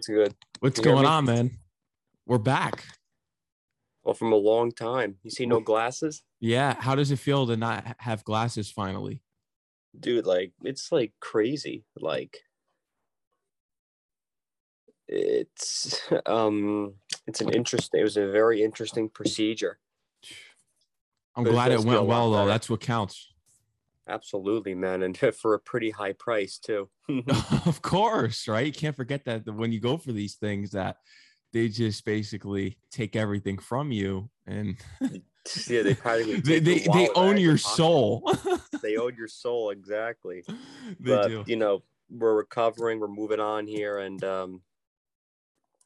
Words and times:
It's 0.00 0.08
good. 0.08 0.34
What's 0.60 0.78
You 0.78 0.84
going 0.84 1.04
on, 1.04 1.26
man? 1.26 1.50
We're 2.24 2.38
back. 2.38 2.86
Well, 4.02 4.14
from 4.14 4.32
a 4.32 4.36
long 4.36 4.72
time. 4.72 5.16
You 5.22 5.30
see 5.30 5.44
no 5.44 5.60
glasses? 5.60 6.22
Yeah. 6.40 6.74
How 6.78 6.94
does 6.94 7.10
it 7.10 7.18
feel 7.18 7.46
to 7.46 7.54
not 7.54 7.96
have 7.98 8.24
glasses 8.24 8.70
finally? 8.70 9.20
Dude, 9.98 10.24
like 10.24 10.52
it's 10.64 10.90
like 10.90 11.12
crazy. 11.20 11.84
Like 11.98 12.38
it's 15.06 16.00
um 16.24 16.94
it's 17.26 17.42
an 17.42 17.50
interesting 17.52 18.00
it 18.00 18.04
was 18.04 18.16
a 18.16 18.30
very 18.30 18.62
interesting 18.62 19.10
procedure. 19.10 19.80
I'm 21.36 21.44
glad 21.44 21.72
it 21.72 21.74
does 21.74 21.84
feel 21.84 21.92
a 21.92 21.96
went 21.96 22.08
well, 22.08 22.30
though. 22.30 22.46
That's 22.46 22.70
what 22.70 22.80
counts. 22.80 23.34
Absolutely, 24.10 24.74
man. 24.74 25.02
And 25.02 25.16
for 25.34 25.54
a 25.54 25.58
pretty 25.58 25.90
high 25.90 26.12
price 26.12 26.58
too. 26.58 26.88
of 27.66 27.80
course, 27.82 28.48
right? 28.48 28.66
You 28.66 28.72
can't 28.72 28.96
forget 28.96 29.24
that 29.24 29.46
when 29.46 29.72
you 29.72 29.80
go 29.80 29.96
for 29.96 30.12
these 30.12 30.34
things, 30.34 30.70
that 30.72 30.96
they 31.52 31.68
just 31.68 32.04
basically 32.04 32.78
take 32.92 33.16
everything 33.16 33.58
from 33.58 33.90
you 33.90 34.30
and 34.46 34.76
yeah, 35.66 35.82
they 35.82 35.94
practically 35.94 36.40
they 36.40 36.60
they, 36.60 36.78
they 36.92 37.08
own 37.16 37.38
your 37.38 37.58
soul. 37.58 38.22
They 38.82 38.96
own 38.96 39.16
your 39.16 39.26
soul, 39.26 39.70
exactly. 39.70 40.44
they 40.46 41.10
but 41.10 41.28
do. 41.28 41.44
you 41.46 41.56
know 41.56 41.82
we're 42.10 42.34
recovering 42.34 42.98
we're 42.98 43.08
moving 43.08 43.40
on 43.40 43.66
here 43.66 43.98
and 43.98 44.22
um 44.24 44.62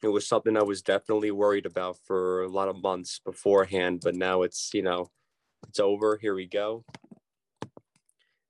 it 0.03 0.09
was 0.09 0.27
something 0.27 0.57
i 0.57 0.63
was 0.63 0.81
definitely 0.81 1.31
worried 1.31 1.67
about 1.67 1.99
for 2.05 2.43
a 2.43 2.49
lot 2.49 2.69
of 2.69 2.83
months 2.83 3.21
beforehand 3.25 4.01
but 4.03 4.15
now 4.15 4.41
it's 4.41 4.71
you 4.73 4.83
know 4.83 5.11
it's 5.69 5.79
over 5.79 6.17
here 6.17 6.35
we 6.35 6.47
go 6.47 6.83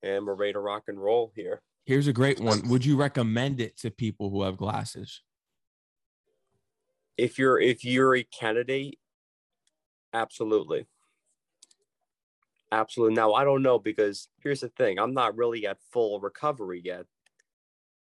and 0.04 0.26
we're 0.26 0.34
ready 0.34 0.52
to 0.52 0.60
rock 0.60 0.84
and 0.88 1.02
roll 1.02 1.32
here 1.34 1.62
Here's 1.86 2.06
a 2.06 2.14
great 2.14 2.40
one. 2.40 2.62
Would 2.70 2.84
you 2.86 2.96
recommend 2.96 3.60
it 3.60 3.76
to 3.78 3.90
people 3.90 4.30
who 4.30 4.42
have 4.42 4.56
glasses? 4.56 5.22
if 7.16 7.38
you're 7.38 7.60
if 7.60 7.84
you're 7.84 8.16
a 8.16 8.24
candidate 8.24 8.98
absolutely 10.12 10.86
absolutely 12.72 13.14
now 13.14 13.32
i 13.34 13.44
don't 13.44 13.62
know 13.62 13.78
because 13.78 14.28
here's 14.42 14.60
the 14.60 14.68
thing 14.68 14.98
i'm 14.98 15.14
not 15.14 15.36
really 15.36 15.64
at 15.66 15.78
full 15.92 16.18
recovery 16.20 16.80
yet 16.84 17.06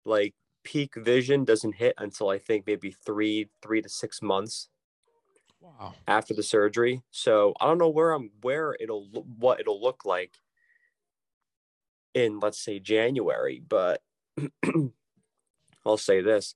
like 0.05 0.33
peak 0.63 0.95
vision 0.95 1.43
doesn't 1.45 1.75
hit 1.75 1.93
until 1.99 2.29
i 2.29 2.39
think 2.39 2.65
maybe 2.65 2.89
three 3.05 3.49
three 3.61 3.81
to 3.81 3.89
six 3.89 4.21
months 4.21 4.69
Wow. 5.61 5.95
after 6.09 6.33
the 6.33 6.43
surgery. 6.43 7.03
So 7.11 7.53
I 7.61 7.67
don't 7.67 7.77
know 7.77 7.87
where 7.87 8.11
I'm 8.11 8.31
where 8.41 8.75
it'll 8.81 9.05
what 9.37 9.61
it'll 9.61 9.81
look 9.81 10.03
like 10.03 10.33
in 12.13 12.39
let's 12.39 12.59
say 12.63 12.79
January, 12.79 13.61
but 13.67 14.01
I'll 15.85 15.97
say 15.97 16.21
this. 16.21 16.55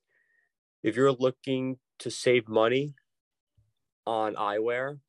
If 0.83 0.95
you're 0.95 1.11
looking 1.11 1.77
to 1.99 2.11
save 2.11 2.47
money 2.47 2.93
on 4.05 4.35
eyewear, 4.35 4.99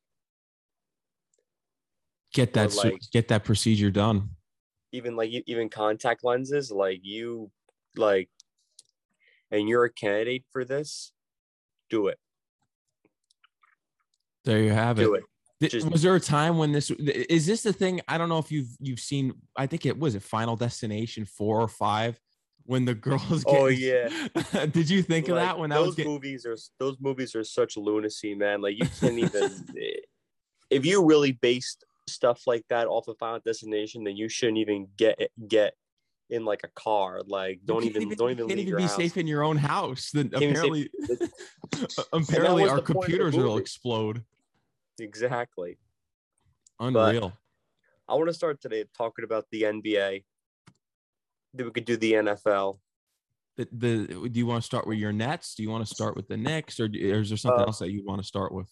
Get 2.35 2.53
that 2.55 2.75
like- 2.77 3.01
get 3.13 3.29
that 3.29 3.45
procedure 3.45 3.91
done. 3.91 4.31
even 4.93 5.17
like 5.17 5.31
even 5.47 5.69
contact 5.69 6.25
lenses, 6.25 6.71
like 6.71 7.01
you 7.03 7.51
like 7.97 8.29
and 9.51 9.69
you're 9.69 9.85
a 9.85 9.91
candidate 9.93 10.45
for 10.53 10.65
this, 10.65 11.13
do 11.91 12.09
it. 12.09 12.19
There 14.45 14.61
you 14.61 14.71
have 14.71 14.97
Do 14.99 15.15
it. 15.15 15.19
it. 15.19 15.25
Just- 15.61 15.91
was 15.91 16.03
there 16.03 16.15
a 16.15 16.21
time 16.21 16.57
when 16.57 16.73
this 16.73 16.91
is 16.91 17.47
this 17.47 17.63
the 17.63 17.73
thing? 17.73 18.01
I 18.07 18.17
don't 18.17 18.29
know 18.29 18.39
if 18.39 18.53
you've 18.53 18.71
you've 18.81 19.01
seen. 19.01 19.35
I 19.57 19.67
think 19.67 19.87
it 19.87 19.99
was 19.99 20.15
a 20.15 20.21
Final 20.21 20.55
Destination 20.57 21.25
four 21.25 21.61
or 21.61 21.69
five 21.69 22.19
when 22.65 22.85
the 22.85 22.95
girls. 22.95 23.45
Oh, 23.47 23.69
get, 23.69 24.13
oh, 24.13 24.53
yeah. 24.55 24.67
Did 24.73 24.89
you 24.89 25.03
think 25.03 25.29
of 25.29 25.37
that 25.37 25.59
when 25.59 25.71
that 25.71 25.77
those 25.77 25.87
was 25.87 25.95
getting? 25.97 26.13
movies 26.13 26.47
are 26.47 26.57
those 26.79 26.97
movies 27.01 27.35
are 27.35 27.43
such 27.43 27.77
lunacy, 27.77 28.35
man. 28.35 28.61
Like 28.61 28.77
you 28.77 28.89
can't 29.01 29.19
even 29.19 29.51
if 30.71 30.87
you 30.87 31.05
really 31.05 31.33
based 31.33 31.85
stuff 32.09 32.47
like 32.47 32.65
that 32.69 32.87
off 32.87 33.09
of 33.09 33.19
Final 33.19 33.41
Destination, 33.45 34.05
then 34.05 34.17
you 34.17 34.29
shouldn't 34.29 34.59
even 34.59 34.89
get 34.97 35.19
get 35.49 35.75
in 36.31 36.45
like 36.45 36.61
a 36.65 36.69
car. 36.69 37.23
Like 37.27 37.61
don't 37.65 37.83
can't 37.83 37.97
even, 37.97 38.17
don't 38.17 38.31
even 38.31 38.49
can't 38.49 38.61
even 38.61 38.77
be 38.77 38.83
house. 38.83 38.97
safe 38.97 39.17
in 39.17 39.27
your 39.27 39.43
own 39.43 39.57
house. 39.57 40.11
Then 40.13 40.31
apparently, 40.35 40.91
apparently 42.13 42.69
our 42.69 42.77
the 42.77 42.83
point 42.83 42.83
of 42.83 42.87
the 42.87 42.93
computers 42.93 43.37
will 43.37 43.57
explode. 43.59 44.25
Exactly. 44.99 45.79
Unreal. 46.81 47.33
I 48.09 48.15
want 48.15 48.29
to 48.29 48.35
start 48.35 48.61
today 48.61 48.85
talking 48.97 49.25
about 49.25 49.47
the 49.51 49.63
NBA. 49.63 50.25
Then 51.55 51.67
we 51.67 51.73
could 51.73 51.85
do 51.85 51.97
the 51.97 52.13
NFL. 52.13 52.79
the, 53.57 53.69
the 53.73 54.29
do 54.29 54.39
you 54.39 54.47
want 54.47 54.63
to 54.63 54.67
start 54.67 54.87
with 54.87 54.99
your 54.99 55.13
Nets? 55.13 55.55
Do 55.55 55.63
you 55.63 55.71
want 55.71 55.87
to 55.87 55.95
start 55.95 56.17
with 56.17 56.29
the 56.29 56.37
Knicks, 56.37 56.79
or, 56.81 56.89
do- 56.89 57.13
or 57.15 57.21
is 57.21 57.31
there 57.31 57.37
something 57.39 57.63
Uh, 57.63 57.67
else 57.67 57.79
that 57.81 57.91
you 57.91 58.05
want 58.05 58.21
to 58.21 58.27
start 58.27 58.53
with? 58.53 58.71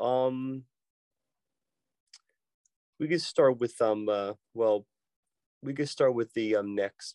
Um, 0.00 0.64
we 2.98 3.08
could 3.08 3.22
start 3.22 3.58
with 3.58 3.80
um. 3.80 4.08
Uh, 4.08 4.34
well, 4.54 4.86
we 5.62 5.72
could 5.74 5.88
start 5.88 6.14
with 6.14 6.32
the 6.34 6.56
um 6.56 6.74
Knicks. 6.74 7.14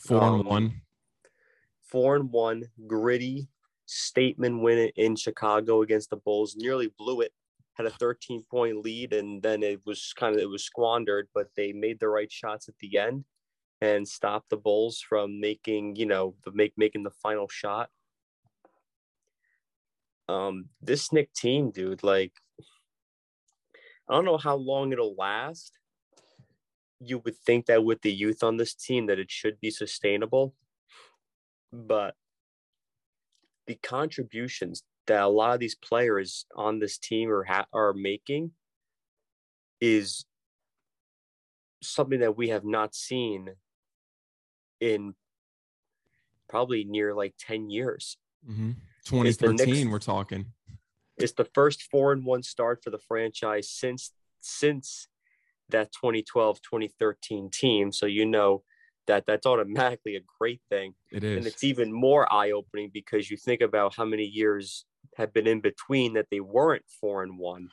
Four 0.00 0.22
and 0.22 0.40
um, 0.40 0.46
one. 0.46 0.82
four 1.82 2.16
and 2.16 2.30
one, 2.30 2.64
gritty 2.86 3.48
statement 3.86 4.60
win 4.60 4.90
in 4.96 5.16
Chicago 5.16 5.82
against 5.82 6.10
the 6.10 6.16
Bulls. 6.16 6.56
Nearly 6.56 6.92
blew 6.98 7.20
it. 7.20 7.32
Had 7.74 7.86
a 7.86 7.90
13 7.90 8.44
point 8.50 8.78
lead, 8.78 9.12
and 9.12 9.42
then 9.42 9.62
it 9.62 9.80
was 9.84 10.12
kind 10.16 10.34
of 10.34 10.40
it 10.40 10.48
was 10.48 10.64
squandered. 10.64 11.28
But 11.34 11.48
they 11.56 11.72
made 11.72 12.00
the 12.00 12.08
right 12.08 12.30
shots 12.30 12.68
at 12.68 12.74
the 12.80 12.98
end 12.98 13.24
and 13.80 14.06
stopped 14.08 14.50
the 14.50 14.56
Bulls 14.56 15.00
from 15.06 15.40
making 15.40 15.96
you 15.96 16.06
know 16.06 16.34
the 16.44 16.52
make 16.52 16.72
making 16.76 17.02
the 17.02 17.10
final 17.10 17.48
shot. 17.48 17.90
Um, 20.28 20.66
this 20.82 21.12
Knick 21.12 21.32
team, 21.34 21.70
dude, 21.70 22.02
like 22.02 22.32
I 24.08 24.14
don't 24.14 24.24
know 24.24 24.38
how 24.38 24.56
long 24.56 24.92
it'll 24.92 25.14
last. 25.14 25.78
You 26.98 27.18
would 27.18 27.36
think 27.36 27.66
that 27.66 27.84
with 27.84 28.00
the 28.00 28.12
youth 28.12 28.42
on 28.42 28.56
this 28.56 28.74
team 28.74 29.06
that 29.06 29.18
it 29.18 29.30
should 29.30 29.60
be 29.60 29.70
sustainable 29.70 30.54
but 31.72 32.14
the 33.66 33.74
contributions 33.76 34.82
that 35.06 35.22
a 35.22 35.28
lot 35.28 35.54
of 35.54 35.60
these 35.60 35.74
players 35.74 36.46
on 36.54 36.78
this 36.78 36.98
team 36.98 37.30
are 37.30 37.44
ha- 37.44 37.66
are 37.72 37.92
making 37.92 38.52
is 39.80 40.24
something 41.82 42.20
that 42.20 42.36
we 42.36 42.48
have 42.48 42.64
not 42.64 42.94
seen 42.94 43.50
in 44.80 45.14
probably 46.48 46.84
near 46.84 47.14
like 47.14 47.34
10 47.38 47.70
years. 47.70 48.16
Mm-hmm. 48.48 48.70
Is 49.26 49.36
the 49.36 49.48
Knicks- 49.48 49.64
2013, 49.64 49.90
we're 49.90 49.98
talking. 49.98 50.46
It's 51.16 51.32
the 51.32 51.44
first 51.44 51.82
4 51.84 52.12
and 52.12 52.24
1 52.24 52.42
start 52.42 52.82
for 52.82 52.90
the 52.90 52.98
franchise 52.98 53.70
since 53.70 54.12
since 54.40 55.08
that 55.70 55.92
2012-2013 55.92 57.50
team, 57.50 57.90
so 57.90 58.06
you 58.06 58.24
know 58.24 58.62
that 59.06 59.24
that's 59.26 59.46
automatically 59.46 60.16
a 60.16 60.20
great 60.38 60.60
thing. 60.68 60.94
It 61.10 61.22
and 61.22 61.46
it's 61.46 61.64
even 61.64 61.92
more 61.92 62.32
eye-opening 62.32 62.90
because 62.92 63.30
you 63.30 63.36
think 63.36 63.60
about 63.60 63.94
how 63.94 64.04
many 64.04 64.24
years 64.24 64.84
have 65.16 65.32
been 65.32 65.46
in 65.46 65.60
between 65.60 66.14
that 66.14 66.26
they 66.30 66.40
weren't 66.40 66.84
four 67.00 67.22
and 67.22 67.38
one 67.38 67.68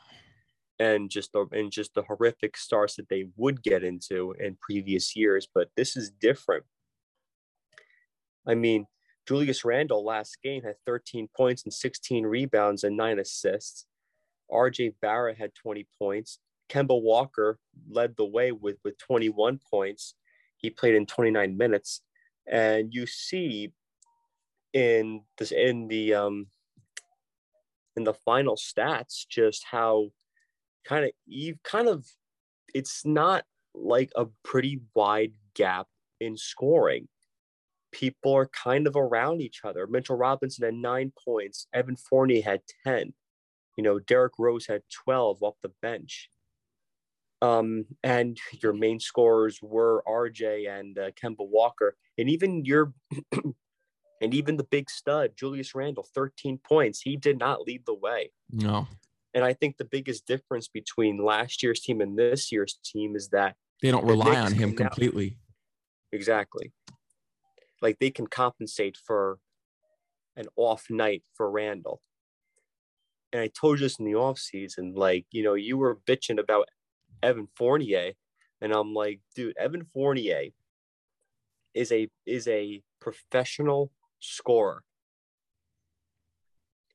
and 0.79 1.09
just 1.09 1.31
the 1.33 1.45
and 1.51 1.71
just 1.71 1.93
the 1.93 2.03
horrific 2.03 2.57
starts 2.57 2.95
that 2.95 3.09
they 3.09 3.25
would 3.35 3.61
get 3.63 3.83
into 3.83 4.33
in 4.39 4.57
previous 4.61 5.15
years. 5.15 5.47
But 5.53 5.69
this 5.75 5.95
is 5.95 6.11
different. 6.11 6.63
I 8.47 8.55
mean 8.55 8.87
julius 9.27 9.63
randle 9.63 10.03
last 10.03 10.37
game 10.43 10.63
had 10.63 10.75
13 10.85 11.29
points 11.35 11.63
and 11.63 11.73
16 11.73 12.25
rebounds 12.25 12.83
and 12.83 12.97
9 12.97 13.19
assists. 13.19 13.85
Rj 14.51 14.93
barrett 15.01 15.37
had 15.37 15.55
20 15.55 15.87
points. 15.97 16.39
Kemba 16.69 17.01
walker 17.01 17.57
led 17.89 18.15
the 18.17 18.25
way 18.25 18.51
with 18.51 18.77
with 18.83 18.97
21 18.97 19.59
points 19.69 20.15
he 20.63 20.69
played 20.69 20.95
in 20.95 21.05
29 21.05 21.55
minutes 21.55 22.01
and 22.47 22.91
you 22.91 23.05
see 23.05 23.71
in 24.71 25.21
this 25.37 25.51
in 25.51 25.87
the 25.87 26.15
um 26.15 26.47
in 27.95 28.03
the 28.03 28.13
final 28.13 28.55
stats 28.55 29.27
just 29.29 29.63
how 29.69 30.07
kind 30.83 31.05
of 31.05 31.11
you 31.27 31.55
kind 31.63 31.87
of 31.87 32.07
it's 32.73 33.05
not 33.05 33.43
like 33.75 34.11
a 34.15 34.25
pretty 34.43 34.81
wide 34.95 35.33
gap 35.53 35.87
in 36.19 36.35
scoring. 36.37 37.07
People 37.91 38.33
are 38.33 38.47
kind 38.47 38.87
of 38.87 38.95
around 38.95 39.41
each 39.41 39.61
other. 39.63 39.85
Mitchell 39.85 40.15
robinson 40.15 40.65
had 40.65 40.73
nine 40.73 41.11
points 41.23 41.67
evan 41.73 41.97
fournier 41.97 42.41
had 42.41 42.61
10 42.85 43.13
you 43.77 43.83
know 43.83 43.99
derrick 43.99 44.33
rose 44.39 44.65
had 44.67 44.81
12 45.05 45.43
off 45.43 45.55
the 45.61 45.71
bench 45.81 46.29
um, 47.43 47.85
and 48.03 48.37
your 48.61 48.73
main 48.73 48.99
scorers 48.99 49.59
were 49.61 50.03
RJ 50.07 50.69
and 50.79 50.97
uh, 50.97 51.11
Kemba 51.11 51.47
Walker, 51.47 51.95
and 52.17 52.29
even 52.29 52.63
your 52.65 52.93
and 54.21 54.33
even 54.33 54.55
the 54.57 54.63
big 54.63 54.89
stud 54.89 55.31
Julius 55.35 55.75
Randle, 55.75 56.07
13 56.15 56.57
points. 56.59 57.01
He 57.01 57.17
did 57.17 57.37
not 57.37 57.61
lead 57.67 57.85
the 57.85 57.93
way. 57.93 58.31
No, 58.51 58.87
And 59.33 59.43
I 59.43 59.53
think 59.53 59.75
the 59.77 59.83
biggest 59.85 60.25
difference 60.25 60.67
between 60.69 61.17
last 61.23 61.61
year's 61.61 61.81
team 61.81 61.99
and 61.99 62.17
this 62.17 62.51
year's 62.51 62.79
team 62.85 63.15
is 63.15 63.27
that 63.29 63.55
they 63.81 63.91
don't 63.91 64.05
The 64.05 64.11
rely 64.13 64.29
Knicks 64.29 64.41
on 64.45 64.53
him 64.53 64.69
now- 64.71 64.75
completely. 64.87 65.37
exactly 66.13 66.71
like 67.81 67.99
they 67.99 68.11
can 68.11 68.27
compensate 68.27 68.95
for 68.95 69.39
an 70.37 70.45
off 70.55 70.85
night 70.89 71.23
for 71.33 71.51
Randle. 71.51 71.99
And 73.33 73.41
I 73.41 73.47
told 73.47 73.79
you 73.79 73.85
this 73.85 73.99
in 73.99 74.05
the 74.05 74.15
off 74.15 74.39
season, 74.39 74.93
like, 74.95 75.25
you 75.31 75.43
know, 75.43 75.55
you 75.55 75.77
were 75.77 75.97
bitching 76.07 76.39
about 76.39 76.69
Evan 77.23 77.47
Fournier. 77.55 78.13
And 78.61 78.71
I'm 78.71 78.93
like, 78.93 79.21
dude, 79.35 79.57
Evan 79.57 79.85
Fournier 79.93 80.49
is 81.73 81.91
a 81.91 82.09
is 82.25 82.47
a 82.47 82.81
professional 82.99 83.91
scorer. 84.19 84.83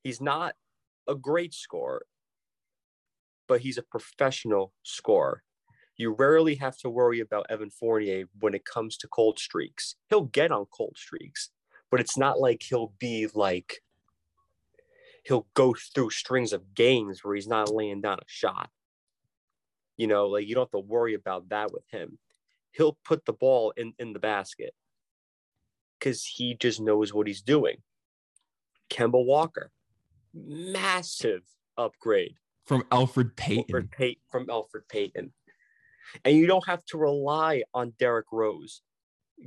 He's 0.03 0.21
not 0.21 0.55
a 1.07 1.15
great 1.15 1.53
scorer, 1.53 2.05
but 3.47 3.61
he's 3.61 3.77
a 3.77 3.83
professional 3.83 4.73
scorer. 4.83 5.43
You 5.97 6.11
rarely 6.11 6.55
have 6.55 6.77
to 6.77 6.89
worry 6.89 7.19
about 7.19 7.47
Evan 7.49 7.69
Fournier 7.71 8.25
when 8.39 8.53
it 8.53 8.63
comes 8.63 8.95
to 8.97 9.07
cold 9.09 9.37
streaks. 9.37 9.95
He'll 10.09 10.23
get 10.23 10.51
on 10.51 10.65
cold 10.71 10.95
streaks, 10.95 11.49
but 11.91 11.99
it's 11.99 12.17
not 12.17 12.39
like 12.39 12.63
he'll 12.63 12.93
be 12.99 13.27
like 13.33 13.81
he'll 15.25 15.47
go 15.53 15.75
through 15.93 16.11
strings 16.11 16.53
of 16.53 16.73
games 16.73 17.23
where 17.23 17.35
he's 17.35 17.47
not 17.47 17.73
laying 17.73 18.01
down 18.01 18.19
a 18.19 18.27
shot. 18.27 18.69
You 19.99 20.07
know, 20.07 20.27
like 20.27 20.47
you 20.47 20.55
don't 20.55 20.63
have 20.63 20.81
to 20.81 20.87
worry 20.87 21.13
about 21.13 21.49
that 21.49 21.73
with 21.73 21.83
him. 21.91 22.17
He'll 22.71 22.97
put 23.03 23.25
the 23.25 23.33
ball 23.33 23.73
in, 23.75 23.93
in 23.99 24.13
the 24.13 24.19
basket 24.19 24.73
because 25.99 26.25
he 26.25 26.55
just 26.55 26.79
knows 26.79 27.13
what 27.13 27.27
he's 27.27 27.41
doing. 27.41 27.75
Kemba 28.89 29.23
Walker, 29.23 29.71
massive 30.33 31.41
upgrade 31.77 32.35
from 32.65 32.85
Alfred 32.93 33.35
Payton. 33.35 33.65
Elfrid 33.67 33.91
Payton 33.91 34.21
from 34.31 34.45
Elfrid 34.47 34.87
Payton. 34.89 35.33
And 36.23 36.37
you 36.37 36.47
don't 36.47 36.65
have 36.65 36.85
to 36.85 36.97
rely 36.97 37.63
on 37.73 37.91
Derrick 37.99 38.27
Rose 38.31 38.81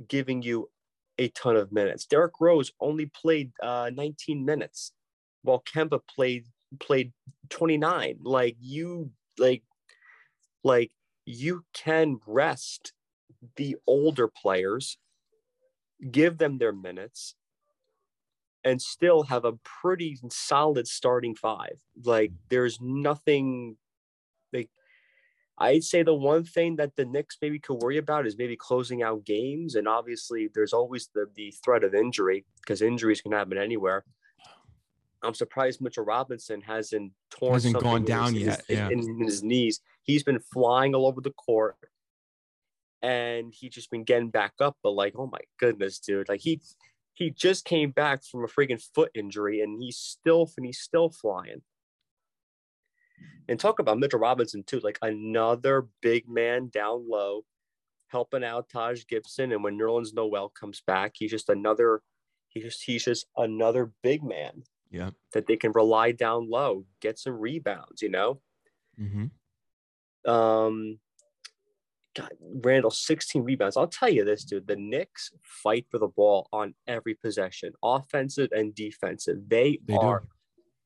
giving 0.07 0.43
you 0.43 0.69
a 1.17 1.29
ton 1.29 1.55
of 1.55 1.71
minutes. 1.71 2.05
Derrick 2.05 2.33
Rose 2.39 2.71
only 2.79 3.07
played 3.07 3.51
uh, 3.63 3.89
19 3.91 4.45
minutes 4.45 4.91
while 5.41 5.63
Kemba 5.73 5.99
played 6.07 6.45
played 6.79 7.11
29. 7.49 8.19
Like 8.21 8.55
you 8.59 9.09
like 9.39 9.63
like 10.63 10.91
you 11.25 11.65
can 11.73 12.19
rest 12.25 12.93
the 13.55 13.75
older 13.87 14.27
players, 14.27 14.97
give 16.11 16.37
them 16.37 16.57
their 16.57 16.73
minutes, 16.73 17.35
and 18.63 18.81
still 18.81 19.23
have 19.23 19.45
a 19.45 19.53
pretty 19.81 20.17
solid 20.29 20.87
starting 20.87 21.35
five. 21.35 21.81
Like 22.03 22.31
mm-hmm. 22.31 22.45
there's 22.49 22.79
nothing 22.81 23.77
like 24.51 24.69
I'd 25.57 25.83
say 25.83 26.03
the 26.03 26.13
one 26.13 26.43
thing 26.43 26.77
that 26.77 26.95
the 26.95 27.05
Knicks 27.05 27.37
maybe 27.41 27.59
could 27.59 27.81
worry 27.81 27.97
about 27.97 28.25
is 28.25 28.37
maybe 28.37 28.55
closing 28.55 29.03
out 29.03 29.25
games. 29.25 29.75
And 29.75 29.87
obviously 29.87 30.49
there's 30.53 30.73
always 30.73 31.09
the 31.13 31.27
the 31.35 31.53
threat 31.63 31.83
of 31.83 31.93
injury 31.93 32.45
because 32.61 32.81
injuries 32.81 33.21
can 33.21 33.33
happen 33.33 33.57
anywhere. 33.57 34.03
I'm 35.23 35.33
surprised 35.33 35.81
Mitchell 35.81 36.05
Robinson 36.05 36.61
hasn't 36.61 37.11
torn 37.29 37.53
Hasn't 37.53 37.79
gone 37.79 38.03
down 38.03 38.33
his, 38.33 38.43
yet, 38.43 38.63
his- 38.67 38.77
yeah. 38.77 38.89
in, 38.89 38.99
in 38.99 39.23
his 39.23 39.43
knees. 39.43 39.79
He's 40.03 40.23
been 40.23 40.39
flying 40.39 40.93
all 40.93 41.07
over 41.07 41.21
the 41.21 41.31
court, 41.31 41.77
and 43.01 43.53
he 43.53 43.69
just 43.69 43.89
been 43.89 44.03
getting 44.03 44.29
back 44.29 44.53
up. 44.59 44.77
But 44.83 44.91
like, 44.91 45.13
oh 45.17 45.27
my 45.27 45.39
goodness, 45.59 45.99
dude! 45.99 46.27
Like 46.27 46.41
he 46.41 46.61
he 47.13 47.29
just 47.29 47.63
came 47.63 47.91
back 47.91 48.23
from 48.23 48.43
a 48.43 48.47
freaking 48.47 48.83
foot 48.93 49.11
injury, 49.15 49.61
and 49.61 49.81
he's 49.81 49.97
still 49.97 50.51
and 50.57 50.65
he's 50.65 50.79
still 50.79 51.09
flying. 51.09 51.61
And 53.47 53.59
talk 53.59 53.79
about 53.79 53.99
Mitchell 53.99 54.19
Robinson 54.19 54.63
too, 54.63 54.79
like 54.81 54.99
another 55.01 55.87
big 56.01 56.27
man 56.27 56.69
down 56.73 57.09
low, 57.09 57.43
helping 58.07 58.43
out 58.43 58.69
Taj 58.69 59.05
Gibson. 59.07 59.51
And 59.51 59.63
when 59.63 59.77
Nerlens 59.77 60.13
Noel 60.13 60.49
comes 60.49 60.81
back, 60.85 61.13
he's 61.15 61.31
just 61.31 61.49
another. 61.49 62.01
He's 62.49 62.63
just 62.63 62.83
he's 62.83 63.05
just 63.05 63.25
another 63.37 63.91
big 64.03 64.21
man 64.23 64.63
Yeah. 64.93 65.09
that 65.33 65.47
they 65.47 65.57
can 65.57 65.71
rely 65.73 66.11
down 66.13 66.49
low, 66.49 66.85
get 67.01 67.19
some 67.19 67.39
rebounds, 67.39 68.01
you 68.01 68.09
know? 68.09 68.41
hmm 68.97 69.25
Um, 70.25 70.99
God, 72.15 72.31
Randle, 72.39 72.91
16 72.91 73.43
rebounds. 73.43 73.75
I'll 73.75 73.87
tell 73.87 74.09
you 74.09 74.23
this, 74.23 74.43
dude. 74.45 74.67
The 74.67 74.75
Knicks 74.75 75.31
fight 75.43 75.87
for 75.89 75.97
the 75.97 76.07
ball 76.07 76.47
on 76.53 76.75
every 76.85 77.15
possession, 77.15 77.73
offensive 77.83 78.51
and 78.51 78.73
defensive. 78.75 79.49
They, 79.49 79.79
They 79.87 79.97
do. 79.97 79.99
are 79.99 80.23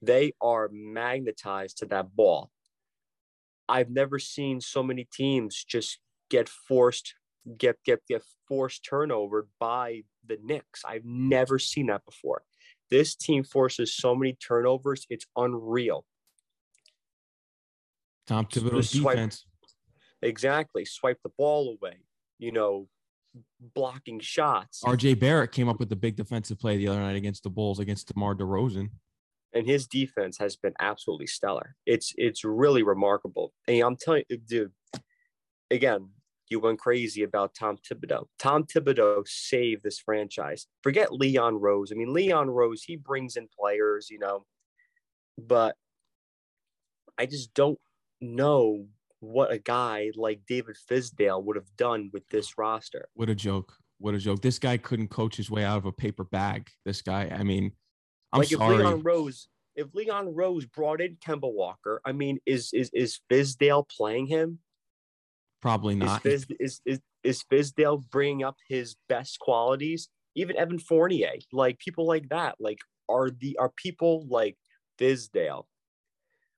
they 0.02 0.34
are 0.42 0.70
magnetized 0.72 1.80
to 1.80 1.86
that 1.88 2.16
ball. 2.16 2.52
I've 3.70 3.90
never 3.90 4.20
seen 4.20 4.62
so 4.62 4.82
many 4.84 5.06
teams 5.06 5.64
just 5.64 6.00
get 6.30 6.48
forced, 6.50 7.16
get 7.58 7.84
get 7.84 8.06
get 8.08 8.24
forced 8.48 8.86
turnover 8.86 9.50
by 9.60 10.04
the 10.26 10.38
Knicks. 10.42 10.84
I've 10.86 11.06
never 11.06 11.60
seen 11.60 11.88
that 11.88 12.06
before. 12.06 12.44
This 12.90 13.16
team 13.16 13.44
forces 13.44 13.94
so 13.94 14.16
many 14.16 14.34
turnovers, 14.34 15.06
it's 15.10 15.26
unreal. 15.36 16.06
Tom 18.26 18.46
Thibodeau's 18.46 18.90
swipe- 18.90 19.16
defense. 19.16 19.46
Exactly. 20.22 20.84
Swipe 20.86 21.20
the 21.24 21.30
ball 21.38 21.78
away, 21.80 21.98
you 22.40 22.52
know, 22.52 22.88
blocking 23.76 24.20
shots. 24.20 24.82
RJ 24.84 25.20
Barrett 25.20 25.52
came 25.52 25.70
up 25.70 25.80
with 25.80 25.90
the 25.90 25.96
big 25.96 26.16
defensive 26.16 26.60
play 26.60 26.78
the 26.78 26.88
other 26.88 27.00
night 27.00 27.16
against 27.16 27.44
the 27.44 27.50
Bulls 27.50 27.80
against 27.80 28.12
DeMar 28.14 28.36
DeRozan. 28.36 28.90
and 29.54 29.66
his 29.66 29.88
defense 29.88 30.38
has 30.40 30.56
been 30.56 30.74
absolutely 30.80 31.28
stellar. 31.28 31.76
It's 31.86 32.14
it's 32.18 32.44
really 32.44 32.84
remarkable. 32.84 33.54
And 33.68 33.82
I'm 33.82 33.96
telling 33.96 34.24
you, 34.30 34.38
dude, 34.38 34.72
again, 35.72 36.10
you 36.50 36.60
went 36.60 36.80
crazy 36.80 37.24
about 37.24 37.54
Tom 37.54 37.78
Thibodeau. 37.78 38.26
Tom 38.40 38.64
Thibodeau 38.64 39.28
saved 39.28 39.84
this 39.84 40.00
franchise. 40.00 40.68
Forget 40.82 41.14
Leon 41.14 41.56
Rose. 41.56 41.92
I 41.92 41.96
mean, 41.96 42.14
Leon 42.14 42.50
Rose, 42.50 42.84
he 42.84 42.96
brings 42.96 43.36
in 43.36 43.48
players, 43.60 44.10
you 44.10 44.20
know, 44.20 44.46
but 45.38 45.76
I 47.18 47.26
just 47.26 47.54
don't 47.54 47.80
know 48.22 48.86
what 49.20 49.52
a 49.52 49.58
guy 49.58 50.12
like 50.16 50.42
David 50.48 50.76
Fizdale 50.90 51.44
would 51.44 51.56
have 51.56 51.76
done 51.76 52.10
with 52.14 52.28
this 52.30 52.58
roster. 52.58 53.10
What 53.14 53.30
a 53.30 53.36
joke. 53.36 53.74
What 54.00 54.14
a 54.14 54.20
joke. 54.20 54.42
This 54.42 54.60
guy 54.60 54.78
couldn't 54.78 55.10
coach 55.10 55.36
his 55.36 55.50
way 55.50 55.64
out 55.64 55.78
of 55.78 55.86
a 55.86 55.92
paper 55.92 56.24
bag. 56.24 56.70
This 56.86 57.02
guy, 57.02 57.32
I 57.34 57.44
mean, 57.44 57.72
I'm 58.32 58.40
like 58.40 58.50
sorry. 58.50 58.76
if 58.76 58.82
Leon 58.82 59.04
Rose, 59.04 59.48
if 59.76 59.94
Leon 59.94 60.36
Rose 60.36 60.66
brought 60.66 61.02
in 61.02 61.16
Kemba 61.16 61.52
Walker, 61.52 62.02
I 62.06 62.12
mean, 62.12 62.40
is 62.46 62.72
is 62.74 62.92
is 62.94 63.20
Fizdale 63.32 63.88
playing 63.90 64.28
him? 64.28 64.60
Probably 65.62 65.96
Is, 65.96 66.00
not. 66.00 66.22
Fizz, 66.22 66.46
is 66.60 66.82
is 66.86 67.02
is 67.24 67.44
Fizdale 67.52 68.04
bringing 68.10 68.44
up 68.44 68.58
his 68.68 68.96
best 69.10 69.40
qualities? 69.40 70.10
Even 70.36 70.56
Evan 70.56 70.80
Fournier, 70.80 71.34
like 71.52 71.80
people 71.80 72.06
like 72.06 72.30
that, 72.30 72.56
like 72.60 72.80
are 73.10 73.30
the 73.32 73.58
are 73.58 73.72
people 73.76 74.28
like 74.30 74.56
Fizdale, 75.00 75.66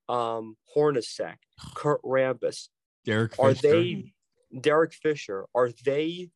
um, 0.10 0.58
Hornacek, 0.76 1.38
Kurt 1.76 2.02
Rambis, 2.04 2.68
Derek 3.06 3.40
are 3.40 3.54
Fisher. 3.56 3.72
they 3.72 4.14
Derek 4.60 4.94
Fisher? 4.94 5.46
Are 5.56 5.70
they 5.86 6.30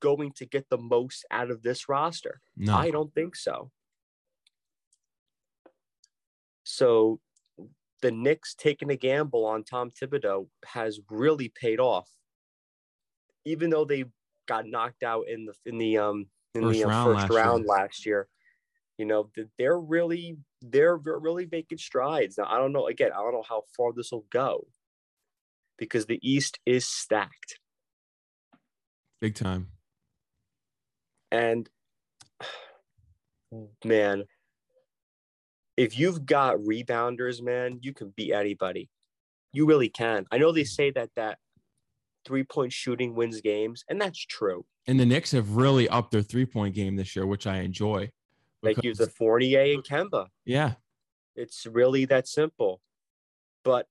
going 0.00 0.32
to 0.32 0.46
get 0.46 0.68
the 0.68 0.78
most 0.78 1.24
out 1.30 1.50
of 1.50 1.62
this 1.62 1.88
roster? 1.88 2.40
No. 2.56 2.74
I 2.74 2.90
don't 2.90 3.14
think 3.14 3.36
so. 3.36 3.70
So 6.64 7.20
the 8.02 8.10
Knicks 8.10 8.54
taking 8.54 8.90
a 8.90 8.96
gamble 8.96 9.44
on 9.44 9.64
Tom 9.64 9.90
Thibodeau 9.90 10.48
has 10.64 11.00
really 11.10 11.48
paid 11.48 11.80
off. 11.80 12.08
Even 13.44 13.70
though 13.70 13.84
they 13.84 14.04
got 14.46 14.66
knocked 14.66 15.02
out 15.02 15.28
in 15.28 15.46
the 15.46 15.54
in 15.66 15.78
the 15.78 15.98
um 15.98 16.26
in 16.54 16.62
First 16.62 16.78
the 16.78 16.84
uh, 16.84 16.88
round 16.88 17.06
first 17.06 17.16
last 17.16 17.30
year. 17.30 17.38
round 17.38 17.66
last 17.66 18.06
year, 18.06 18.28
you 18.98 19.04
know 19.04 19.30
they're 19.58 19.78
really 19.78 20.36
they're 20.62 20.96
really 20.96 21.48
making 21.50 21.78
strides. 21.78 22.38
Now 22.38 22.46
I 22.48 22.58
don't 22.58 22.72
know 22.72 22.86
again 22.88 23.10
I 23.12 23.18
don't 23.18 23.32
know 23.32 23.44
how 23.48 23.62
far 23.76 23.92
this 23.92 24.12
will 24.12 24.26
go 24.30 24.66
because 25.78 26.06
the 26.06 26.18
East 26.22 26.58
is 26.66 26.86
stacked 26.86 27.58
Big 29.20 29.34
time. 29.34 29.68
and 31.30 31.68
man, 33.84 34.24
if 35.78 35.96
you've 35.96 36.26
got 36.26 36.56
rebounders, 36.56 37.40
man, 37.40 37.78
you 37.80 37.94
can 37.94 38.12
beat 38.16 38.32
anybody. 38.32 38.90
You 39.52 39.64
really 39.64 39.88
can. 39.88 40.26
I 40.32 40.38
know 40.38 40.50
they 40.50 40.64
say 40.64 40.90
that 40.90 41.10
that 41.14 41.38
three 42.26 42.42
point 42.42 42.72
shooting 42.72 43.14
wins 43.14 43.40
games, 43.40 43.84
and 43.88 44.00
that's 44.00 44.18
true. 44.18 44.66
And 44.88 44.98
the 44.98 45.06
Knicks 45.06 45.30
have 45.30 45.52
really 45.52 45.88
upped 45.88 46.10
their 46.10 46.22
three 46.22 46.46
point 46.46 46.74
game 46.74 46.96
this 46.96 47.14
year, 47.14 47.26
which 47.26 47.46
I 47.46 47.58
enjoy. 47.58 48.10
Like 48.60 48.82
use 48.82 48.98
the 48.98 49.06
Fournier 49.06 49.74
and 49.74 49.84
Kemba. 49.84 50.26
yeah. 50.44 50.74
It's 51.36 51.64
really 51.66 52.04
that 52.06 52.26
simple. 52.26 52.80
But 53.62 53.86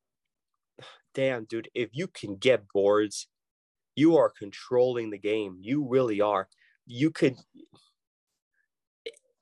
damn, 1.16 1.46
dude, 1.46 1.70
if 1.74 1.90
you 1.94 2.08
can 2.08 2.36
get 2.36 2.68
boards, 2.68 3.30
you 3.96 4.18
are 4.18 4.30
controlling 4.30 5.10
the 5.10 5.18
game. 5.18 5.58
You 5.62 5.88
really 5.88 6.20
are. 6.20 6.50
You 6.86 7.10
could 7.12 7.38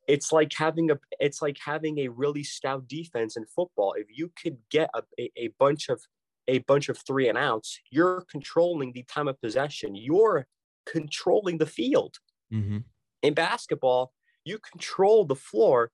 it's 0.07 0.31
like 0.31 0.53
having 0.53 0.91
a 0.91 0.99
it's 1.19 1.41
like 1.41 1.57
having 1.63 1.99
a 1.99 2.09
really 2.09 2.43
stout 2.43 2.87
defense 2.87 3.37
in 3.37 3.45
football. 3.45 3.93
If 3.97 4.07
you 4.15 4.31
could 4.41 4.57
get 4.69 4.89
a, 4.93 5.03
a, 5.19 5.31
a 5.37 5.47
bunch 5.59 5.89
of 5.89 6.01
a 6.47 6.59
bunch 6.59 6.89
of 6.89 6.97
three 6.97 7.27
and 7.27 7.37
outs, 7.37 7.79
you're 7.89 8.25
controlling 8.29 8.93
the 8.93 9.03
time 9.03 9.27
of 9.27 9.41
possession. 9.41 9.95
You're 9.95 10.47
controlling 10.85 11.57
the 11.57 11.65
field 11.65 12.17
hmm 12.51 12.79
in 13.25 13.33
basketball, 13.33 14.13
You 14.43 14.59
control 14.59 15.25
the 15.25 15.35
floor 15.35 15.91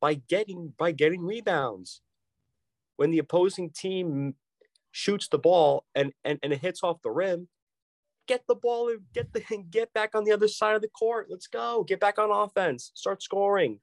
by 0.00 0.14
getting 0.14 0.74
by 0.76 0.90
getting 0.92 1.22
rebounds. 1.22 2.02
When 2.96 3.10
the 3.12 3.18
opposing 3.18 3.70
team 3.70 4.34
shoots 4.90 5.28
the 5.28 5.38
ball 5.38 5.84
and 5.94 6.12
and, 6.24 6.38
and 6.42 6.52
it 6.52 6.60
hits 6.60 6.82
off 6.82 7.02
the 7.02 7.10
rim, 7.10 7.48
get 8.30 8.46
the 8.46 8.54
ball 8.54 8.90
and 8.90 9.00
get 9.12 9.32
the 9.32 9.40
get 9.70 9.92
back 9.92 10.14
on 10.14 10.24
the 10.24 10.32
other 10.32 10.48
side 10.48 10.76
of 10.76 10.82
the 10.82 10.88
court. 10.88 11.26
Let's 11.28 11.48
go. 11.48 11.84
Get 11.84 11.98
back 11.98 12.18
on 12.18 12.30
offense. 12.30 12.92
Start 12.94 13.22
scoring. 13.22 13.80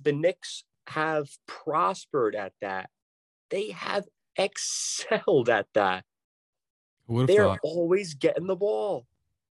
The 0.00 0.12
Knicks 0.12 0.64
have 0.88 1.28
prospered 1.46 2.34
at 2.34 2.52
that. 2.60 2.90
They 3.50 3.70
have 3.70 4.04
excelled 4.36 5.48
at 5.48 5.66
that. 5.74 6.04
They're 7.08 7.44
thought? 7.44 7.58
always 7.62 8.14
getting 8.14 8.46
the 8.46 8.56
ball. 8.56 9.06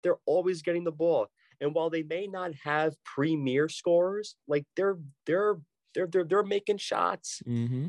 They're 0.03 0.19
always 0.27 0.61
getting 0.61 0.85
the 0.85 0.93
ball. 0.93 1.29
And 1.61 1.75
while 1.75 1.89
they 1.89 2.03
may 2.03 2.27
not 2.27 2.53
have 2.63 2.93
premier 3.05 3.71
scorers, 3.71 4.37
like 4.47 4.67
they're 4.77 4.99
they're 5.25 5.57
they're 5.95 6.09
they're 6.09 6.25
they're 6.25 6.43
making 6.43 6.79
shots. 6.79 7.41
Mm-hmm. 7.47 7.87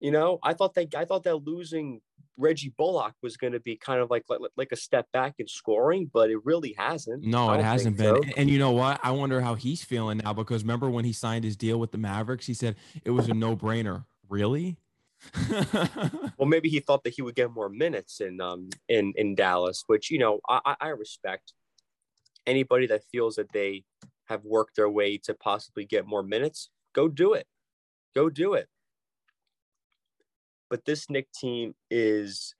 You 0.00 0.10
know, 0.10 0.38
I 0.42 0.54
thought 0.54 0.74
that 0.74 0.94
I 0.94 1.04
thought 1.04 1.24
that 1.24 1.36
losing 1.36 2.00
Reggie 2.40 2.72
Bullock 2.76 3.14
was 3.22 3.36
going 3.36 3.52
to 3.52 3.60
be 3.60 3.76
kind 3.76 4.00
of 4.00 4.10
like, 4.10 4.24
like 4.28 4.40
like 4.56 4.72
a 4.72 4.76
step 4.76 5.06
back 5.12 5.34
in 5.38 5.46
scoring, 5.46 6.10
but 6.12 6.30
it 6.30 6.38
really 6.44 6.74
hasn't. 6.78 7.22
No, 7.22 7.52
it 7.52 7.62
hasn't 7.62 7.96
been. 7.96 8.22
So. 8.22 8.30
And 8.36 8.48
you 8.50 8.58
know 8.58 8.72
what? 8.72 8.98
I 9.02 9.10
wonder 9.10 9.40
how 9.40 9.54
he's 9.54 9.84
feeling 9.84 10.18
now 10.24 10.32
because 10.32 10.62
remember 10.62 10.88
when 10.88 11.04
he 11.04 11.12
signed 11.12 11.44
his 11.44 11.56
deal 11.56 11.78
with 11.78 11.92
the 11.92 11.98
Mavericks, 11.98 12.46
he 12.46 12.54
said 12.54 12.76
it 13.04 13.10
was 13.10 13.28
a 13.28 13.34
no 13.34 13.54
brainer. 13.54 14.06
Really? 14.28 14.78
well, 16.38 16.48
maybe 16.48 16.70
he 16.70 16.80
thought 16.80 17.04
that 17.04 17.12
he 17.12 17.20
would 17.20 17.34
get 17.34 17.50
more 17.50 17.68
minutes 17.68 18.20
in 18.20 18.40
um 18.40 18.70
in 18.88 19.12
in 19.16 19.34
Dallas, 19.34 19.84
which 19.86 20.10
you 20.10 20.18
know 20.18 20.40
I, 20.48 20.76
I 20.80 20.88
respect. 20.88 21.52
Anybody 22.46 22.86
that 22.86 23.04
feels 23.12 23.36
that 23.36 23.52
they 23.52 23.84
have 24.24 24.44
worked 24.44 24.76
their 24.76 24.88
way 24.88 25.18
to 25.18 25.34
possibly 25.34 25.84
get 25.84 26.06
more 26.06 26.22
minutes, 26.22 26.70
go 26.94 27.06
do 27.06 27.34
it. 27.34 27.46
Go 28.14 28.30
do 28.30 28.54
it. 28.54 28.68
But 30.70 30.84
this 30.84 31.10
Knick 31.10 31.28
team 31.32 31.74
is 31.90 32.54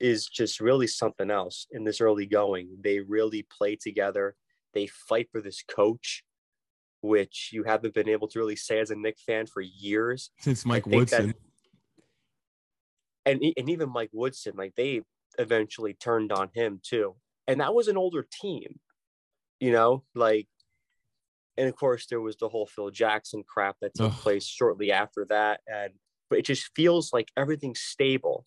is 0.00 0.26
just 0.26 0.60
really 0.60 0.86
something 0.86 1.30
else 1.30 1.66
in 1.70 1.84
this 1.84 2.00
early 2.00 2.26
going. 2.26 2.78
They 2.82 3.00
really 3.00 3.46
play 3.56 3.76
together. 3.76 4.34
They 4.74 4.86
fight 4.86 5.28
for 5.32 5.40
this 5.40 5.62
coach, 5.62 6.24
which 7.00 7.50
you 7.52 7.64
haven't 7.64 7.94
been 7.94 8.08
able 8.08 8.28
to 8.28 8.38
really 8.38 8.56
say 8.56 8.80
as 8.80 8.90
a 8.90 8.96
Knick 8.96 9.16
fan 9.24 9.46
for 9.46 9.60
years. 9.60 10.30
Since 10.40 10.66
Mike 10.66 10.86
Woodson. 10.86 11.28
That, 11.28 11.36
and 13.24 13.42
and 13.56 13.70
even 13.70 13.90
Mike 13.90 14.10
Woodson, 14.12 14.54
like 14.56 14.74
they 14.76 15.02
eventually 15.38 15.94
turned 15.94 16.32
on 16.32 16.50
him 16.54 16.80
too. 16.82 17.14
And 17.46 17.60
that 17.60 17.74
was 17.74 17.88
an 17.88 17.96
older 17.96 18.26
team, 18.30 18.78
you 19.60 19.72
know, 19.72 20.04
like 20.14 20.48
and 21.56 21.68
of 21.68 21.76
course 21.76 22.06
there 22.06 22.20
was 22.20 22.36
the 22.36 22.48
whole 22.48 22.66
Phil 22.66 22.90
Jackson 22.90 23.42
crap 23.46 23.76
that 23.80 23.94
took 23.94 24.12
Ugh. 24.12 24.18
place 24.20 24.44
shortly 24.44 24.92
after 24.92 25.26
that. 25.28 25.60
And 25.66 25.92
but 26.28 26.38
it 26.38 26.44
just 26.44 26.70
feels 26.74 27.12
like 27.12 27.30
everything's 27.36 27.80
stable. 27.80 28.46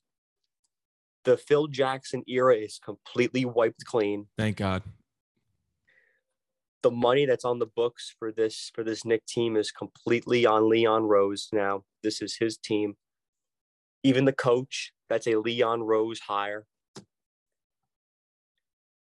The 1.24 1.38
Phil 1.38 1.68
Jackson 1.68 2.24
era 2.28 2.56
is 2.56 2.80
completely 2.84 3.46
wiped 3.46 3.86
clean. 3.86 4.28
Thank 4.38 4.58
God. 4.58 4.84
The 6.84 6.92
money 6.92 7.26
that's 7.28 7.46
on 7.46 7.60
the 7.60 7.68
books 7.68 8.16
for 8.18 8.32
this 8.32 8.72
for 8.74 8.84
this 8.84 9.06
Knick 9.06 9.26
team 9.28 9.56
is 9.56 9.72
completely 9.72 10.46
on 10.48 10.68
Leon 10.68 11.04
Rose 11.04 11.50
now. 11.54 11.84
This 12.02 12.22
is 12.24 12.38
his 12.38 12.58
team 12.58 12.96
even 14.04 14.26
the 14.26 14.34
coach, 14.34 14.94
that's 15.10 15.28
a 15.28 15.36
Leon 15.36 15.84
Rose 15.84 16.20
hire. 16.20 16.66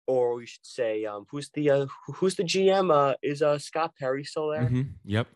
Or 0.07 0.35
we 0.35 0.47
should 0.47 0.65
say, 0.65 1.05
um, 1.05 1.25
who's 1.29 1.49
the 1.53 1.69
uh, 1.69 1.85
who's 2.07 2.35
the 2.35 2.43
GM? 2.43 2.91
Uh, 2.91 3.13
is 3.21 3.41
uh, 3.43 3.59
Scott 3.59 3.93
Perry 3.97 4.23
still 4.23 4.49
there? 4.49 4.63
Mm-hmm. 4.63 4.81
Yep. 5.05 5.27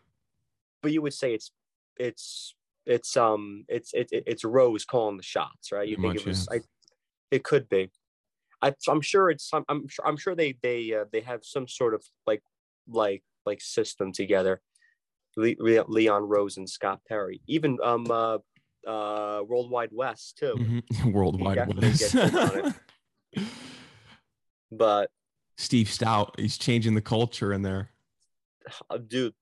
But 0.82 0.92
you 0.92 1.00
would 1.00 1.14
say 1.14 1.32
it's 1.32 1.52
it's 1.96 2.54
it's 2.86 3.16
um 3.16 3.64
it's 3.68 3.92
it's 3.94 4.10
it's 4.12 4.44
Rose 4.44 4.84
calling 4.84 5.16
the 5.16 5.22
shots, 5.22 5.72
right? 5.72 5.88
You 5.88 5.96
Pretty 5.96 6.18
think 6.18 6.26
much, 6.26 6.26
it 6.26 6.28
was? 6.28 6.48
Yeah. 6.50 6.58
I, 6.58 6.60
it 7.30 7.44
could 7.44 7.68
be. 7.68 7.90
I, 8.62 8.74
I'm 8.88 9.00
sure 9.00 9.30
it's. 9.30 9.50
I'm, 9.52 9.64
I'm 9.68 9.88
sure. 9.88 10.06
I'm 10.06 10.16
sure 10.16 10.34
they 10.34 10.56
they 10.62 10.94
uh, 10.94 11.04
they 11.12 11.20
have 11.20 11.44
some 11.44 11.68
sort 11.68 11.94
of 11.94 12.02
like 12.26 12.42
like 12.88 13.22
like 13.46 13.60
system 13.60 14.12
together. 14.12 14.60
Le- 15.36 15.84
Leon 15.88 16.22
Rose 16.22 16.56
and 16.56 16.68
Scott 16.68 17.00
Perry. 17.08 17.40
Even 17.46 17.78
um 17.82 18.06
uh, 18.10 18.38
uh, 18.86 19.42
World 19.46 19.70
Wide 19.70 19.90
Wes 19.92 20.32
too. 20.36 20.54
Mm-hmm. 20.56 21.10
World 21.12 21.40
Wide 21.40 21.74
Wes. 21.74 22.14
but 24.72 25.10
Steve 25.56 25.88
Stoute, 25.88 26.38
he's 26.38 26.58
changing 26.58 26.94
the 26.94 27.00
culture 27.00 27.52
in 27.52 27.62
there. 27.62 27.90
Uh, 28.88 28.98
dude, 28.98 29.34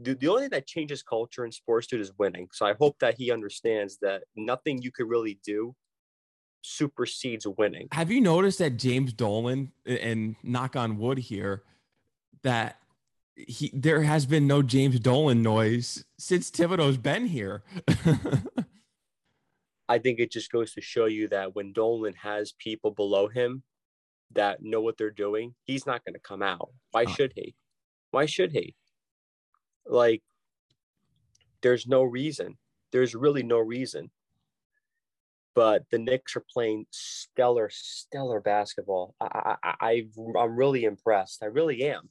dude, 0.00 0.20
the 0.20 0.28
only 0.28 0.42
thing 0.42 0.50
that 0.50 0.66
changes 0.66 1.02
culture 1.02 1.44
in 1.44 1.52
sports, 1.52 1.86
dude, 1.86 2.00
is 2.00 2.12
winning. 2.18 2.48
So 2.52 2.66
I 2.66 2.74
hope 2.78 2.98
that 3.00 3.16
he 3.16 3.30
understands 3.30 3.98
that 4.02 4.24
nothing 4.36 4.82
you 4.82 4.90
could 4.90 5.08
really 5.08 5.38
do 5.44 5.74
supersedes 6.62 7.46
winning. 7.46 7.88
Have 7.92 8.10
you 8.10 8.20
noticed 8.20 8.58
that 8.58 8.76
James 8.76 9.12
Dolan 9.12 9.72
and 9.86 10.36
knock 10.42 10.74
on 10.76 10.98
wood 10.98 11.18
here 11.18 11.62
that 12.42 12.78
he 13.36 13.70
there 13.74 14.02
has 14.02 14.26
been 14.26 14.46
no 14.46 14.62
James 14.62 14.98
Dolan 15.00 15.42
noise 15.42 16.04
since 16.18 16.50
Thibodeau's 16.50 16.96
been 16.96 17.26
here. 17.26 17.62
I 19.88 19.98
think 19.98 20.18
it 20.18 20.32
just 20.32 20.50
goes 20.50 20.72
to 20.74 20.80
show 20.80 21.04
you 21.06 21.28
that 21.28 21.54
when 21.54 21.72
Dolan 21.72 22.14
has 22.22 22.52
people 22.52 22.90
below 22.90 23.28
him 23.28 23.62
that 24.32 24.62
know 24.62 24.80
what 24.80 24.96
they're 24.98 25.10
doing, 25.10 25.54
he's 25.64 25.86
not 25.86 26.04
going 26.04 26.14
to 26.14 26.20
come 26.20 26.42
out. 26.42 26.70
Why 26.90 27.04
oh. 27.06 27.10
should 27.10 27.32
he? 27.36 27.54
Why 28.10 28.26
should 28.26 28.52
he? 28.52 28.74
Like, 29.88 30.22
there's 31.62 31.86
no 31.86 32.02
reason. 32.02 32.58
There's 32.92 33.14
really 33.14 33.42
no 33.42 33.58
reason. 33.58 34.10
But 35.54 35.84
the 35.90 35.98
Knicks 35.98 36.36
are 36.36 36.44
playing 36.52 36.86
stellar, 36.90 37.70
stellar 37.72 38.40
basketball. 38.40 39.14
I, 39.20 39.56
I, 39.62 39.74
I, 39.80 40.06
I'm 40.38 40.56
really 40.56 40.84
impressed. 40.84 41.42
I 41.42 41.46
really 41.46 41.84
am. 41.84 42.10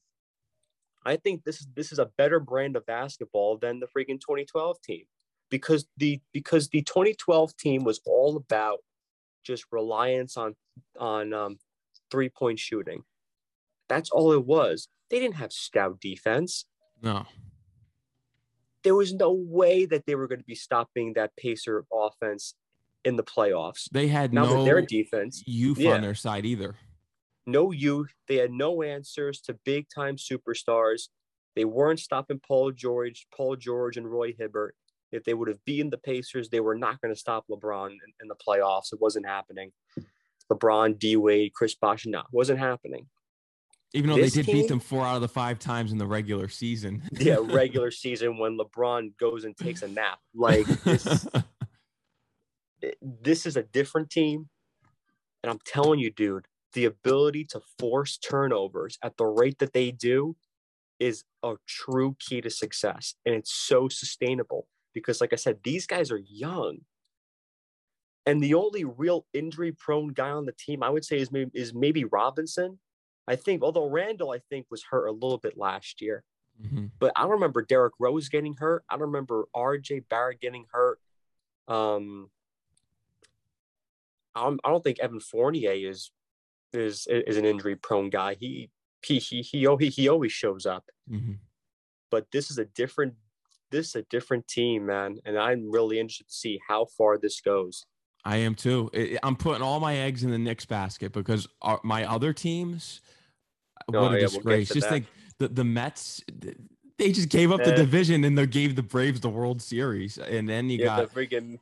I 1.05 1.17
think 1.17 1.44
this 1.44 1.62
is 1.62 1.67
this 1.75 1.91
is 1.91 2.00
a 2.00 2.10
better 2.17 2.39
brand 2.39 2.75
of 2.75 2.86
basketball 2.88 3.58
than 3.58 3.79
the 3.79 3.86
freaking 3.86 4.20
2012 4.20 4.82
team 4.82 5.03
because 5.50 5.86
the 5.98 6.20
because 6.34 6.70
the 6.70 6.82
2012 6.82 7.55
team 7.58 7.84
was 7.84 8.01
all 8.05 8.36
about 8.36 8.79
just 9.44 9.65
reliance 9.72 10.36
on 10.36 10.55
on 11.00 11.34
um, 11.34 11.60
three 12.10 12.29
point 12.29 12.60
shooting. 12.60 13.03
That's 13.88 14.10
all 14.10 14.32
it 14.32 14.46
was. 14.46 14.88
They 15.12 15.20
didn't 15.20 15.36
have 15.36 15.53
stout 15.53 16.00
defense. 16.00 16.65
No. 17.01 17.25
There 18.86 18.96
was 18.96 19.13
no 19.13 19.32
way 19.32 19.86
that 19.88 20.06
they 20.06 20.15
were 20.15 20.27
going 20.27 20.39
to 20.39 20.46
be 20.46 20.56
stopping 20.56 21.13
that 21.13 21.36
Pacer 21.36 21.84
offense 21.92 22.56
in 23.04 23.18
the 23.18 23.24
playoffs. 23.24 23.89
They 23.92 24.08
had 24.08 24.34
now 24.34 24.46
no 24.46 24.63
their 24.63 24.82
defense 24.82 25.44
youth 25.46 25.80
yeah. 25.80 25.92
on 25.92 26.01
their 26.01 26.15
side 26.15 26.46
either 26.46 26.75
no 27.46 27.72
youth. 27.72 28.13
They 28.27 28.38
had 28.38 28.51
no 28.51 28.82
answers 28.82 29.42
to 29.42 29.58
big 29.65 29.88
time 29.94 30.18
superstars. 30.18 31.10
They 31.56 31.65
weren't 31.65 32.00
stopping 32.00 32.42
Paul 32.46 32.72
George, 32.72 33.27
Paul 33.36 33.56
George, 33.56 33.98
and 33.98 34.10
Roy 34.10 34.34
Hibbert. 34.38 34.75
If 35.12 35.24
they 35.24 35.34
would 35.34 35.48
have 35.48 35.63
beaten 35.63 35.89
the 35.89 35.98
Pacers, 35.98 36.50
they 36.50 36.60
were 36.60 36.75
not 36.75 37.00
going 37.00 37.13
to 37.13 37.20
stop 37.20 37.46
LeBron 37.50 37.92
in, 37.92 37.98
in, 38.22 38.27
the 38.27 38.36
playoffs. 38.36 38.92
It 38.92 39.00
wasn't 39.00 39.25
happening. 39.25 39.72
LeBron, 40.51 41.00
D 41.00 41.15
Wade, 41.15 41.54
Chris 41.54 41.75
Bosh, 41.75 42.06
no, 42.06 42.24
wasn't 42.32 42.60
happening. 42.60 43.08
Even 43.96 44.10
though 44.10 44.18
this 44.18 44.34
they 44.34 44.42
did 44.42 44.48
team, 44.48 44.62
beat 44.62 44.68
them 44.68 44.82
four 44.82 45.06
out 45.06 45.16
of 45.16 45.22
the 45.22 45.28
five 45.30 45.58
times 45.58 45.94
in 45.94 45.98
the 45.98 46.06
regular 46.06 46.50
season. 46.50 47.02
yeah, 47.14 47.38
regular 47.42 47.92
season 47.92 48.38
when 48.38 48.58
LeBron 48.58 49.18
goes 49.18 49.46
and 49.46 49.56
takes 49.56 49.84
a 49.84 49.88
nap. 49.88 50.20
Like 50.34 50.66
this, 50.66 51.28
this 53.02 53.46
is 53.46 53.56
a 53.56 53.64
different 53.64 54.10
team. 54.10 54.50
And 55.42 55.50
I'm 55.50 55.60
telling 55.66 56.00
you, 56.00 56.12
dude, 56.12 56.48
the 56.74 56.86
ability 56.86 57.46
to 57.52 57.62
force 57.80 58.18
turnovers 58.18 58.98
at 59.02 59.16
the 59.16 59.25
rate 59.25 59.60
that 59.60 59.72
they 59.72 59.92
do 59.92 60.36
is 61.00 61.24
a 61.42 61.56
true 61.66 62.18
key 62.20 62.42
to 62.42 62.50
success. 62.50 63.16
And 63.25 63.34
it's 63.34 63.54
so 63.54 63.88
sustainable 63.88 64.68
because, 64.94 65.22
like 65.22 65.32
I 65.32 65.38
said, 65.38 65.60
these 65.64 65.88
guys 65.88 66.12
are 66.12 66.22
young. 66.28 66.80
And 68.25 68.44
the 68.44 68.56
only 68.56 68.84
real 68.84 69.25
injury 69.34 69.72
prone 69.72 70.10
guy 70.10 70.32
on 70.32 70.46
the 70.46 70.52
team, 70.52 70.84
I 70.84 70.90
would 70.90 71.06
say, 71.06 71.20
is 71.20 71.32
maybe, 71.32 71.52
is 71.54 71.74
maybe 71.74 72.04
Robinson. 72.04 72.80
I 73.27 73.36
think, 73.36 73.63
although 73.63 73.89
Randle, 73.89 74.32
I 74.32 74.39
think, 74.50 74.67
was 74.70 74.84
hurt 74.84 75.08
a 75.08 75.12
little 75.12 75.38
bit 75.38 75.58
last 75.58 76.01
year. 76.01 76.24
Mm-hmm. 76.63 76.86
But 77.00 77.12
I 77.15 77.24
don't 77.24 77.32
remember 77.32 77.62
Derrick 77.63 77.94
Rose 78.00 78.29
getting 78.29 78.55
hurt. 78.55 78.84
I 78.89 78.96
don't 78.96 79.08
remember 79.08 79.46
RJ 79.55 80.05
Barrett 80.10 80.39
getting 80.39 80.65
hurt. 80.72 81.00
Um, 81.67 82.29
I 84.36 84.44
don't, 84.44 84.60
I 84.63 84.70
don't 84.70 84.84
think 84.84 85.00
Evan 85.00 85.20
Fournier 85.20 85.72
is 85.72 86.12
is 86.74 87.08
is 87.10 87.38
an 87.38 87.46
injury 87.46 87.75
prone 87.75 88.10
guy. 88.10 88.36
He 88.39 88.70
he 89.03 89.20
he 89.20 89.41
he 89.41 89.89
he, 89.89 90.08
always 90.08 90.32
shows 90.32 90.65
up. 90.65 90.86
Mm-hmm. 91.10 91.34
But 92.12 92.27
this 92.32 92.51
is 92.51 92.58
a 92.58 92.65
different 92.65 93.15
this 93.72 93.89
is 93.89 93.96
a 93.96 94.03
different 94.03 94.48
team, 94.48 94.86
man, 94.86 95.17
and 95.25 95.38
I'm 95.38 95.72
really 95.72 96.00
interested 96.00 96.27
to 96.27 96.34
see 96.34 96.60
how 96.67 96.86
far 96.86 97.17
this 97.17 97.41
goes. 97.41 97.86
I 98.24 98.38
am 98.38 98.55
too. 98.55 98.89
I'm 99.24 99.36
putting 99.36 99.62
all 99.62 99.79
my 99.79 99.96
eggs 99.98 100.24
in 100.24 100.32
the 100.32 100.39
Knicks 100.39 100.65
basket 100.65 101.13
because 101.13 101.48
our, 101.62 101.79
my 101.84 102.10
other 102.10 102.34
teams, 102.34 103.01
what 103.88 103.96
Oh, 103.98 104.00
a 104.00 104.04
yeah, 104.06 104.10
we'll 104.12 104.20
disgrace! 104.22 104.70
Just 104.70 104.82
that. 104.82 104.89
think 104.94 105.06
the 105.39 105.48
the 105.50 105.63
Mets. 105.63 106.22
They 106.98 107.12
just 107.12 107.30
gave 107.30 107.51
up 107.51 107.63
the 107.63 107.74
Eh. 107.74 107.75
division 107.75 108.24
and 108.24 108.38
they 108.38 108.48
gave 108.48 108.75
the 108.75 108.82
Braves 108.84 109.20
the 109.20 109.30
World 109.30 109.62
Series, 109.62 110.18
and 110.18 110.48
then 110.48 110.70
you 110.70 110.80
Yeah, 110.80 110.86
got 110.86 111.13
the 111.13 111.20
friggin' 111.27 111.60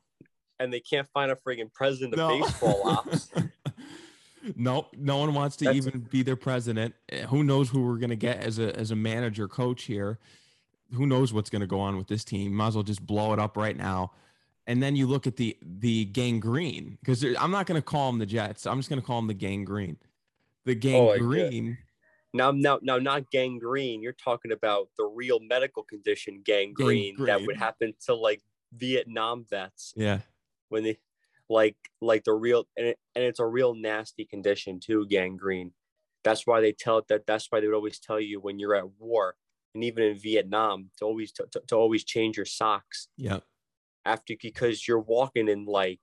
and 0.59 0.71
they 0.71 0.79
can't 0.79 1.07
find 1.09 1.31
a 1.31 1.35
friggin' 1.35 1.73
president 1.73 2.13
of 2.13 2.19
no. 2.19 2.39
baseball 2.45 2.81
ops. 2.87 3.31
nope, 4.55 4.93
no 4.97 5.17
one 5.17 5.33
wants 5.33 5.55
to 5.57 5.65
That's- 5.65 5.85
even 5.87 6.01
be 6.01 6.21
their 6.23 6.35
president. 6.35 6.93
Eh, 7.09 7.25
Who 7.25 7.43
knows 7.43 7.69
who 7.69 7.81
we're 7.83 7.97
gonna 7.97 8.15
get 8.15 8.37
as 8.37 8.59
a 8.59 8.77
as 8.77 8.91
a 8.91 8.95
manager 8.95 9.47
coach 9.47 9.83
here? 9.83 10.19
Who 10.93 11.07
knows 11.07 11.33
what's 11.33 11.49
gonna 11.49 11.67
go 11.67 11.79
on 11.79 11.97
with 11.97 12.07
this 12.07 12.23
team? 12.23 12.53
Might 12.53 12.67
as 12.67 12.75
well 12.75 12.83
just 12.83 13.05
blow 13.05 13.33
it 13.33 13.39
up 13.39 13.57
right 13.57 13.75
now. 13.75 14.11
And 14.67 14.81
then 14.81 14.95
you 14.95 15.07
look 15.07 15.25
at 15.27 15.37
the 15.37 15.57
the 15.61 16.05
gangrene 16.05 16.97
because 17.01 17.23
I'm 17.23 17.51
not 17.51 17.65
gonna 17.65 17.81
call 17.81 18.11
them 18.11 18.19
the 18.19 18.25
Jets. 18.25 18.67
I'm 18.67 18.77
just 18.77 18.89
gonna 18.89 19.01
call 19.01 19.19
them 19.19 19.27
the 19.27 19.33
gangrene. 19.33 19.97
The 20.65 20.73
Oh, 20.93 21.17
Now, 22.33 22.51
now, 22.51 22.79
now, 22.81 22.97
not 22.97 23.29
gangrene. 23.31 24.01
You're 24.01 24.13
talking 24.13 24.51
about 24.51 24.89
the 24.97 25.05
real 25.05 25.39
medical 25.39 25.83
condition 25.83 26.41
gangrene, 26.43 27.15
that 27.25 27.41
would 27.45 27.57
happen 27.57 27.93
to 28.07 28.15
like 28.15 28.41
Vietnam 28.73 29.45
vets 29.47 29.93
yeah. 29.95 30.21
when 30.69 30.83
they, 30.83 30.97
like, 31.47 31.77
like 32.01 32.23
the 32.23 32.33
real, 32.33 32.65
and, 32.75 32.87
it, 32.87 32.97
and 33.15 33.23
it's 33.23 33.39
a 33.39 33.45
real 33.45 33.75
nasty 33.75 34.25
condition 34.25 34.79
too, 34.79 35.05
gangrene. 35.07 35.73
That's 36.23 36.47
why 36.47 36.61
they 36.61 36.71
tell 36.71 36.97
it 36.97 37.07
that. 37.09 37.27
That's 37.27 37.47
why 37.49 37.59
they 37.59 37.67
would 37.67 37.75
always 37.75 37.99
tell 37.99 38.19
you 38.19 38.39
when 38.39 38.57
you're 38.57 38.75
at 38.75 38.89
war, 38.97 39.35
and 39.75 39.83
even 39.83 40.03
in 40.03 40.17
Vietnam, 40.17 40.89
to 40.97 41.05
always 41.05 41.31
to, 41.33 41.45
to, 41.51 41.61
to 41.67 41.75
always 41.75 42.03
change 42.03 42.37
your 42.37 42.45
socks 42.45 43.09
Yeah. 43.17 43.41
after 44.05 44.33
because 44.41 44.87
you're 44.87 44.99
walking 44.99 45.49
in 45.49 45.65
like, 45.65 45.99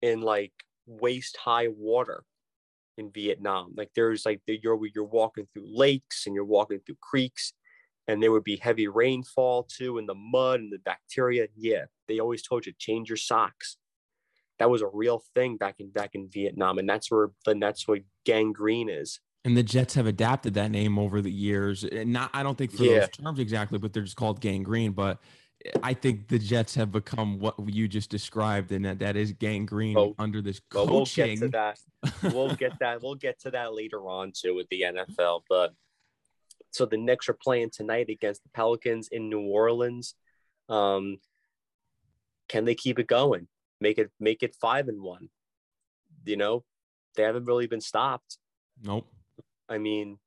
in 0.00 0.22
like 0.22 0.52
waist 0.86 1.36
high 1.36 1.68
water 1.68 2.24
in 2.98 3.10
Vietnam. 3.10 3.72
Like 3.76 3.90
there's 3.94 4.24
like 4.26 4.40
the, 4.46 4.58
you're 4.62 4.78
you're 4.94 5.04
walking 5.04 5.46
through 5.52 5.64
lakes 5.66 6.26
and 6.26 6.34
you're 6.34 6.44
walking 6.44 6.80
through 6.84 6.96
creeks, 7.00 7.52
and 8.08 8.22
there 8.22 8.32
would 8.32 8.44
be 8.44 8.56
heavy 8.56 8.88
rainfall 8.88 9.64
too, 9.64 9.98
and 9.98 10.08
the 10.08 10.14
mud 10.14 10.60
and 10.60 10.72
the 10.72 10.78
bacteria. 10.78 11.46
Yeah, 11.56 11.84
they 12.08 12.18
always 12.18 12.42
told 12.42 12.66
you 12.66 12.72
change 12.78 13.08
your 13.08 13.16
socks. 13.16 13.76
That 14.58 14.70
was 14.70 14.82
a 14.82 14.88
real 14.88 15.22
thing 15.34 15.56
back 15.56 15.76
in 15.80 15.90
back 15.90 16.10
in 16.14 16.28
Vietnam, 16.28 16.78
and 16.78 16.88
that's 16.88 17.10
where 17.10 17.30
and 17.46 17.62
that's 17.62 17.88
what 17.88 18.00
gangrene 18.24 18.88
is. 18.88 19.20
And 19.44 19.56
the 19.56 19.64
Jets 19.64 19.94
have 19.94 20.06
adapted 20.06 20.54
that 20.54 20.70
name 20.70 21.00
over 21.00 21.20
the 21.20 21.32
years. 21.32 21.82
And 21.82 22.12
not 22.12 22.30
I 22.32 22.44
don't 22.44 22.56
think 22.56 22.70
for 22.70 22.84
Yeah. 22.84 23.00
those 23.00 23.08
terms 23.08 23.40
exactly, 23.40 23.78
but 23.78 23.92
they're 23.92 24.04
just 24.04 24.16
called 24.16 24.40
gangrene. 24.40 24.92
But 24.92 25.18
I 25.82 25.94
think 25.94 26.28
the 26.28 26.38
Jets 26.38 26.74
have 26.74 26.92
become 26.92 27.38
what 27.38 27.54
you 27.66 27.88
just 27.88 28.10
described, 28.10 28.72
and 28.72 28.84
that 28.84 28.98
that 29.00 29.16
is 29.16 29.32
gangrene 29.32 30.14
under 30.18 30.42
this 30.42 30.60
But 30.70 30.88
we'll 30.88 31.06
get 31.06 31.38
to 31.38 31.48
that. 31.48 31.78
We'll 32.22 32.54
get 32.54 32.78
that. 32.80 33.02
We'll 33.02 33.14
get 33.14 33.40
to 33.42 33.50
that 33.52 33.74
later 33.74 34.08
on 34.08 34.32
too 34.32 34.54
with 34.54 34.68
the 34.70 34.82
NFL. 34.82 35.42
But 35.48 35.72
so 36.70 36.86
the 36.86 36.96
Knicks 36.96 37.28
are 37.28 37.38
playing 37.40 37.70
tonight 37.70 38.08
against 38.08 38.42
the 38.42 38.48
Pelicans 38.50 39.08
in 39.08 39.28
New 39.28 39.42
Orleans. 39.42 40.14
Um, 40.68 41.18
can 42.48 42.64
they 42.64 42.74
keep 42.74 42.98
it 42.98 43.06
going? 43.06 43.46
Make 43.80 43.98
it 43.98 44.10
make 44.18 44.42
it 44.42 44.56
five 44.60 44.88
and 44.88 45.00
one. 45.00 45.28
You 46.24 46.36
know, 46.36 46.64
they 47.16 47.22
haven't 47.22 47.44
really 47.44 47.66
been 47.66 47.80
stopped. 47.80 48.38
nope. 48.82 49.06
I 49.68 49.78
mean, 49.78 50.18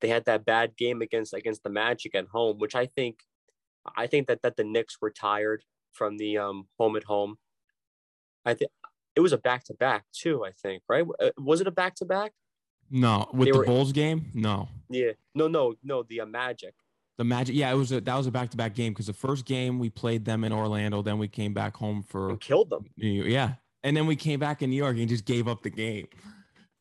they 0.00 0.08
had 0.08 0.24
that 0.26 0.44
bad 0.44 0.76
game 0.76 1.02
against 1.02 1.34
against 1.34 1.62
the 1.62 1.70
Magic 1.70 2.14
at 2.14 2.26
home, 2.26 2.58
which 2.58 2.74
I 2.74 2.86
think 2.86 3.18
I 3.96 4.06
think 4.06 4.28
that 4.28 4.42
that 4.42 4.56
the 4.56 4.64
Knicks 4.64 4.98
were 5.00 5.10
tired 5.10 5.64
from 5.92 6.16
the 6.16 6.38
um 6.38 6.66
home 6.78 6.96
at 6.96 7.04
home. 7.04 7.38
I 8.44 8.54
think 8.54 8.70
it 9.14 9.20
was 9.20 9.32
a 9.32 9.38
back 9.38 9.64
to 9.64 9.74
back 9.74 10.04
too. 10.12 10.44
I 10.44 10.52
think 10.52 10.82
right. 10.88 11.04
Uh, 11.20 11.30
Was 11.38 11.60
it 11.60 11.66
a 11.66 11.70
back 11.72 11.94
to 11.96 12.04
back? 12.04 12.32
No, 12.90 13.28
with 13.32 13.46
They 13.46 13.52
the 13.52 13.58
were- 13.58 13.64
Bulls 13.64 13.92
game, 13.92 14.26
no. 14.34 14.68
Yeah. 14.90 15.12
No, 15.34 15.48
no, 15.48 15.74
no. 15.82 16.02
The 16.02 16.20
uh, 16.22 16.26
Magic. 16.26 16.74
The 17.18 17.24
Magic, 17.24 17.54
yeah, 17.54 17.70
it 17.70 17.74
was 17.76 17.92
a 17.92 18.00
that 18.00 18.16
was 18.16 18.26
a 18.26 18.30
back 18.30 18.50
to 18.50 18.56
back 18.56 18.74
game 18.74 18.92
because 18.92 19.06
the 19.06 19.12
first 19.12 19.44
game 19.44 19.78
we 19.78 19.90
played 19.90 20.24
them 20.24 20.44
in 20.44 20.52
Orlando, 20.52 21.02
then 21.02 21.18
we 21.18 21.28
came 21.28 21.52
back 21.54 21.76
home 21.76 22.02
for 22.02 22.30
and 22.30 22.40
killed 22.40 22.70
them. 22.70 22.86
Yeah, 22.96 23.54
and 23.84 23.96
then 23.96 24.06
we 24.06 24.16
came 24.16 24.40
back 24.40 24.62
in 24.62 24.70
New 24.70 24.76
York 24.76 24.96
and 24.96 25.08
just 25.08 25.24
gave 25.24 25.46
up 25.46 25.62
the 25.62 25.70
game. 25.70 26.08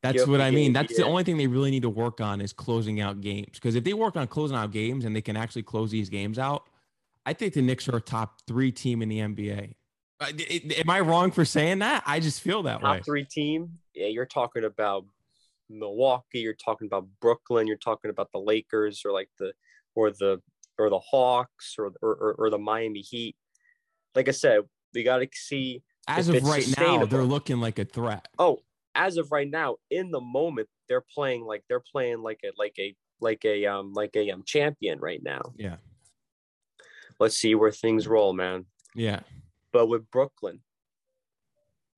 That's 0.01 0.25
what 0.25 0.41
I 0.41 0.49
mean. 0.49 0.73
That's 0.73 0.95
the 0.97 1.05
only 1.05 1.23
thing 1.23 1.37
they 1.37 1.47
really 1.47 1.69
need 1.69 1.83
to 1.83 1.89
work 1.89 2.21
on 2.21 2.41
is 2.41 2.53
closing 2.53 3.01
out 3.01 3.21
games. 3.21 3.51
Because 3.53 3.75
if 3.75 3.83
they 3.83 3.93
work 3.93 4.15
on 4.15 4.27
closing 4.27 4.57
out 4.57 4.71
games 4.71 5.05
and 5.05 5.15
they 5.15 5.21
can 5.21 5.37
actually 5.37 5.61
close 5.63 5.91
these 5.91 6.09
games 6.09 6.39
out, 6.39 6.63
I 7.25 7.33
think 7.33 7.53
the 7.53 7.61
Knicks 7.61 7.87
are 7.87 7.97
a 7.97 8.01
top 8.01 8.41
three 8.47 8.71
team 8.71 9.01
in 9.01 9.09
the 9.09 9.19
NBA. 9.19 9.73
Uh, 10.19 10.31
Am 10.77 10.89
I 10.89 10.99
wrong 10.99 11.31
for 11.31 11.45
saying 11.45 11.79
that? 11.79 12.03
I 12.05 12.19
just 12.19 12.41
feel 12.41 12.63
that 12.63 12.81
way. 12.81 12.97
Top 12.97 13.05
three 13.05 13.25
team. 13.25 13.79
Yeah, 13.93 14.07
you're 14.07 14.25
talking 14.25 14.63
about 14.63 15.05
Milwaukee. 15.69 16.39
You're 16.39 16.53
talking 16.53 16.87
about 16.87 17.07
Brooklyn. 17.19 17.67
You're 17.67 17.77
talking 17.77 18.11
about 18.11 18.31
the 18.31 18.39
Lakers 18.39 19.01
or 19.05 19.11
like 19.11 19.29
the 19.39 19.53
or 19.95 20.11
the 20.11 20.41
or 20.77 20.89
the 20.89 20.99
Hawks 20.99 21.75
or 21.77 21.91
or, 22.01 22.13
or, 22.15 22.33
or 22.33 22.49
the 22.49 22.59
Miami 22.59 23.01
Heat. 23.01 23.35
Like 24.15 24.27
I 24.27 24.31
said, 24.31 24.61
we 24.93 25.03
got 25.03 25.17
to 25.17 25.27
see 25.33 25.81
As 26.07 26.27
of 26.29 26.43
right 26.43 26.67
now, 26.77 27.05
they're 27.05 27.23
looking 27.23 27.59
like 27.59 27.79
a 27.79 27.85
threat. 27.85 28.27
oh, 28.39 28.59
as 28.93 29.17
of 29.17 29.31
right 29.31 29.49
now, 29.49 29.77
in 29.89 30.11
the 30.11 30.19
moment, 30.19 30.67
they're 30.89 31.03
playing 31.13 31.43
like 31.43 31.63
they're 31.69 31.83
playing 31.91 32.21
like 32.21 32.41
a 32.43 32.51
like 32.57 32.75
a 32.77 32.95
like 33.21 33.43
a 33.45 33.65
um 33.65 33.93
like 33.93 34.15
a 34.15 34.29
um 34.31 34.43
champion 34.45 34.99
right 34.99 35.21
now. 35.23 35.41
Yeah, 35.55 35.77
Let's 37.21 37.37
see 37.37 37.53
where 37.53 37.71
things 37.71 38.07
roll, 38.07 38.33
man. 38.33 38.65
yeah. 38.95 39.19
But 39.71 39.85
with 39.85 40.09
Brooklyn, 40.09 40.61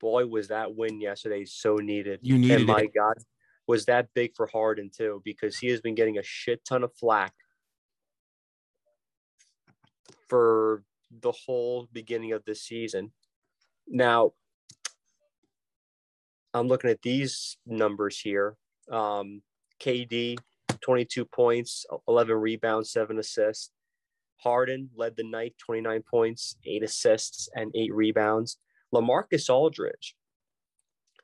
boy, 0.01 0.27
was 0.27 0.49
that 0.49 0.75
win 0.75 0.99
yesterday 0.99 1.45
so 1.45 1.77
needed. 1.77 2.19
You 2.21 2.37
needed 2.37 2.57
and 2.57 2.65
my 2.65 2.81
it. 2.81 2.93
God, 2.93 3.15
was 3.65 3.85
that 3.85 4.09
big 4.13 4.35
for 4.35 4.47
Harden 4.47 4.91
too? 4.93 5.21
Because 5.23 5.57
he 5.57 5.69
has 5.69 5.79
been 5.79 5.95
getting 5.95 6.17
a 6.17 6.23
shit 6.23 6.65
ton 6.65 6.83
of 6.83 6.93
flack 6.93 7.33
for 10.27 10.83
the 11.21 11.31
whole 11.31 11.87
beginning 11.93 12.33
of 12.33 12.43
the 12.43 12.53
season. 12.53 13.13
Now, 13.87 14.33
I'm 16.53 16.67
looking 16.67 16.89
at 16.89 17.01
these 17.01 17.55
numbers 17.65 18.19
here. 18.19 18.57
Um, 18.91 19.41
KD, 19.79 20.37
22 20.81 21.23
points, 21.23 21.85
11 22.09 22.35
rebounds, 22.35 22.91
seven 22.91 23.19
assists. 23.19 23.71
Harden 24.43 24.89
led 24.95 25.15
the 25.15 25.23
night, 25.23 25.55
29 25.57 26.03
points, 26.03 26.57
eight 26.65 26.83
assists, 26.83 27.49
and 27.55 27.71
eight 27.75 27.93
rebounds. 27.93 28.57
Lamarcus 28.93 29.49
Aldridge, 29.49 30.15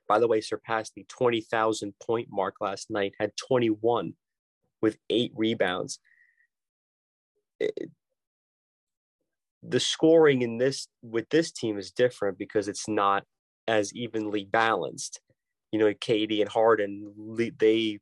by 0.07 0.19
the 0.19 0.27
way, 0.27 0.41
surpassed 0.41 0.93
the 0.95 1.05
20,000 1.07 1.93
point 1.99 2.29
mark 2.31 2.55
last 2.61 2.89
night, 2.89 3.13
had 3.19 3.35
21 3.37 4.13
with 4.81 4.97
eight 5.09 5.31
rebounds. 5.35 5.99
It- 7.59 7.91
the 9.61 9.79
scoring 9.79 10.41
in 10.41 10.57
this 10.57 10.87
with 11.01 11.27
this 11.29 11.51
team 11.51 11.77
is 11.77 11.91
different 11.91 12.37
because 12.37 12.69
it's 12.69 12.87
not 12.87 13.25
as 13.67 13.93
evenly 13.93 14.45
balanced. 14.45 15.19
You 15.71 15.79
know, 15.79 15.93
KD 15.93 16.41
and 16.41 16.49
Harden, 16.49 17.13
they 17.59 17.99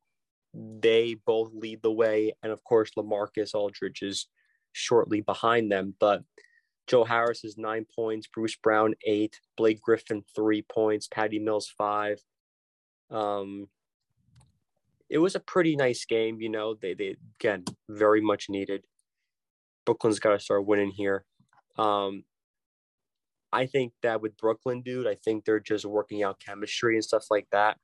they 0.54 1.14
both 1.14 1.52
lead 1.52 1.82
the 1.82 1.92
way, 1.92 2.32
and 2.42 2.52
of 2.52 2.62
course, 2.64 2.92
Lamarcus 2.96 3.54
Aldridge 3.54 4.02
is 4.02 4.28
shortly 4.72 5.20
behind 5.20 5.70
them. 5.70 5.94
But 5.98 6.22
Joe 6.86 7.04
Harris 7.04 7.44
is 7.44 7.58
nine 7.58 7.86
points, 7.94 8.26
Bruce 8.26 8.56
Brown 8.56 8.94
eight, 9.06 9.40
Blake 9.56 9.80
Griffin 9.80 10.24
three 10.34 10.62
points, 10.62 11.06
Patty 11.06 11.38
Mills 11.38 11.72
five. 11.76 12.20
Um, 13.10 13.68
it 15.10 15.18
was 15.18 15.34
a 15.34 15.40
pretty 15.40 15.76
nice 15.76 16.04
game. 16.04 16.40
You 16.40 16.48
know, 16.48 16.74
they 16.74 16.94
they 16.94 17.16
again 17.40 17.64
very 17.88 18.20
much 18.20 18.46
needed. 18.48 18.84
Brooklyn's 19.84 20.20
got 20.20 20.32
to 20.32 20.40
start 20.40 20.66
winning 20.66 20.90
here. 20.90 21.24
Um, 21.78 22.24
I 23.52 23.66
think 23.66 23.92
that 24.02 24.20
with 24.20 24.36
Brooklyn, 24.36 24.82
dude, 24.82 25.06
I 25.06 25.14
think 25.14 25.44
they're 25.44 25.60
just 25.60 25.86
working 25.86 26.22
out 26.22 26.40
chemistry 26.40 26.94
and 26.94 27.04
stuff 27.04 27.24
like 27.30 27.46
that. 27.52 27.78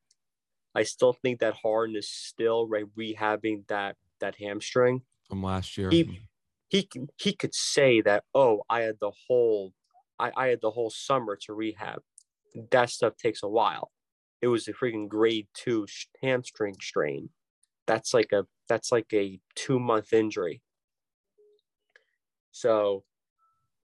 I 0.75 0.83
still 0.83 1.13
think 1.13 1.41
that 1.41 1.55
Harden 1.63 1.97
is 1.97 2.11
still 2.11 2.69
right 2.69 2.85
rehabbing 2.99 3.67
that 3.69 3.97
that 4.21 4.35
hamstring. 4.37 5.03
From 5.29 5.43
last 5.43 5.79
year. 5.79 5.91
He 5.91 6.21
he 6.75 6.89
he 7.19 7.33
could 7.33 7.55
say 7.55 8.01
that, 8.01 8.25
oh, 8.35 8.63
I 8.69 8.81
had 8.81 8.97
the 9.01 9.13
whole 9.29 9.73
I, 10.19 10.33
I 10.37 10.47
had 10.49 10.61
the 10.61 10.73
whole 10.73 10.91
summer 10.91 11.37
to 11.43 11.55
rehab. 11.55 12.01
That 12.73 12.91
stuff 12.91 13.17
takes 13.17 13.45
a 13.45 13.49
while. 13.49 13.93
It 14.43 14.49
was 14.49 14.67
a 14.67 14.73
freaking 14.73 15.09
grade 15.09 15.47
two 15.55 15.87
hamstring 16.21 16.75
strain. 16.81 17.31
That's 17.87 18.13
like 18.13 18.33
a 18.33 18.47
that's 18.69 18.91
like 18.91 19.07
a 19.13 19.39
two 19.55 19.79
month 19.79 20.13
injury. 20.13 20.63
So 22.51 23.05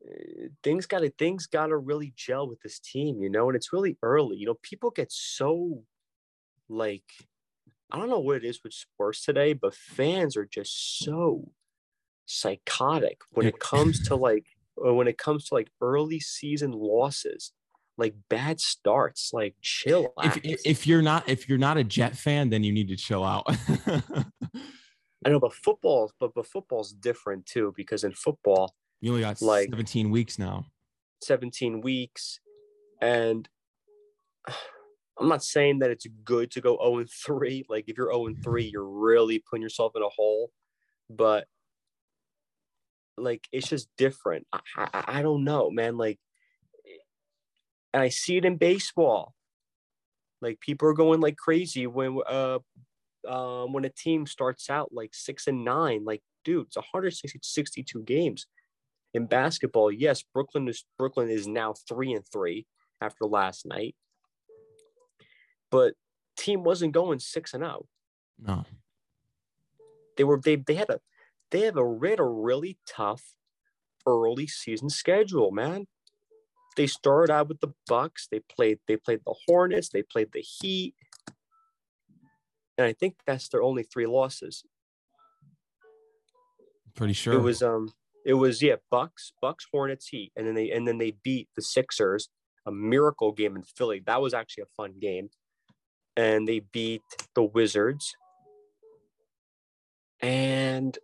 uh, 0.05 0.49
things 0.65 0.87
got 0.87 1.01
to 1.01 1.11
things 1.11 1.47
got 1.47 1.69
to 1.69 1.77
really 1.77 2.13
gel 2.17 2.49
with 2.49 2.61
this 2.63 2.81
team, 2.81 3.23
you 3.23 3.31
know, 3.31 3.49
and 3.49 3.55
it's 3.55 3.73
really 3.73 3.99
early. 4.03 4.37
You 4.37 4.47
know, 4.47 4.59
people 4.63 4.91
get 4.91 5.13
so 5.13 5.85
like 6.69 7.05
I 7.93 7.99
don't 7.99 8.11
know 8.11 8.19
what 8.19 8.39
it 8.39 8.45
is 8.45 8.65
with 8.65 8.73
sports 8.73 9.25
today, 9.25 9.53
but 9.53 9.77
fans 9.77 10.37
are 10.37 10.47
just 10.47 10.99
so 10.99 11.53
psychotic 12.31 13.21
when 13.33 13.47
it 13.47 13.59
comes 13.59 14.07
to 14.09 14.15
like 14.29 14.47
when 14.77 15.09
it 15.09 15.19
comes 15.19 15.47
to 15.47 15.55
like 15.55 15.69
early 15.81 16.21
season 16.21 16.71
losses, 16.73 17.53
like 17.99 18.15
bad 18.29 18.61
starts. 18.61 19.31
Like 19.33 19.55
chill 19.61 20.13
if 20.23 20.61
if 20.65 20.87
you're 20.87 21.03
not 21.03 21.29
if 21.29 21.49
you're 21.49 21.59
not 21.59 21.77
a 21.77 21.85
Jet 21.85 22.17
fan, 22.17 22.49
then 22.51 22.63
you 22.65 22.73
need 22.73 22.89
to 22.89 22.97
chill 22.97 23.25
out. 23.25 23.45
I 23.49 25.29
know, 25.29 25.41
but 25.41 25.53
football, 25.53 26.13
but 26.21 26.33
but 26.35 26.47
football's 26.47 26.93
different 26.93 27.47
too 27.47 27.75
because 27.77 28.05
in 28.05 28.13
football, 28.13 28.75
You 29.01 29.11
only 29.11 29.23
got 29.23 29.43
Like- 29.43 29.69
17 29.71 30.11
weeks 30.11 30.39
now. 30.39 30.67
17 31.23 31.83
weeks, 31.83 32.41
and 33.03 33.47
I'm 35.19 35.29
not 35.29 35.45
saying 35.45 35.81
that 35.81 35.91
it's 35.91 36.07
good 36.25 36.51
to 36.53 36.63
go 36.63 36.79
0 36.83 37.01
and 37.01 37.11
3. 37.11 37.67
Like 37.69 37.85
if 37.89 37.99
you're 37.99 38.11
0 38.11 38.29
and 38.29 38.43
3, 38.43 38.65
you're 38.73 38.89
really 38.89 39.39
putting 39.51 39.63
yourself 39.63 39.93
in 39.95 40.03
a 40.03 40.09
hole. 40.09 40.51
But 41.11 41.47
like 43.21 43.47
it's 43.53 43.69
just 43.69 43.89
different. 43.97 44.47
I, 44.53 44.61
I, 44.77 45.05
I 45.07 45.23
don't 45.23 45.45
know, 45.45 45.71
man. 45.71 45.97
Like, 45.97 46.19
and 47.93 48.03
I 48.03 48.09
see 48.09 48.37
it 48.37 48.45
in 48.45 48.57
baseball. 48.57 49.35
Like 50.43 50.61
people 50.61 50.89
are 50.89 50.95
going 50.95 51.21
like 51.21 51.37
crazy 51.37 51.87
when 51.87 52.19
uh 52.27 52.59
um 53.29 53.73
when 53.73 53.85
a 53.85 53.91
team 53.91 54.27
starts 54.27 54.71
out 54.71 54.93
like 54.93 55.11
six 55.13 55.47
and 55.47 55.65
nine. 55.65 56.05
Like, 56.05 56.23
dude, 56.45 56.67
it's 56.67 56.77
162 56.77 58.03
games. 58.03 58.47
In 59.13 59.27
basketball, 59.27 59.91
yes, 59.91 60.23
Brooklyn 60.23 60.69
is 60.69 60.85
Brooklyn 60.97 61.31
is 61.31 61.47
now 61.47 61.75
three 61.89 62.13
and 62.13 62.25
three 62.33 62.67
after 63.01 63.25
last 63.25 63.67
night. 63.67 63.97
But 65.71 65.95
team 66.37 66.63
wasn't 66.63 66.93
going 66.93 67.19
six 67.19 67.55
and 67.55 67.65
out. 67.65 67.87
No. 68.39 68.65
They 70.17 70.25
were 70.25 70.41
they 70.43 70.57
they 70.57 70.75
had 70.75 70.91
a 70.91 71.01
they 71.51 71.61
have 71.63 71.77
a 71.77 71.85
really 71.85 72.79
tough 72.87 73.35
early 74.07 74.47
season 74.47 74.91
schedule, 74.91 75.51
man. 75.51 75.87
They 76.77 76.87
started 76.87 77.33
out 77.33 77.49
with 77.49 77.61
the 77.61 77.73
Bucks. 77.87 78.29
They 78.31 78.41
played 78.41 78.79
they 78.87 78.97
played 78.97 79.21
the 79.27 79.35
Hornets. 79.47 79.89
They 79.89 80.03
played 80.03 80.33
the 80.33 80.41
Heat, 80.41 80.95
and 82.79 82.87
I 82.87 82.93
think 82.93 83.17
that's 83.27 83.49
their 83.49 83.63
only 83.63 83.83
three 83.83 84.07
losses. 84.07 84.65
Pretty 86.95 87.13
sure. 87.13 87.35
It 87.35 87.41
was 87.41 87.63
um 87.63 87.93
it 88.25 88.35
was 88.35 88.63
yeah 88.63 88.77
Bucks 88.91 89.33
Bucks 89.43 89.67
Hornets 89.73 90.09
Heat, 90.09 90.33
and 90.37 90.47
then 90.47 90.55
they 90.55 90.71
and 90.71 90.87
then 90.87 90.99
they 90.99 91.15
beat 91.23 91.49
the 91.57 91.63
Sixers, 91.63 92.29
a 92.67 92.71
miracle 92.71 93.33
game 93.33 93.57
in 93.57 93.63
Philly. 93.63 94.03
That 94.07 94.23
was 94.23 94.33
actually 94.33 94.63
a 94.63 94.75
fun 94.77 94.95
game, 95.01 95.31
and 96.17 96.47
they 96.47 96.61
beat 96.61 97.03
the 97.35 97.43
Wizards, 97.43 98.15
and 100.21 100.97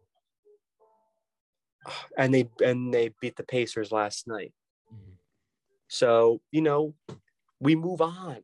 and 2.16 2.35
they 2.35 2.49
and 2.64 2.92
they 2.92 3.11
beat 3.20 3.37
the 3.37 3.42
Pacers 3.44 3.92
last 3.92 4.27
night. 4.27 4.53
Mhm. 4.92 5.16
So 5.88 6.40
you 6.51 6.62
know, 6.62 6.94
we 7.61 7.75
move 7.75 8.01
on. 8.01 8.38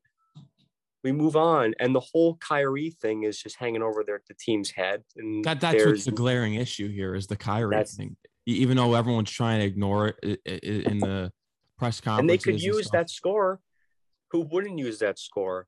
We 1.05 1.11
move 1.11 1.35
on, 1.35 1.75
and 1.81 1.95
the 1.95 2.01
whole 2.01 2.37
Kyrie 2.37 2.91
thing 2.91 3.25
is 3.25 3.43
just 3.43 3.57
hanging 3.57 3.83
over 3.83 4.05
there 4.05 4.15
at 4.15 4.27
the 4.27 4.35
team's 4.35 4.71
head. 4.71 5.03
And 5.17 5.45
That, 5.45 5.61
that's 5.61 5.85
what's 5.85 6.05
the 6.05 6.13
glaring 6.13 6.55
issue 6.55 6.89
here 6.89 7.17
is 7.17 7.27
the 7.27 7.37
Kyrie 7.37 7.85
thing. 7.85 8.17
Even 8.47 8.77
though 8.77 8.95
everyone's 8.95 9.31
trying 9.31 9.61
to 9.61 9.67
ignore 9.67 10.15
it 10.23 10.41
in 10.45 11.01
the 11.01 11.33
press 11.77 12.01
conference, 12.01 12.21
and 12.21 12.31
they 12.31 12.39
could 12.39 12.63
use 12.63 12.89
that 12.91 13.11
score. 13.11 13.61
Who 14.31 14.43
wouldn't 14.43 14.79
use 14.79 15.01
that 15.01 15.19
score? 15.19 15.67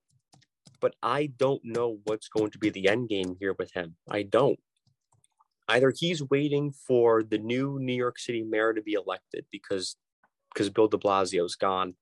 But 0.80 0.94
I 1.02 1.26
don't 1.26 1.64
know 1.64 1.98
what's 2.04 2.28
going 2.28 2.50
to 2.52 2.58
be 2.58 2.70
the 2.70 2.88
end 2.88 3.08
game 3.08 3.36
here 3.40 3.54
with 3.58 3.72
him. 3.72 3.96
I 4.08 4.22
don't. 4.22 4.58
Either 5.68 5.92
he's 5.96 6.22
waiting 6.22 6.72
for 6.72 7.22
the 7.22 7.38
new 7.38 7.78
New 7.80 7.94
York 7.94 8.18
City 8.18 8.42
mayor 8.42 8.72
to 8.74 8.82
be 8.82 8.92
elected 8.92 9.46
because 9.50 9.96
because 10.52 10.70
Bill 10.70 10.88
De 10.88 10.96
Blasio's 10.96 11.56
gone, 11.56 11.94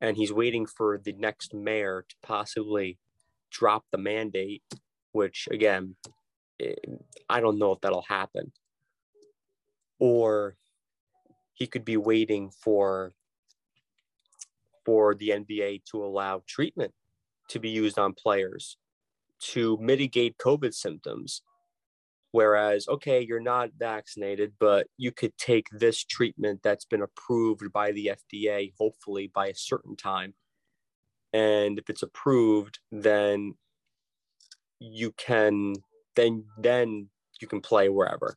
and 0.00 0.16
he's 0.16 0.32
waiting 0.32 0.64
for 0.66 0.98
the 0.98 1.12
next 1.12 1.52
mayor 1.52 2.04
to 2.08 2.16
possibly 2.22 2.98
drop 3.50 3.84
the 3.90 3.98
mandate. 3.98 4.62
Which 5.12 5.48
again, 5.50 5.96
eh, 6.60 6.74
I 7.28 7.40
don't 7.40 7.58
know 7.58 7.72
if 7.72 7.80
that'll 7.80 8.06
happen. 8.08 8.52
Or 9.98 10.56
he 11.54 11.66
could 11.66 11.84
be 11.84 11.96
waiting 11.96 12.50
for 12.50 13.12
for 14.84 15.14
the 15.14 15.30
NBA 15.30 15.82
to 15.90 16.02
allow 16.02 16.42
treatment 16.46 16.92
to 17.48 17.58
be 17.58 17.68
used 17.68 17.98
on 17.98 18.14
players 18.14 18.76
to 19.40 19.78
mitigate 19.80 20.38
COVID 20.38 20.72
symptoms. 20.72 21.42
Whereas, 22.32 22.86
okay, 22.88 23.20
you're 23.20 23.40
not 23.40 23.70
vaccinated, 23.76 24.52
but 24.60 24.86
you 24.96 25.10
could 25.10 25.36
take 25.36 25.66
this 25.72 26.04
treatment 26.04 26.60
that's 26.62 26.84
been 26.84 27.02
approved 27.02 27.72
by 27.72 27.90
the 27.90 28.12
FDA, 28.32 28.72
hopefully 28.78 29.30
by 29.34 29.48
a 29.48 29.54
certain 29.54 29.96
time. 29.96 30.34
And 31.32 31.78
if 31.78 31.90
it's 31.90 32.02
approved, 32.02 32.78
then 32.92 33.54
you 34.78 35.12
can 35.12 35.74
then 36.16 36.44
then 36.58 37.08
you 37.40 37.48
can 37.48 37.60
play 37.60 37.88
wherever. 37.88 38.36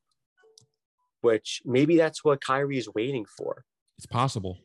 Which 1.21 1.61
maybe 1.63 1.95
that's 1.95 2.23
what 2.23 2.43
Kyrie 2.43 2.77
is 2.77 2.89
waiting 2.93 3.25
for. 3.25 3.65
It's 3.97 4.05
possible. 4.05 4.59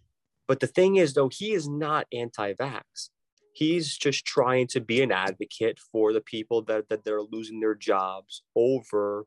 But 0.47 0.61
the 0.61 0.67
thing 0.67 0.97
is, 0.97 1.12
though, 1.12 1.29
he 1.29 1.53
is 1.53 1.69
not 1.69 2.07
anti-vax. 2.12 3.11
He's 3.59 3.97
just 3.97 4.25
trying 4.25 4.68
to 4.68 4.81
be 4.81 5.03
an 5.03 5.11
advocate 5.11 5.81
for 5.90 6.12
the 6.12 6.21
people 6.21 6.62
that, 6.62 6.88
that 6.90 7.05
they're 7.05 7.23
losing 7.23 7.59
their 7.59 7.75
jobs 7.75 8.42
over 8.55 9.27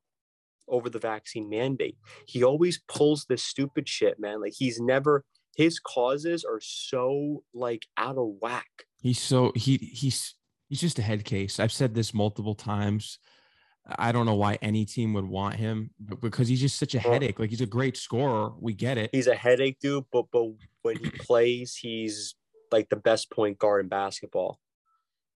over 0.70 0.90
the 0.90 1.00
vaccine 1.00 1.50
mandate. 1.50 1.98
He 2.28 2.42
always 2.42 2.82
pulls 2.88 3.26
this 3.26 3.44
stupid 3.44 3.90
shit, 3.90 4.22
man. 4.22 4.40
Like 4.40 4.54
he's 4.56 4.80
never 4.80 5.26
his 5.58 5.80
causes 5.80 6.46
are 6.46 6.62
so 6.62 7.44
like 7.54 7.86
out 7.98 8.18
of 8.18 8.36
whack. 8.42 8.86
He's 9.02 9.20
so 9.20 9.52
he 9.54 9.76
he's 9.76 10.36
he's 10.70 10.80
just 10.80 10.98
a 10.98 11.02
head 11.02 11.26
case. 11.26 11.60
I've 11.60 11.74
said 11.74 11.94
this 11.94 12.14
multiple 12.14 12.56
times. 12.56 13.20
I 13.98 14.14
don't 14.14 14.26
know 14.26 14.36
why 14.36 14.60
any 14.62 14.86
team 14.86 15.14
would 15.16 15.28
want 15.28 15.56
him 15.56 15.90
because 16.22 16.48
he's 16.48 16.62
just 16.62 16.80
such 16.80 16.96
a 16.96 17.00
headache. 17.00 17.38
Like 17.38 17.50
he's 17.50 17.60
a 17.60 17.66
great 17.66 17.98
scorer. 17.98 18.54
We 18.62 18.74
get 18.74 18.98
it. 18.98 19.10
He's 19.12 19.28
a 19.28 19.36
headache 19.36 19.80
dude, 19.82 20.06
but 20.10 20.28
but 20.32 20.54
when 20.84 20.98
he 21.00 21.10
plays, 21.20 21.76
he's 21.76 22.36
like 22.72 22.90
the 22.90 22.96
best 22.96 23.32
point 23.32 23.60
guard 23.60 23.84
in 23.84 23.90
basketball. 23.90 24.60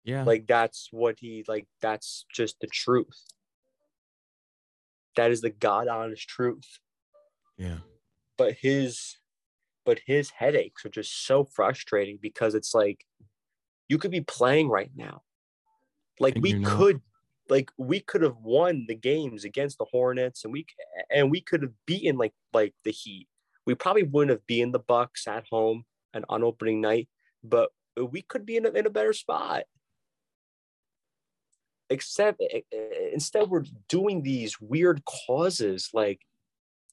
Yeah. 0.04 0.24
Like 0.24 0.48
that's 0.48 0.90
what 0.92 1.18
he 1.20 1.44
like 1.48 1.68
that's 1.82 2.26
just 2.34 2.60
the 2.60 2.68
truth. 2.68 3.24
That 5.16 5.32
is 5.32 5.42
the 5.42 5.50
god 5.50 5.88
honest 5.88 6.28
truth. 6.28 6.80
yeah. 7.58 7.78
but 8.38 8.56
his 8.60 9.18
but 9.86 10.00
his 10.06 10.30
headaches 10.30 10.86
are 10.86 10.90
just 10.90 11.26
so 11.26 11.44
frustrating 11.44 12.18
because 12.22 12.56
it's 12.56 12.74
like 12.74 13.06
you 13.90 13.98
could 13.98 14.12
be 14.12 14.22
playing 14.22 14.70
right 14.70 14.92
now 14.96 15.22
like 16.20 16.36
And 16.36 16.44
we 16.44 16.64
could 16.64 17.02
like 17.50 17.70
we 17.78 18.00
could 18.00 18.22
have 18.22 18.38
won 18.38 18.86
the 18.88 18.96
games 18.96 19.44
against 19.44 19.78
the 19.78 19.86
hornets 19.86 20.44
and 20.44 20.54
we 20.54 20.66
and 21.14 21.30
we 21.30 21.42
could 21.42 21.62
have 21.62 21.74
beaten 21.86 22.18
like 22.18 22.34
like 22.54 22.74
the 22.84 22.92
heat 22.92 23.28
we 23.66 23.76
probably 23.76 24.04
wouldn't 24.04 24.32
have 24.32 24.48
beaten 24.48 24.72
the 24.72 24.80
bucks 24.80 25.28
at 25.28 25.46
home 25.50 25.84
and 26.14 26.26
on 26.30 26.44
opening 26.44 26.82
night 26.82 27.10
but 27.44 27.70
we 28.10 28.22
could 28.22 28.46
be 28.46 28.58
in 28.58 28.66
a, 28.66 28.70
in 28.70 28.86
a 28.86 28.92
better 28.92 29.14
spot 29.14 29.64
except 31.90 32.42
eh, 32.42 32.62
eh, 32.72 33.10
instead 33.14 33.50
we're 33.50 33.66
doing 33.90 34.24
these 34.24 34.60
weird 34.60 35.04
causes 35.06 35.90
like 35.94 36.22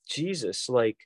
jesus 0.09 0.69
like 0.69 0.99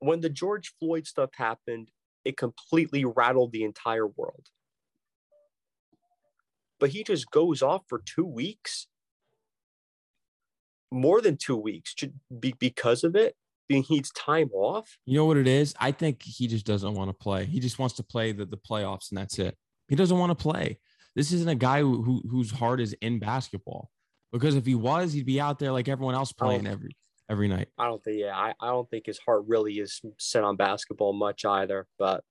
when 0.00 0.20
the 0.20 0.30
George 0.30 0.74
Floyd 0.78 1.06
stuff 1.06 1.30
happened, 1.34 1.90
it 2.24 2.36
completely 2.36 3.04
rattled 3.04 3.52
the 3.52 3.64
entire 3.64 4.06
world. 4.06 4.48
But 6.80 6.90
he 6.90 7.02
just 7.02 7.30
goes 7.30 7.62
off 7.62 7.82
for 7.88 8.00
two 8.04 8.24
weeks, 8.24 8.86
more 10.90 11.20
than 11.20 11.36
two 11.36 11.56
weeks, 11.56 11.94
be- 12.38 12.54
because 12.58 13.02
of 13.02 13.16
it. 13.16 13.34
He 13.68 13.84
needs 13.90 14.10
time 14.12 14.50
off. 14.52 14.96
You 15.04 15.18
know 15.18 15.26
what 15.26 15.36
it 15.36 15.46
is? 15.46 15.74
I 15.78 15.92
think 15.92 16.22
he 16.22 16.46
just 16.46 16.64
doesn't 16.64 16.94
want 16.94 17.10
to 17.10 17.14
play. 17.14 17.44
He 17.44 17.60
just 17.60 17.78
wants 17.78 17.96
to 17.96 18.02
play 18.02 18.32
the, 18.32 18.46
the 18.46 18.56
playoffs 18.56 19.10
and 19.10 19.18
that's 19.18 19.38
it. 19.38 19.56
He 19.88 19.96
doesn't 19.96 20.18
want 20.18 20.30
to 20.30 20.42
play. 20.42 20.78
This 21.14 21.32
isn't 21.32 21.48
a 21.48 21.54
guy 21.54 21.80
who, 21.80 22.02
who 22.02 22.22
whose 22.30 22.50
heart 22.50 22.80
is 22.80 22.94
in 23.00 23.18
basketball. 23.18 23.90
Because 24.32 24.54
if 24.54 24.66
he 24.66 24.74
was, 24.74 25.12
he'd 25.12 25.26
be 25.26 25.40
out 25.40 25.58
there 25.58 25.72
like 25.72 25.88
everyone 25.88 26.14
else 26.14 26.32
playing 26.32 26.66
every 26.66 26.96
every 27.28 27.48
night. 27.48 27.68
I 27.78 27.86
don't 27.86 28.02
think, 28.02 28.20
yeah, 28.20 28.36
I, 28.36 28.54
I 28.60 28.68
don't 28.68 28.88
think 28.88 29.06
his 29.06 29.18
heart 29.18 29.44
really 29.46 29.74
is 29.74 30.00
set 30.18 30.44
on 30.44 30.56
basketball 30.56 31.12
much 31.12 31.44
either. 31.44 31.86
But, 31.98 32.24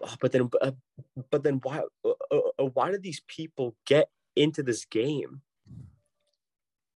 but 0.20 0.32
then, 0.32 0.50
but 1.30 1.42
then, 1.42 1.60
why, 1.62 1.82
uh, 2.04 2.10
uh, 2.30 2.40
uh, 2.58 2.64
why 2.74 2.90
do 2.90 2.98
these 2.98 3.22
people 3.28 3.74
get 3.86 4.08
into 4.36 4.62
this 4.62 4.84
game? 4.84 5.42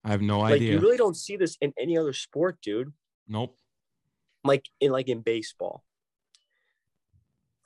I 0.04 0.10
have 0.10 0.20
no 0.22 0.40
Like 0.40 0.54
idea. 0.54 0.72
you 0.72 0.80
really 0.80 0.96
don't 0.98 1.16
see 1.16 1.36
this 1.36 1.56
in 1.60 1.72
any 1.78 1.96
other 1.96 2.12
sport, 2.12 2.58
dude. 2.62 2.92
nope. 3.28 3.56
Like 4.44 4.68
in 4.80 4.90
like 4.92 5.08
in 5.08 5.20
baseball. 5.22 5.82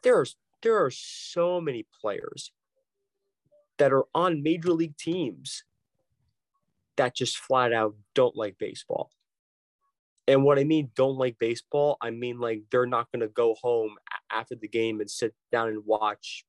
There 0.02 0.16
are 0.20 0.26
there 0.62 0.84
are 0.84 0.90
so 0.90 1.60
many 1.60 1.86
players 2.00 2.52
that 3.78 3.92
are 3.92 4.04
on 4.14 4.42
major 4.42 4.72
league 4.72 4.96
teams 4.96 5.64
that 6.96 7.14
just 7.14 7.36
flat 7.38 7.72
out 7.72 7.94
don't 8.14 8.36
like 8.36 8.58
baseball. 8.58 9.10
And 10.26 10.44
what 10.44 10.58
I 10.58 10.64
mean 10.64 10.90
don't 10.94 11.16
like 11.16 11.38
baseball, 11.38 11.96
I 12.00 12.10
mean 12.10 12.38
like 12.38 12.62
they're 12.70 12.86
not 12.86 13.10
going 13.10 13.20
to 13.20 13.28
go 13.28 13.54
home 13.60 13.96
after 14.30 14.54
the 14.54 14.68
game 14.68 15.00
and 15.00 15.10
sit 15.10 15.34
down 15.50 15.68
and 15.68 15.84
watch 15.86 16.44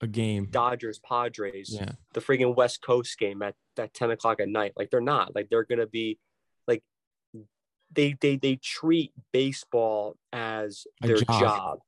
a 0.00 0.06
game. 0.06 0.46
Dodgers 0.50 0.98
Padres, 1.00 1.70
Yeah. 1.72 1.92
the 2.14 2.20
freaking 2.20 2.54
West 2.56 2.80
Coast 2.82 3.18
game 3.18 3.42
at 3.42 3.54
at 3.78 3.94
ten 3.94 4.10
o'clock 4.10 4.40
at 4.40 4.48
night. 4.48 4.72
Like 4.76 4.90
they're 4.90 5.00
not. 5.00 5.34
Like 5.34 5.48
they're 5.48 5.64
gonna 5.64 5.86
be 5.86 6.18
like 6.66 6.82
they 7.92 8.16
they 8.20 8.36
they 8.36 8.56
treat 8.56 9.12
baseball 9.32 10.16
as 10.32 10.86
their 11.00 11.16
job. 11.16 11.40
job. 11.40 11.78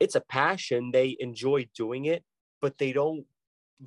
It's 0.00 0.14
a 0.14 0.20
passion. 0.20 0.90
They 0.90 1.16
enjoy 1.20 1.68
doing 1.74 2.06
it, 2.06 2.24
but 2.60 2.78
they 2.78 2.92
don't. 2.92 3.24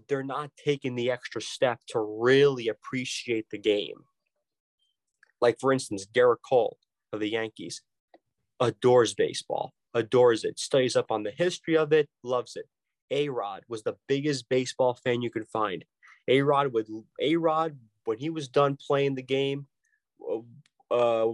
They're 0.07 0.23
not 0.23 0.51
taking 0.57 0.95
the 0.95 1.11
extra 1.11 1.41
step 1.41 1.79
to 1.89 1.99
really 1.99 2.67
appreciate 2.67 3.49
the 3.49 3.57
game. 3.57 4.03
Like 5.41 5.59
for 5.59 5.71
instance, 5.71 6.05
Gerrit 6.05 6.37
Cole 6.47 6.77
of 7.13 7.19
the 7.19 7.29
Yankees 7.29 7.81
adores 8.59 9.13
baseball, 9.13 9.73
adores 9.93 10.43
it, 10.43 10.59
studies 10.59 10.95
up 10.95 11.11
on 11.11 11.23
the 11.23 11.31
history 11.31 11.77
of 11.77 11.93
it, 11.93 12.09
loves 12.23 12.55
it. 12.55 12.65
A 13.11 13.29
Rod 13.29 13.63
was 13.67 13.83
the 13.83 13.95
biggest 14.07 14.49
baseball 14.49 14.93
fan 14.95 15.21
you 15.21 15.29
could 15.29 15.47
find. 15.47 15.85
A 16.27 16.41
Rod 16.41 16.73
would 16.73 16.87
A 17.21 17.35
Rod 17.35 17.77
when 18.05 18.17
he 18.17 18.29
was 18.29 18.47
done 18.47 18.77
playing 18.77 19.15
the 19.15 19.23
game, 19.23 19.67
uh, 20.91 21.27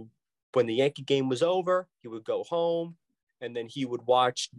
when 0.52 0.66
the 0.66 0.74
Yankee 0.74 1.02
game 1.02 1.28
was 1.28 1.42
over, 1.42 1.88
he 2.02 2.08
would 2.08 2.24
go 2.24 2.44
home, 2.44 2.96
and 3.40 3.56
then 3.56 3.66
he 3.68 3.84
would 3.84 4.06
watch 4.06 4.50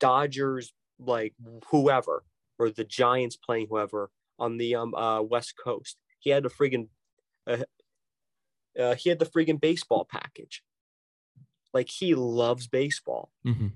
Dodgers 0.00 0.72
like 0.98 1.34
whoever 1.68 2.24
or 2.58 2.70
the 2.70 2.84
Giants 2.84 3.36
playing 3.36 3.68
whoever 3.68 4.10
on 4.38 4.56
the 4.56 4.74
um 4.74 4.94
uh, 4.94 5.22
West 5.22 5.54
Coast. 5.62 5.96
He 6.18 6.30
had 6.30 6.44
a 6.44 6.48
friggin' 6.48 6.88
uh, 7.46 7.58
uh, 8.78 8.94
he 8.94 9.08
had 9.08 9.18
the 9.18 9.26
friggin' 9.26 9.60
baseball 9.60 10.04
package. 10.04 10.62
Like 11.72 11.88
he 11.88 12.14
loves 12.14 12.66
baseball. 12.66 13.30
hmm 13.44 13.68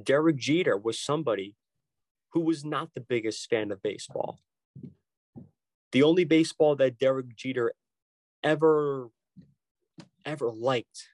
Derek 0.00 0.36
Jeter 0.36 0.76
was 0.76 0.98
somebody 0.98 1.54
who 2.30 2.40
was 2.40 2.64
not 2.64 2.94
the 2.94 3.00
biggest 3.00 3.48
fan 3.50 3.70
of 3.70 3.82
baseball. 3.82 4.38
The 5.92 6.02
only 6.02 6.24
baseball 6.24 6.76
that 6.76 6.98
Derek 6.98 7.36
Jeter 7.36 7.72
ever 8.42 9.10
ever 10.24 10.50
liked 10.50 11.08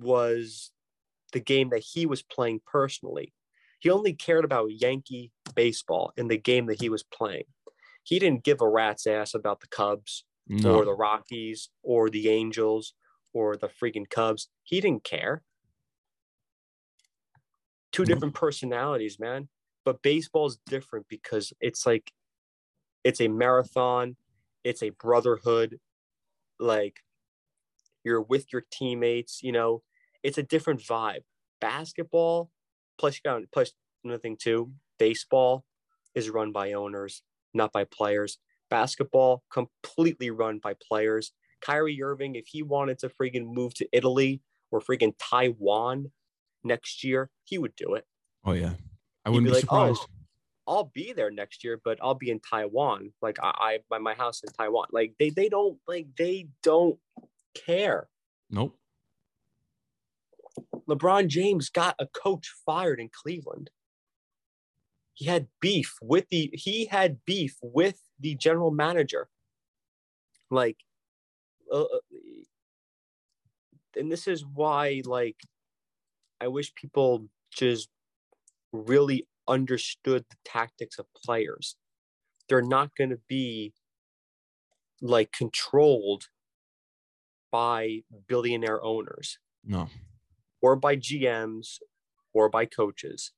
was 0.00 0.70
the 1.32 1.40
game 1.40 1.68
that 1.70 1.80
he 1.92 2.06
was 2.06 2.22
playing 2.22 2.60
personally. 2.64 3.32
He 3.80 3.90
only 3.90 4.14
cared 4.14 4.44
about 4.44 4.80
Yankee 4.80 5.32
baseball 5.54 6.12
in 6.16 6.28
the 6.28 6.38
game 6.38 6.66
that 6.66 6.80
he 6.80 6.88
was 6.88 7.02
playing. 7.02 7.44
He 8.04 8.18
didn't 8.18 8.44
give 8.44 8.60
a 8.60 8.68
rat's 8.68 9.06
ass 9.06 9.34
about 9.34 9.60
the 9.60 9.66
Cubs 9.66 10.24
No. 10.48 10.76
or 10.76 10.84
the 10.84 10.94
Rockies 10.94 11.68
or 11.82 12.08
the 12.08 12.28
Angels 12.28 12.94
or 13.32 13.56
the 13.56 13.68
freaking 13.68 14.08
Cubs. 14.08 14.48
He 14.62 14.80
didn't 14.80 15.04
care. 15.04 15.42
Two 17.94 18.02
mm-hmm. 18.02 18.12
different 18.12 18.34
personalities, 18.34 19.18
man. 19.18 19.48
But 19.84 20.02
baseball's 20.02 20.58
different 20.66 21.06
because 21.08 21.52
it's 21.60 21.86
like 21.86 22.12
it's 23.04 23.20
a 23.20 23.28
marathon, 23.28 24.16
it's 24.64 24.82
a 24.82 24.90
brotherhood. 24.90 25.78
Like 26.58 26.96
you're 28.02 28.22
with 28.22 28.52
your 28.52 28.64
teammates, 28.70 29.42
you 29.42 29.52
know, 29.52 29.82
it's 30.22 30.38
a 30.38 30.42
different 30.42 30.80
vibe. 30.80 31.22
Basketball, 31.60 32.50
plus 32.98 33.14
you 33.14 33.20
got 33.24 33.42
plus 33.52 33.72
another 34.04 34.18
thing 34.18 34.36
too, 34.36 34.72
baseball 34.98 35.64
is 36.14 36.30
run 36.30 36.52
by 36.52 36.72
owners, 36.72 37.22
not 37.54 37.72
by 37.72 37.84
players 37.84 38.38
basketball 38.74 39.44
completely 39.52 40.30
run 40.30 40.58
by 40.58 40.74
players. 40.82 41.32
Kyrie 41.60 42.02
Irving, 42.02 42.34
if 42.34 42.46
he 42.48 42.62
wanted 42.62 42.98
to 42.98 43.08
freaking 43.08 43.46
move 43.46 43.72
to 43.74 43.88
Italy 43.92 44.40
or 44.72 44.80
freaking 44.80 45.14
Taiwan 45.18 46.10
next 46.64 47.04
year, 47.04 47.30
he 47.44 47.58
would 47.58 47.76
do 47.76 47.94
it. 47.94 48.06
Oh 48.44 48.52
yeah. 48.52 48.74
I 49.24 49.30
wouldn't 49.30 49.46
be 49.46 49.50
be, 49.50 49.54
like, 49.54 49.60
surprised. 49.62 50.00
oh, 50.02 50.14
I'll 50.66 50.90
be 50.94 51.12
there 51.12 51.30
next 51.30 51.64
year, 51.64 51.80
but 51.84 51.98
I'll 52.02 52.14
be 52.14 52.30
in 52.30 52.40
Taiwan. 52.40 53.12
Like 53.22 53.38
I, 53.42 53.52
I 53.58 53.78
by 53.88 53.98
my 53.98 54.14
house 54.14 54.42
in 54.42 54.52
Taiwan. 54.52 54.88
Like 54.92 55.14
they 55.18 55.30
they 55.30 55.48
don't 55.48 55.78
like 55.86 56.06
they 56.16 56.48
don't 56.62 56.98
care. 57.54 58.08
Nope. 58.50 58.76
LeBron 60.88 61.28
James 61.28 61.70
got 61.70 61.96
a 61.98 62.06
coach 62.06 62.52
fired 62.64 63.00
in 63.00 63.08
Cleveland. 63.10 63.70
He 65.14 65.26
had 65.26 65.48
beef 65.60 65.94
with 66.02 66.26
the 66.30 66.50
he 66.52 66.86
had 66.86 67.24
beef 67.24 67.56
with 67.62 68.00
the 68.18 68.34
general 68.34 68.70
manager. 68.70 69.28
Like 70.50 70.78
uh, 71.72 71.84
and 73.96 74.10
this 74.10 74.26
is 74.26 74.44
why 74.44 75.02
like 75.04 75.36
I 76.40 76.48
wish 76.48 76.74
people 76.74 77.28
just 77.52 77.88
really 78.72 79.26
understood 79.46 80.24
the 80.30 80.36
tactics 80.44 80.98
of 80.98 81.06
players. 81.14 81.76
They're 82.48 82.62
not 82.62 82.96
going 82.96 83.10
to 83.10 83.20
be 83.28 83.72
like 85.00 85.32
controlled 85.32 86.24
by 87.50 88.00
billionaire 88.26 88.82
owners 88.82 89.38
No. 89.64 89.88
or 90.60 90.76
by 90.76 90.96
GMs 90.96 91.78
or 92.32 92.48
by 92.48 92.66
coaches. 92.66 93.32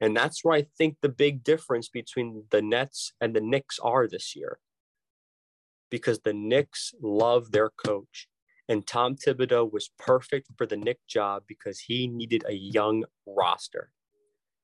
And 0.00 0.16
that's 0.16 0.44
where 0.44 0.54
I 0.54 0.62
think 0.76 0.98
the 1.00 1.08
big 1.08 1.42
difference 1.44 1.88
between 1.88 2.44
the 2.50 2.60
Nets 2.60 3.12
and 3.20 3.34
the 3.34 3.40
Knicks 3.40 3.78
are 3.78 4.06
this 4.06 4.36
year. 4.36 4.58
Because 5.90 6.20
the 6.20 6.34
Knicks 6.34 6.92
love 7.00 7.52
their 7.52 7.70
coach. 7.70 8.28
And 8.68 8.86
Tom 8.86 9.14
Thibodeau 9.16 9.70
was 9.70 9.90
perfect 9.98 10.48
for 10.56 10.66
the 10.66 10.76
Knick 10.76 10.98
job 11.06 11.42
because 11.46 11.80
he 11.80 12.06
needed 12.06 12.44
a 12.48 12.54
young 12.54 13.04
roster. 13.26 13.90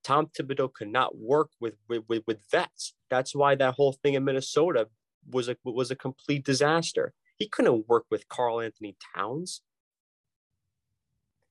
Tom 0.02 0.28
Thibodeau 0.28 0.72
could 0.72 0.88
not 0.88 1.18
work 1.18 1.50
with, 1.60 1.74
with, 1.88 2.04
with, 2.08 2.22
with 2.26 2.38
vets. 2.50 2.94
That's 3.10 3.34
why 3.34 3.54
that 3.56 3.74
whole 3.74 3.92
thing 3.92 4.14
in 4.14 4.24
Minnesota 4.24 4.88
was 5.30 5.48
a, 5.48 5.56
was 5.64 5.90
a 5.90 5.96
complete 5.96 6.44
disaster. 6.44 7.12
He 7.36 7.46
couldn't 7.48 7.88
work 7.88 8.06
with 8.10 8.28
Karl-Anthony 8.28 8.96
Towns. 9.14 9.60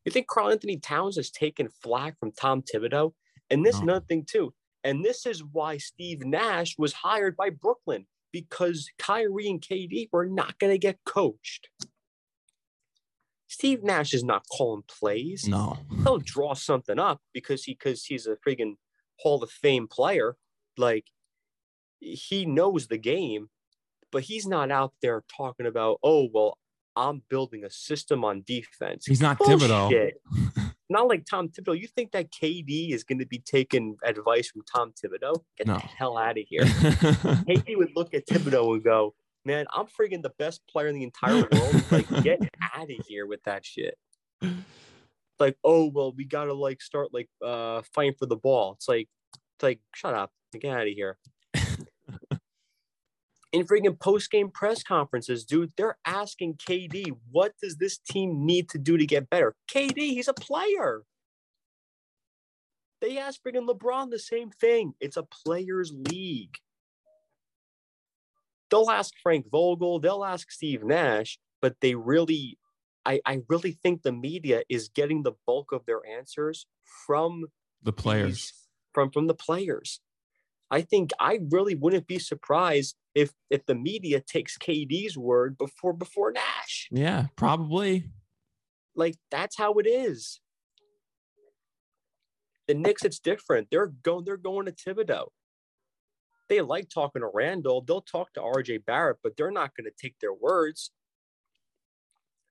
You 0.05 0.11
think 0.11 0.27
Karl-Anthony 0.27 0.77
Towns 0.77 1.17
has 1.17 1.29
taken 1.29 1.69
flack 1.69 2.19
from 2.19 2.31
Tom 2.31 2.63
Thibodeau? 2.63 3.13
And 3.51 3.63
this 3.63 3.75
No. 3.77 3.83
another 3.83 4.05
thing 4.07 4.25
too. 4.27 4.53
And 4.83 5.03
this 5.03 5.25
is 5.25 5.43
why 5.43 5.77
Steve 5.77 6.25
Nash 6.25 6.75
was 6.77 6.93
hired 6.93 7.35
by 7.35 7.49
Brooklyn 7.49 8.07
because 8.31 8.89
Kyrie 8.97 9.49
and 9.49 9.61
KD 9.61 10.09
were 10.11 10.25
not 10.25 10.57
going 10.57 10.71
to 10.71 10.77
get 10.77 10.99
coached. 11.05 11.69
Steve 13.49 13.83
Nash 13.83 14.13
is 14.13 14.23
not 14.23 14.45
calling 14.55 14.83
plays. 14.87 15.47
No. 15.47 15.77
He'll 16.03 16.19
draw 16.19 16.53
something 16.53 16.99
up 16.99 17.19
because 17.33 17.63
he 17.63 17.73
because 17.73 18.05
he's 18.05 18.25
a 18.27 18.37
friggin' 18.47 18.75
Hall 19.19 19.43
of 19.43 19.49
Fame 19.51 19.87
player. 19.87 20.37
Like 20.77 21.07
he 21.99 22.45
knows 22.45 22.87
the 22.87 22.97
game, 22.99 23.49
but 24.11 24.23
he's 24.23 24.47
not 24.47 24.71
out 24.71 24.93
there 25.01 25.23
talking 25.35 25.65
about, 25.65 25.97
oh 26.03 26.29
well, 26.33 26.57
I'm 26.95 27.23
building 27.29 27.63
a 27.65 27.69
system 27.71 28.23
on 28.23 28.43
defense. 28.45 29.05
He's 29.05 29.19
not 29.21 29.39
Thibodeau. 29.39 29.89
Bullshit. 29.89 30.21
Not 30.91 31.07
like 31.07 31.23
Tom 31.23 31.49
Thibodeau. 31.49 31.79
You 31.79 31.85
think 31.87 32.13
that 32.13 32.31
KD 32.31 32.91
is 32.91 33.03
going 33.03 33.19
to 33.19 33.25
be 33.27 33.37
taking 33.37 33.97
advice 34.03 34.49
from 34.49 34.63
Tom 34.63 34.91
Thibodeau? 34.91 35.35
Get 35.55 35.67
No. 35.67 35.75
the 35.75 35.81
hell 35.81 36.17
out 36.17 36.35
of 36.39 36.43
here. 36.47 36.61
KD 36.63 37.77
would 37.77 37.91
look 37.95 38.15
at 38.15 38.25
Thibodeau 38.25 38.73
and 38.73 38.83
go, 38.83 39.13
"Man, 39.45 39.65
I'm 39.73 39.85
friggin' 39.87 40.21
the 40.21 40.33
best 40.37 40.61
player 40.67 40.87
in 40.87 40.95
the 40.95 41.03
entire 41.03 41.47
world. 41.51 41.83
Like, 41.91 42.07
get 42.23 42.41
out 42.75 42.89
of 42.89 43.05
here 43.07 43.25
with 43.25 43.43
that 43.43 43.65
shit." 43.65 43.97
Like, 45.39 45.57
oh 45.63 45.85
well, 45.85 46.13
we 46.15 46.25
gotta 46.25 46.53
like 46.53 46.81
start 46.81 47.13
like 47.13 47.29
uh 47.43 47.81
fighting 47.93 48.15
for 48.17 48.25
the 48.25 48.35
ball. 48.35 48.73
It's 48.73 48.87
like, 48.87 49.07
it's 49.55 49.63
like, 49.63 49.79
shut 49.95 50.13
up, 50.13 50.31
get 50.59 50.75
out 50.75 50.87
of 50.87 50.93
here. 50.93 51.17
In 53.51 53.65
friggin' 53.65 53.99
post 53.99 54.29
game 54.29 54.51
press 54.51 54.83
conferences, 54.83 55.43
dude, 55.43 55.71
they're 55.75 55.97
asking 56.05 56.55
KD, 56.55 57.17
what 57.31 57.53
does 57.61 57.77
this 57.77 57.97
team 57.97 58.45
need 58.45 58.69
to 58.69 58.77
do 58.77 58.95
to 58.95 59.07
get 59.07 59.29
better? 59.29 59.55
KD, 59.71 59.97
he's 59.97 60.27
a 60.27 60.33
player. 60.33 61.03
They 63.01 63.17
asked 63.17 63.43
friggin' 63.43 63.67
LeBron 63.67 64.11
the 64.11 64.19
same 64.19 64.51
thing. 64.51 64.93
It's 64.99 65.17
a 65.17 65.23
players' 65.23 65.93
league. 65.93 66.57
They'll 68.69 68.89
ask 68.89 69.13
Frank 69.21 69.47
Vogel, 69.51 69.99
they'll 69.99 70.23
ask 70.23 70.51
Steve 70.51 70.83
Nash, 70.83 71.39
but 71.61 71.75
they 71.81 71.95
really, 71.95 72.57
I, 73.05 73.19
I 73.25 73.41
really 73.49 73.71
think 73.71 74.03
the 74.03 74.11
media 74.11 74.63
is 74.69 74.89
getting 74.89 75.23
the 75.23 75.33
bulk 75.47 75.71
of 75.71 75.85
their 75.85 76.01
answers 76.05 76.67
from 77.05 77.45
the 77.81 77.93
players. 77.93 78.27
these- 78.29 78.53
from 78.93 79.11
from 79.11 79.27
the 79.27 79.35
players. 79.35 80.01
I 80.71 80.81
think 80.81 81.11
I 81.19 81.39
really 81.49 81.73
wouldn't 81.75 82.05
be 82.07 82.19
surprised 82.19 82.95
if 83.15 83.31
if 83.49 83.65
the 83.65 83.75
media 83.75 84.19
takes 84.19 84.57
KD's 84.57 85.17
word 85.17 85.57
before 85.57 85.93
before 85.93 86.31
Nash. 86.31 86.87
Yeah, 86.91 87.27
probably. 87.35 88.05
Like 88.95 89.15
that's 89.31 89.57
how 89.57 89.73
it 89.73 89.87
is. 89.87 90.41
The 92.67 92.75
Knicks, 92.75 93.03
it's 93.03 93.19
different. 93.19 93.69
They're 93.71 93.87
going 93.87 94.25
they're 94.25 94.37
going 94.37 94.65
to 94.67 94.71
Thibodeau. 94.71 95.29
They 96.49 96.61
like 96.61 96.89
talking 96.89 97.21
to 97.21 97.29
Randle. 97.33 97.81
They'll 97.87 98.01
talk 98.01 98.33
to 98.33 98.41
RJ 98.41 98.85
Barrett, 98.85 99.17
but 99.23 99.37
they're 99.37 99.51
not 99.51 99.71
going 99.77 99.85
to 99.85 99.93
take 100.01 100.15
their 100.19 100.33
words. 100.33 100.91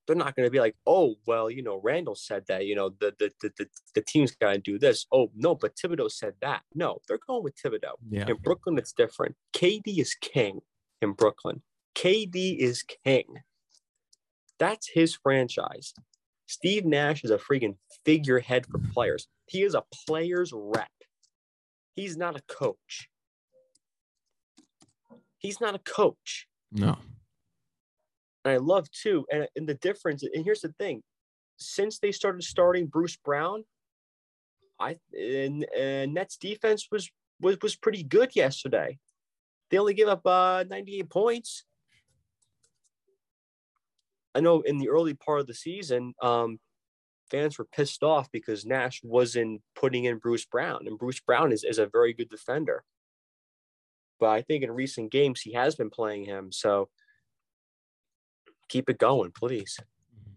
they're 0.07 0.17
not 0.17 0.35
going 0.35 0.47
to 0.47 0.51
be 0.51 0.59
like, 0.61 0.75
oh, 0.87 1.17
well, 1.27 1.51
you 1.51 1.63
know, 1.63 1.81
Randle 1.83 2.15
said 2.15 2.45
that, 2.49 2.67
you 2.67 2.75
know, 2.75 2.91
the 3.01 3.15
the 3.19 3.31
the, 3.43 3.51
the, 3.59 3.67
the 3.95 4.03
team's 4.03 4.35
got 4.35 4.53
to 4.53 4.59
do 4.59 4.79
this. 4.79 5.07
Oh, 5.13 5.31
no, 5.37 5.55
but 5.55 5.77
Thibodeau 5.77 6.11
said 6.11 6.35
that. 6.41 6.63
No, 6.75 6.99
they're 7.07 7.19
going 7.27 7.45
with 7.45 7.57
Thibodeau. 7.57 7.95
Yeah. 8.11 8.25
In 8.29 8.37
Brooklyn, 8.43 8.79
it's 8.79 8.93
different. 8.93 9.37
KD 9.55 9.99
is 9.99 10.15
king 10.21 10.61
in 11.03 11.13
Brooklyn. 11.13 11.63
KD 11.95 12.59
is 12.59 12.85
king. 13.05 13.25
That's 14.59 14.89
his 14.95 15.15
franchise. 15.15 15.93
Steve 16.47 16.87
Nash 16.87 17.23
is 17.25 17.31
a 17.31 17.39
freaking 17.39 17.77
figurehead 18.05 18.67
for 18.67 18.79
players. 18.95 19.29
He 19.47 19.63
is 19.63 19.75
a 19.75 19.85
player's 20.07 20.53
rep. 20.55 20.89
He's 21.95 22.17
not 22.17 22.37
a 22.37 22.43
coach. 22.49 23.09
He's 25.39 25.61
not 25.61 25.75
a 25.75 25.79
coach. 25.79 26.47
No. 26.73 26.99
And 28.45 28.55
I 28.55 28.57
love 28.59 28.91
too, 28.91 29.27
and, 29.33 29.49
and 29.57 29.69
the 29.69 29.75
difference, 29.75 30.23
and 30.23 30.45
here's 30.45 30.61
the 30.61 30.73
thing. 30.79 31.03
Since 31.59 31.99
they 31.99 32.13
started 32.13 32.43
starting 32.43 32.87
Bruce 32.87 33.17
Brown, 33.17 33.65
I 34.81 34.97
and, 35.13 35.67
and 35.77 36.15
Nets 36.15 36.37
defense 36.37 36.87
was 36.91 37.11
was 37.41 37.57
was 37.63 37.77
pretty 37.77 38.05
good 38.05 38.37
yesterday. 38.37 38.99
They 39.71 39.79
only 39.79 39.95
gave 39.95 40.09
up 40.09 40.25
uh, 40.25 40.65
98 40.69 41.11
points. 41.11 41.65
I 44.35 44.41
know 44.41 44.61
in 44.61 44.79
the 44.79 44.89
early 44.89 45.15
part 45.15 45.41
of 45.41 45.47
the 45.47 45.55
season, 45.55 46.15
um, 46.23 46.59
fans 47.31 47.59
were 47.59 47.67
pissed 47.67 48.03
off 48.03 48.31
because 48.31 48.65
Nash 48.65 49.01
wasn't 49.03 49.63
putting 49.75 50.05
in 50.05 50.19
Bruce 50.19 50.47
Brown, 50.47 50.87
and 50.87 50.99
Bruce 50.99 51.21
Brown 51.21 51.53
is, 51.53 51.65
is 51.65 51.79
a 51.79 51.87
very 51.87 52.13
good 52.13 52.31
defender. 52.31 52.85
But 54.21 54.29
I 54.31 54.43
think 54.43 54.65
in 54.65 54.71
recent 54.71 55.11
games 55.13 55.41
he 55.41 55.53
has 55.53 55.75
been 55.77 55.91
playing 55.91 56.25
him, 56.25 56.51
so 56.53 56.89
keep 58.69 58.89
it 58.91 58.99
going, 58.99 59.31
please. 59.31 59.79
Mm-hmm. 59.81 60.33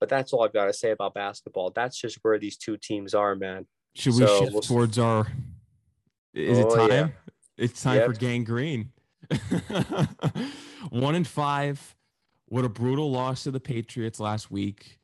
But 0.00 0.08
that's 0.08 0.32
all 0.32 0.44
I've 0.44 0.52
got 0.52 0.66
to 0.66 0.72
say 0.72 0.90
about 0.90 1.14
basketball. 1.14 1.70
That's 1.70 1.98
just 1.98 2.18
where 2.22 2.38
these 2.38 2.56
two 2.56 2.76
teams 2.76 3.14
are, 3.14 3.34
man. 3.34 3.66
Should 3.94 4.14
we 4.14 4.26
So, 4.26 4.38
shift 4.40 4.52
we'll- 4.52 4.62
towards 4.62 4.98
our? 4.98 5.26
Is 6.34 6.58
it 6.58 6.66
Oh, 6.68 6.76
time? 6.76 6.90
yeah. 6.90 7.08
It's 7.58 7.82
time 7.82 7.96
Yep. 7.98 8.06
for 8.06 8.12
Gang 8.14 8.44
Green. 8.44 8.92
One 10.90 11.14
in 11.14 11.24
five. 11.24 11.94
What 12.46 12.64
a 12.64 12.68
brutal 12.68 13.10
loss 13.10 13.44
to 13.44 13.50
the 13.50 13.60
Patriots 13.60 14.18
last 14.20 14.50
week. 14.50 14.98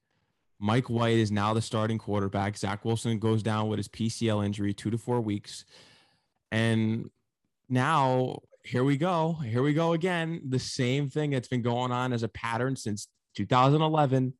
Mike 0.58 0.90
White 0.90 1.16
is 1.18 1.30
now 1.30 1.54
the 1.54 1.62
starting 1.62 1.98
quarterback. 1.98 2.56
Zach 2.56 2.84
Wilson 2.84 3.18
goes 3.18 3.42
down 3.42 3.68
with 3.68 3.78
his 3.78 3.88
PCL 3.88 4.44
injury, 4.44 4.74
two 4.74 4.90
to 4.90 4.98
four 4.98 5.20
weeks. 5.20 5.64
And 6.50 7.10
now 7.68 8.40
here 8.68 8.84
we 8.84 8.98
go. 8.98 9.32
Here 9.32 9.62
we 9.62 9.72
go 9.72 9.94
again. 9.94 10.42
The 10.46 10.58
same 10.58 11.08
thing 11.08 11.30
that's 11.30 11.48
been 11.48 11.62
going 11.62 11.90
on 11.90 12.12
as 12.12 12.22
a 12.22 12.28
pattern 12.28 12.76
since 12.76 13.08
2011. 13.36 14.34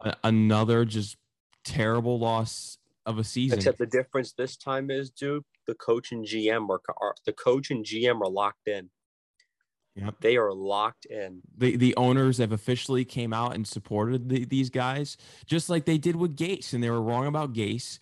A- 0.00 0.16
another 0.24 0.86
just 0.86 1.16
terrible 1.64 2.18
loss 2.18 2.78
of 3.04 3.18
a 3.18 3.24
season. 3.24 3.58
Except 3.58 3.78
the 3.78 3.86
difference 3.86 4.32
this 4.32 4.56
time 4.56 4.90
is, 4.90 5.10
dude, 5.10 5.44
the 5.66 5.74
coach 5.74 6.12
and 6.12 6.24
GM 6.24 6.68
are, 6.70 6.80
are 7.00 7.14
the 7.26 7.32
coach 7.32 7.70
and 7.70 7.84
GM 7.84 8.20
are 8.22 8.28
locked 8.28 8.68
in. 8.68 8.88
Yep. 9.96 10.14
They 10.20 10.36
are 10.36 10.52
locked 10.52 11.04
in. 11.06 11.42
the 11.58 11.76
the 11.76 11.96
owners 11.96 12.38
have 12.38 12.52
officially 12.52 13.04
came 13.04 13.32
out 13.32 13.54
and 13.54 13.66
supported 13.66 14.28
the, 14.28 14.44
these 14.44 14.70
guys 14.70 15.16
just 15.46 15.68
like 15.68 15.84
they 15.84 15.98
did 15.98 16.16
with 16.16 16.36
Gase 16.36 16.72
and 16.72 16.82
they 16.82 16.88
were 16.88 17.02
wrong 17.02 17.26
about 17.26 17.52
Gase 17.52 17.98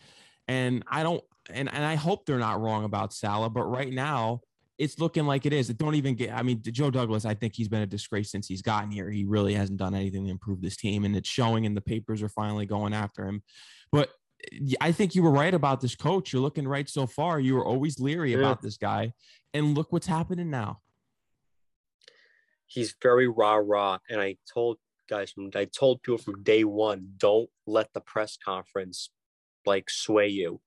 and 0.46 0.84
I 0.86 1.02
don't 1.02 1.24
and 1.50 1.72
and 1.72 1.84
I 1.84 1.94
hope 1.94 2.26
they're 2.26 2.38
not 2.38 2.60
wrong 2.60 2.84
about 2.84 3.12
Saleh 3.12 3.52
but 3.52 3.64
right 3.64 3.92
now 3.92 4.40
it's 4.78 5.00
looking 5.00 5.26
like 5.26 5.44
it 5.44 5.52
is. 5.52 5.70
It 5.70 5.76
don't 5.78 5.96
even 5.96 6.14
get 6.14 6.32
I 6.32 6.42
mean 6.42 6.62
Joe 6.62 6.90
Douglas 6.90 7.24
I 7.24 7.34
think 7.34 7.54
he's 7.54 7.68
been 7.68 7.82
a 7.82 7.86
disgrace 7.86 8.30
since 8.30 8.46
he's 8.46 8.62
gotten 8.62 8.90
here. 8.90 9.10
He 9.10 9.24
really 9.24 9.54
hasn't 9.54 9.78
done 9.78 9.94
anything 9.94 10.24
to 10.24 10.30
improve 10.30 10.60
this 10.60 10.76
team 10.76 11.04
and 11.04 11.16
it's 11.16 11.28
showing 11.28 11.66
and 11.66 11.76
the 11.76 11.80
papers 11.80 12.22
are 12.22 12.28
finally 12.28 12.66
going 12.66 12.94
after 12.94 13.26
him. 13.26 13.42
But 13.90 14.10
I 14.80 14.92
think 14.92 15.16
you 15.16 15.24
were 15.24 15.32
right 15.32 15.52
about 15.52 15.80
this 15.80 15.96
coach. 15.96 16.32
You're 16.32 16.42
looking 16.42 16.68
right 16.68 16.88
so 16.88 17.06
far. 17.08 17.40
You 17.40 17.56
were 17.56 17.64
always 17.64 17.98
leery 17.98 18.32
Yeah. 18.32 18.38
about 18.38 18.62
this 18.62 18.76
guy 18.76 19.14
and 19.52 19.76
look 19.76 19.92
what's 19.92 20.06
happening 20.06 20.48
now. 20.48 20.80
He's 22.66 22.94
very 23.02 23.26
rah 23.26 23.54
rah. 23.56 23.98
And 24.08 24.20
I 24.20 24.36
told 24.52 24.78
guys 25.08 25.32
from 25.32 25.50
I 25.54 25.64
told 25.64 26.02
people 26.02 26.18
from 26.18 26.42
day 26.42 26.64
one, 26.64 27.14
don't 27.16 27.50
let 27.66 27.92
the 27.94 28.00
press 28.00 28.36
conference 28.36 29.10
like 29.66 29.90
sway 29.90 30.28
you. 30.28 30.60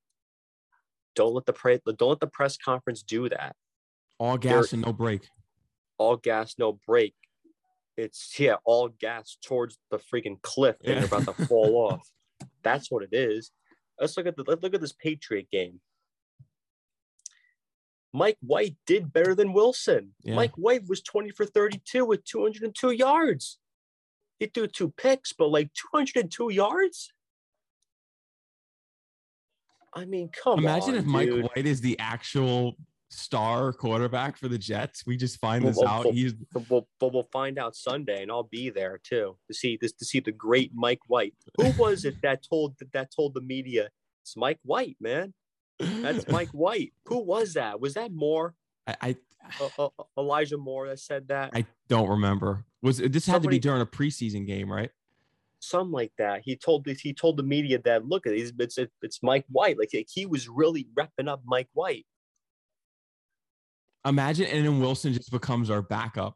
Don't 1.14 1.34
let 1.34 1.46
the 1.46 1.52
pre- 1.52 1.78
don't 1.84 2.08
let 2.08 2.20
the 2.20 2.26
press 2.26 2.56
conference 2.56 3.02
do 3.02 3.28
that. 3.28 3.54
All 4.18 4.38
They're- 4.38 4.60
gas 4.60 4.72
and 4.72 4.82
no 4.82 4.92
break. 4.92 5.22
All 5.98 6.16
gas, 6.16 6.54
no 6.58 6.72
break. 6.86 7.14
It's 7.96 8.34
yeah, 8.38 8.56
all 8.64 8.88
gas 8.88 9.36
towards 9.42 9.78
the 9.90 9.98
freaking 9.98 10.40
cliff 10.42 10.76
and 10.84 10.96
you're 10.96 11.04
about 11.04 11.36
to 11.36 11.46
fall 11.46 11.76
off. 11.90 12.10
That's 12.62 12.90
what 12.90 13.02
it 13.02 13.10
is. 13.12 13.50
Let's 14.00 14.16
look 14.16 14.26
at 14.26 14.36
the 14.36 14.44
let's 14.46 14.62
look 14.62 14.74
at 14.74 14.80
this 14.80 14.94
Patriot 14.94 15.48
game. 15.52 15.80
Mike 18.14 18.38
White 18.40 18.76
did 18.86 19.12
better 19.12 19.34
than 19.34 19.52
Wilson. 19.52 20.14
Yeah. 20.22 20.34
Mike 20.34 20.52
White 20.56 20.88
was 20.88 21.00
20 21.02 21.30
for 21.30 21.46
32 21.46 22.04
with 22.04 22.24
202 22.24 22.90
yards. 22.90 23.58
He 24.38 24.46
threw 24.46 24.66
two 24.66 24.90
picks, 24.90 25.32
but 25.32 25.50
like 25.50 25.70
202 25.92 26.50
yards. 26.52 27.12
I 29.94 30.04
mean, 30.04 30.28
come 30.30 30.54
on. 30.54 30.58
Imagine 30.60 30.90
on. 30.90 30.96
if 31.00 31.04
Mike 31.04 31.28
dude. 31.28 31.44
White 31.54 31.66
is 31.66 31.80
the 31.80 31.98
actual 31.98 32.76
star 33.10 33.72
quarterback 33.74 34.38
for 34.38 34.48
the 34.48 34.56
Jets. 34.58 35.04
We 35.06 35.16
just 35.18 35.38
find 35.38 35.64
this 35.66 35.76
Well, 35.76 35.88
out. 35.88 36.04
well, 36.06 36.14
He's 36.14 36.32
But 36.32 36.68
we'll, 36.70 36.88
but 36.98 37.12
we'll 37.12 37.28
find 37.32 37.58
out 37.58 37.76
Sunday, 37.76 38.22
and 38.22 38.30
I'll 38.30 38.42
be 38.44 38.70
there 38.70 38.98
too 39.02 39.36
to 39.48 39.54
see 39.54 39.76
this 39.80 39.92
to 39.92 40.04
see 40.04 40.20
the 40.20 40.32
great 40.32 40.70
Mike 40.74 41.00
White. 41.08 41.34
Who 41.58 41.70
was 41.72 42.04
it 42.06 42.22
that 42.22 42.42
told 42.48 42.76
that 42.92 43.10
told 43.14 43.34
the 43.34 43.42
media 43.42 43.90
it's 44.22 44.36
Mike 44.36 44.60
White, 44.64 44.96
man? 45.00 45.34
That's 45.78 46.26
Mike 46.28 46.50
White. 46.50 46.92
Who 47.06 47.18
was 47.18 47.54
that? 47.54 47.80
Was 47.80 47.94
that 47.94 48.12
Moore? 48.12 48.54
I, 48.86 48.96
I 49.02 49.16
Uh, 49.60 49.68
uh, 49.78 50.04
Elijah 50.16 50.56
Moore 50.56 50.88
that 50.88 51.00
said 51.00 51.28
that? 51.28 51.50
I 51.52 51.66
don't 51.88 52.08
remember. 52.08 52.64
Was 52.80 52.96
this 52.98 53.26
had 53.26 53.42
to 53.42 53.48
be 53.48 53.58
during 53.58 53.82
a 53.82 53.86
preseason 53.86 54.46
game, 54.46 54.72
right? 54.72 54.90
Something 55.62 55.92
like 55.92 56.12
that. 56.18 56.42
He 56.44 56.56
told 56.56 56.86
he 56.86 57.14
told 57.14 57.36
the 57.36 57.44
media 57.44 57.78
that 57.84 58.04
look 58.04 58.26
at 58.26 58.32
it's 58.32 58.52
it's, 58.58 58.78
it's 59.00 59.22
Mike 59.22 59.44
White. 59.48 59.78
Like 59.78 59.90
he 60.08 60.26
was 60.26 60.48
really 60.48 60.88
repping 60.98 61.28
up 61.28 61.42
Mike 61.46 61.68
White. 61.72 62.04
Imagine 64.04 64.46
and 64.46 64.66
then 64.66 64.80
Wilson 64.80 65.12
just 65.12 65.30
becomes 65.30 65.70
our 65.70 65.80
backup. 65.80 66.34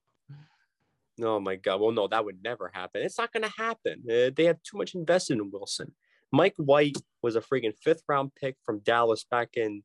Oh 1.20 1.40
my 1.40 1.56
God. 1.56 1.80
Well, 1.80 1.92
no, 1.92 2.06
that 2.08 2.24
would 2.24 2.42
never 2.44 2.70
happen. 2.72 3.02
It's 3.02 3.18
not 3.18 3.32
going 3.32 3.42
to 3.42 3.52
happen. 3.56 4.02
Uh, 4.08 4.30
they 4.36 4.44
have 4.44 4.62
too 4.62 4.76
much 4.76 4.94
invested 4.94 5.38
in 5.38 5.50
Wilson. 5.50 5.94
Mike 6.30 6.54
White 6.58 6.98
was 7.22 7.36
a 7.36 7.40
freaking 7.40 7.74
fifth 7.82 8.02
round 8.08 8.32
pick 8.40 8.56
from 8.64 8.80
Dallas 8.80 9.24
back 9.28 9.50
in 9.56 9.82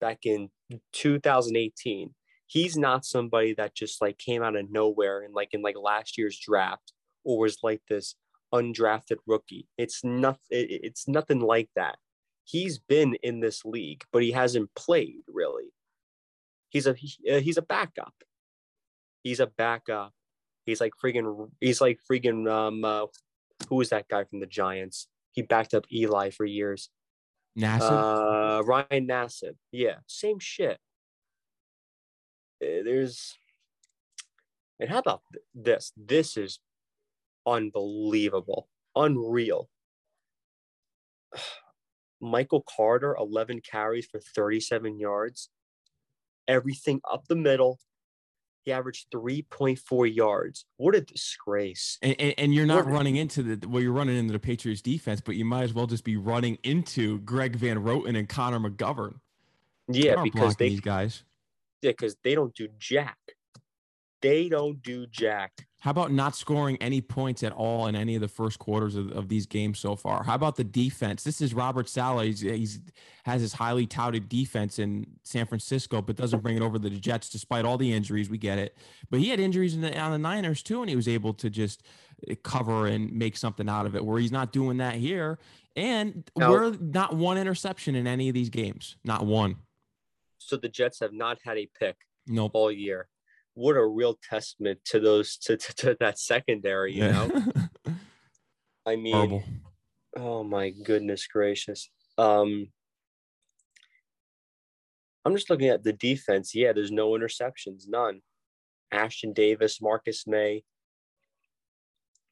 back 0.00 0.20
in 0.24 0.50
2018. 0.92 2.14
He's 2.46 2.76
not 2.76 3.04
somebody 3.04 3.54
that 3.54 3.74
just 3.74 4.00
like 4.00 4.18
came 4.18 4.42
out 4.42 4.56
of 4.56 4.70
nowhere 4.70 5.22
and 5.22 5.34
like 5.34 5.50
in 5.52 5.62
like 5.62 5.76
last 5.80 6.18
year's 6.18 6.38
draft 6.38 6.92
or 7.24 7.38
was 7.38 7.58
like 7.62 7.82
this 7.88 8.14
undrafted 8.52 9.18
rookie. 9.26 9.68
It's 9.78 10.04
not 10.04 10.38
it's 10.50 11.08
nothing 11.08 11.40
like 11.40 11.70
that. 11.76 11.96
He's 12.44 12.78
been 12.78 13.14
in 13.22 13.40
this 13.40 13.64
league, 13.64 14.04
but 14.12 14.22
he 14.22 14.32
hasn't 14.32 14.74
played 14.74 15.22
really. 15.28 15.72
He's 16.70 16.86
a 16.86 16.92
uh, 16.92 17.40
he's 17.40 17.58
a 17.58 17.62
backup. 17.62 18.14
He's 19.22 19.40
a 19.40 19.46
backup. 19.46 20.12
He's 20.66 20.80
like 20.80 20.92
freaking. 21.02 21.50
He's 21.60 21.80
like 21.80 22.00
freaking. 22.10 22.50
Um, 22.50 22.84
uh, 22.84 23.06
who 23.68 23.76
was 23.76 23.90
that 23.90 24.08
guy 24.08 24.24
from 24.24 24.40
the 24.40 24.46
Giants? 24.46 25.08
He 25.32 25.42
backed 25.42 25.74
up 25.74 25.84
Eli 25.92 26.30
for 26.30 26.44
years. 26.44 26.88
Nassib. 27.58 28.60
Uh, 28.60 28.62
Ryan 28.64 29.06
Nassib. 29.06 29.56
Yeah, 29.70 29.96
same 30.06 30.38
shit. 30.38 30.78
Uh, 32.62 32.82
There's. 32.84 33.36
And 34.80 34.90
how 34.90 34.98
about 34.98 35.22
this? 35.54 35.92
This 35.96 36.36
is 36.36 36.58
unbelievable, 37.46 38.68
unreal. 38.96 39.68
Michael 42.20 42.64
Carter, 42.76 43.16
11 43.18 43.60
carries 43.68 44.06
for 44.06 44.20
37 44.20 44.98
yards. 44.98 45.48
Everything 46.46 47.00
up 47.10 47.26
the 47.28 47.36
middle. 47.36 47.78
He 48.64 48.70
averaged 48.70 49.08
3.4 49.12 50.14
yards. 50.14 50.66
What 50.76 50.94
a 50.94 51.00
disgrace. 51.00 51.98
and, 52.00 52.14
and, 52.20 52.34
and 52.38 52.54
you're 52.54 52.66
not 52.66 52.86
Or- 52.86 52.90
running 52.92 53.16
into 53.16 53.42
the 53.42 53.68
well, 53.68 53.82
you're 53.82 53.92
running 53.92 54.16
into 54.16 54.32
the 54.32 54.38
Patriots 54.38 54.80
defense, 54.82 55.20
but 55.20 55.34
you 55.34 55.44
might 55.44 55.64
as 55.64 55.72
well 55.74 55.88
just 55.88 56.04
be 56.04 56.16
running 56.16 56.58
into 56.62 57.18
Greg 57.20 57.56
Van 57.56 57.78
Roten 57.78 58.16
and 58.16 58.28
Connor 58.28 58.60
McGovern. 58.60 59.14
Yeah, 59.88 60.22
because 60.22 60.54
they 60.54 60.68
these 60.68 60.80
guys. 60.80 61.24
yeah, 61.82 61.90
because 61.90 62.16
they 62.22 62.36
don't 62.36 62.54
do 62.54 62.68
jack. 62.78 63.18
They 64.22 64.48
don't 64.48 64.82
do 64.82 65.06
jack. 65.06 65.66
How 65.80 65.90
about 65.90 66.12
not 66.12 66.36
scoring 66.36 66.76
any 66.80 67.00
points 67.00 67.42
at 67.42 67.50
all 67.52 67.88
in 67.88 67.96
any 67.96 68.14
of 68.14 68.20
the 68.20 68.28
first 68.28 68.60
quarters 68.60 68.94
of, 68.94 69.10
of 69.10 69.28
these 69.28 69.46
games 69.46 69.80
so 69.80 69.96
far? 69.96 70.22
How 70.22 70.36
about 70.36 70.54
the 70.54 70.62
defense? 70.62 71.24
This 71.24 71.40
is 71.40 71.52
Robert 71.54 71.88
Saleh. 71.88 72.26
He's, 72.26 72.40
he's 72.40 72.80
has 73.24 73.40
his 73.40 73.52
highly 73.52 73.86
touted 73.86 74.28
defense 74.28 74.78
in 74.78 75.06
San 75.24 75.44
Francisco, 75.44 76.00
but 76.00 76.14
doesn't 76.14 76.40
bring 76.40 76.56
it 76.56 76.62
over 76.62 76.78
to 76.78 76.88
the 76.88 76.90
Jets 76.90 77.28
despite 77.28 77.64
all 77.64 77.76
the 77.78 77.92
injuries. 77.92 78.30
We 78.30 78.38
get 78.38 78.58
it, 78.58 78.76
but 79.10 79.18
he 79.18 79.28
had 79.30 79.40
injuries 79.40 79.76
the, 79.76 79.98
on 79.98 80.12
the 80.12 80.18
Niners 80.18 80.62
too, 80.62 80.82
and 80.82 80.88
he 80.88 80.94
was 80.94 81.08
able 81.08 81.34
to 81.34 81.50
just 81.50 81.82
cover 82.44 82.86
and 82.86 83.12
make 83.12 83.36
something 83.36 83.68
out 83.68 83.84
of 83.86 83.96
it. 83.96 84.04
Where 84.04 84.20
he's 84.20 84.30
not 84.32 84.52
doing 84.52 84.76
that 84.76 84.94
here, 84.94 85.40
and 85.74 86.22
Now- 86.36 86.50
we're 86.52 86.76
not 86.78 87.16
one 87.16 87.38
interception 87.38 87.96
in 87.96 88.06
any 88.06 88.28
of 88.28 88.34
these 88.34 88.50
games. 88.50 88.96
Not 89.02 89.26
one. 89.26 89.56
So 90.38 90.56
the 90.56 90.68
Jets 90.68 91.00
have 91.00 91.12
not 91.12 91.38
had 91.44 91.58
a 91.58 91.68
pick 91.78 91.96
Nope. 92.28 92.52
all 92.54 92.70
year. 92.70 93.08
What 93.54 93.76
a 93.76 93.84
real 93.84 94.18
testament 94.28 94.80
to 94.86 95.00
those 95.00 95.36
to, 95.38 95.56
to, 95.56 95.74
to 95.76 95.96
that 96.00 96.18
secondary, 96.18 96.94
you 96.94 97.08
know. 97.08 97.30
I 98.86 98.96
mean, 98.96 99.14
Horrible. 99.14 99.44
oh 100.16 100.42
my 100.42 100.70
goodness 100.70 101.26
gracious. 101.26 101.90
Um 102.18 102.68
I'm 105.24 105.34
just 105.34 105.50
looking 105.50 105.68
at 105.68 105.84
the 105.84 105.92
defense. 105.92 106.54
Yeah, 106.54 106.72
there's 106.72 106.90
no 106.90 107.10
interceptions, 107.10 107.84
none. 107.88 108.20
Ashtyn 108.92 109.34
Davis, 109.34 109.80
Marcus 109.80 110.26
Maye, 110.26 110.64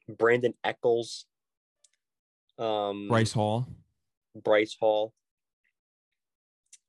Brandin 0.09 0.53
Echols, 0.63 1.25
um, 2.59 3.07
Bryce 3.07 3.33
Hall. 3.33 3.67
Bryce 4.35 4.75
Hall. 4.79 5.13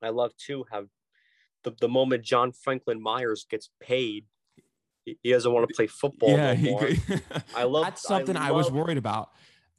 I 0.03 0.11
love 0.11 0.33
too 0.37 0.65
how 0.71 0.85
the, 1.65 1.73
the 1.81 1.89
moment 1.89 2.25
John 2.25 2.53
Franklin 2.53 3.01
Myers 3.03 3.47
gets 3.49 3.71
paid, 3.81 4.27
he 5.05 5.19
he 5.23 5.31
doesn't 5.31 5.53
want 5.53 5.69
to 5.69 5.75
play 5.75 5.87
football 5.87 6.31
Yeah, 6.31 6.53
no 6.53 6.55
he, 6.55 6.71
more. 6.71 6.89
I 7.57 7.65
love- 7.65 7.85
that's 7.85 8.05
I 8.07 8.09
something 8.09 8.37
I, 8.37 8.51
was 8.53 8.71
worried 8.71 8.99
about. 8.99 9.31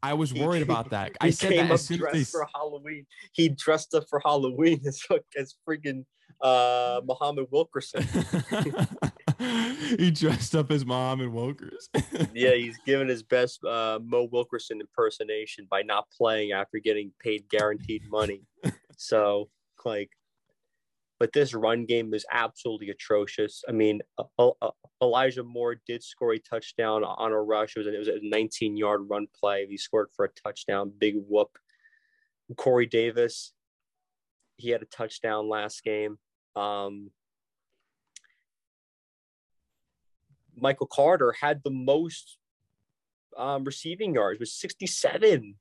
I 0.02 0.14
was 0.16 0.32
He- 0.32 0.42
worried 0.42 0.62
about 0.70 0.90
that. 0.92 1.12
I 1.22 1.28
He 1.28 1.32
said 1.32 1.50
came 1.50 1.58
that 1.60 1.66
up 1.66 1.72
as 1.76 1.86
soon 1.86 2.00
dressed 2.00 2.16
as 2.18 2.30
for 2.30 2.48
Halloween. 2.54 3.06
He 3.32 3.50
dressed 3.50 3.94
up 3.96 4.04
for 4.10 4.20
Halloween 4.20 4.82
as 4.88 5.02
as 5.38 5.56
freaking 5.68 6.06
uh 6.42 7.00
Muhammad 7.06 7.48
Wilkerson. 7.52 8.06
he 9.98 10.12
dressed 10.12 10.56
up 10.56 10.72
as 10.72 10.86
mom 10.86 11.22
and 11.22 11.34
Wilkers. 11.34 11.90
yeah, 12.34 12.52
he's 12.54 12.78
giving 12.86 13.08
his 13.08 13.24
best 13.24 13.64
uh, 13.64 14.00
Mo 14.04 14.28
Wilkerson 14.32 14.80
impersonation 14.82 15.68
by 15.70 15.82
not 15.82 16.08
playing 16.12 16.52
after 16.52 16.80
getting 16.80 17.12
paid 17.22 17.48
guaranteed 17.50 18.04
money. 18.10 18.42
so, 18.98 19.50
like, 19.86 20.10
but 21.24 21.32
this 21.32 21.54
run 21.54 21.86
game 21.86 22.14
is 22.14 22.26
absolutely 22.34 22.90
atrocious. 22.90 23.64
I 23.66 23.72
mean, 23.72 24.02
Elijah 25.02 25.42
Moore 25.42 25.78
did 25.88 26.04
score 26.04 26.34
a 26.34 26.38
touchdown 26.38 27.06
on 27.06 27.32
a 27.32 27.42
rush. 27.42 27.78
It 27.78 27.80
was 27.80 27.88
a, 27.88 27.96
it 27.96 27.98
was 27.98 28.08
a 28.10 28.20
19 28.22 28.76
yard 28.76 29.06
run 29.08 29.28
play. 29.34 29.66
He 29.66 29.78
scored 29.78 30.10
for 30.14 30.26
a 30.26 30.30
touchdown. 30.44 30.92
Big 30.98 31.16
whoop. 31.16 31.58
Corey 32.58 32.88
Davis, 32.88 33.54
he 34.58 34.70
had 34.70 34.82
a 34.82 34.86
touchdown 34.86 35.48
last 35.48 35.82
game. 35.86 36.18
Um, 36.58 37.10
Michael 40.58 40.88
Carter 40.88 41.32
had 41.40 41.62
the 41.64 41.72
most 41.72 42.38
um, 43.38 43.64
receiving 43.64 44.14
yards 44.16 44.42
with 44.42 44.50
67. 44.50 45.56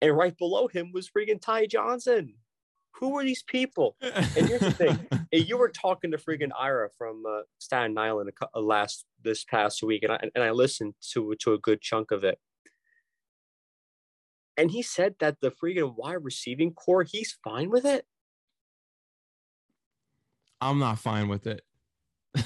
And 0.00 0.16
right 0.16 0.38
below 0.38 0.68
him 0.68 0.90
was 0.90 1.10
friggin' 1.10 1.42
Ty 1.42 1.66
Johnson. 1.66 2.36
Who 3.00 3.18
are 3.18 3.24
these 3.24 3.42
people? 3.42 3.96
And 4.00 4.48
here's 4.48 4.60
the 4.60 4.72
thing. 4.72 4.98
You 5.32 5.56
were 5.56 5.70
talking 5.70 6.10
to 6.10 6.18
friggin' 6.18 6.50
Ira 6.56 6.90
from 6.98 7.24
uh, 7.26 7.40
Staten 7.58 7.96
Island 7.96 8.28
a, 8.28 8.32
cou- 8.32 8.50
uh, 8.54 8.60
last 8.60 9.06
this 9.24 9.44
past 9.44 9.82
week, 9.82 10.02
and 10.02 10.12
I 10.12 10.18
and 10.34 10.44
I 10.44 10.50
listened 10.50 10.92
to 11.12 11.34
to 11.40 11.54
a 11.54 11.58
good 11.58 11.80
chunk 11.80 12.10
of 12.10 12.22
it. 12.22 12.38
And 14.58 14.70
he 14.70 14.82
said 14.82 15.14
that 15.20 15.40
the 15.40 15.50
friggin' 15.50 15.94
wide 15.96 16.22
receiving 16.22 16.74
core, 16.74 17.02
he's 17.02 17.34
fine 17.42 17.70
with 17.70 17.86
it. 17.86 18.04
I'm 20.60 20.78
not 20.78 20.98
fine 20.98 21.28
with 21.28 21.46
it. 21.46 21.62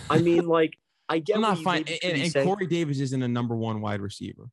I 0.09 0.19
mean, 0.19 0.47
like, 0.59 0.79
I 1.09 1.19
get 1.19 1.37
I'm 1.37 1.43
not 1.43 1.59
fine. 1.59 1.85
And, 2.03 2.35
and. 2.35 2.47
Corey 2.47 2.67
Davis 2.67 3.01
isn't 3.01 3.23
a 3.23 3.29
number 3.29 3.55
one 3.55 3.81
wide 3.81 4.01
receiver. 4.01 4.49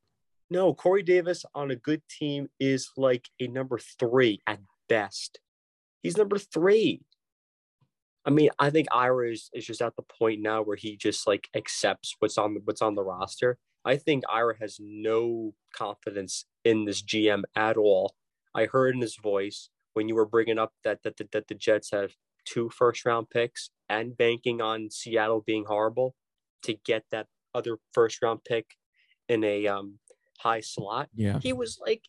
No, 0.49 0.73
Corey 0.73 1.03
Davis 1.03 1.45
on 1.55 1.71
a 1.71 1.75
good 1.75 2.01
team 2.09 2.49
is 2.59 2.91
like 2.97 3.29
a 3.39 3.47
number 3.47 3.79
three 3.99 4.41
at 4.45 4.59
best. 4.89 5.39
He's 6.03 6.17
number 6.17 6.37
three. 6.37 7.01
I 8.25 8.29
mean, 8.29 8.49
I 8.59 8.69
think 8.69 8.87
Ira 8.91 9.31
is, 9.31 9.49
is 9.53 9.65
just 9.65 9.81
at 9.81 9.95
the 9.95 10.03
point 10.03 10.41
now 10.41 10.61
where 10.61 10.77
he 10.77 10.95
just 10.95 11.27
like 11.27 11.49
accepts 11.55 12.15
what's 12.19 12.37
on 12.37 12.53
the 12.53 12.61
what's 12.63 12.81
on 12.81 12.95
the 12.95 13.03
roster. 13.03 13.57
I 13.83 13.97
think 13.97 14.23
Ira 14.29 14.55
has 14.59 14.77
no 14.79 15.55
confidence 15.75 16.45
in 16.63 16.85
this 16.85 17.01
GM 17.01 17.43
at 17.55 17.75
all. 17.75 18.15
I 18.55 18.65
heard 18.65 18.95
in 18.95 19.01
his 19.01 19.17
voice 19.17 19.69
when 19.93 20.07
you 20.07 20.15
were 20.15 20.25
bringing 20.25 20.59
up 20.59 20.73
that 20.83 21.03
that, 21.03 21.17
that, 21.17 21.31
that 21.31 21.47
the 21.47 21.55
Jets 21.55 21.91
have 21.91 22.13
two 22.45 22.69
first 22.69 23.05
round 23.05 23.29
picks 23.29 23.71
and 23.89 24.17
banking 24.17 24.61
on 24.61 24.89
Seattle 24.89 25.43
being 25.45 25.65
horrible 25.65 26.15
to 26.63 26.73
get 26.85 27.03
that 27.11 27.27
other 27.53 27.77
first 27.93 28.21
round 28.21 28.43
pick 28.45 28.65
in 29.29 29.43
a 29.43 29.67
um, 29.67 29.99
high 30.39 30.61
slot. 30.61 31.09
Yeah. 31.15 31.39
He 31.41 31.53
was 31.53 31.79
like, 31.85 32.03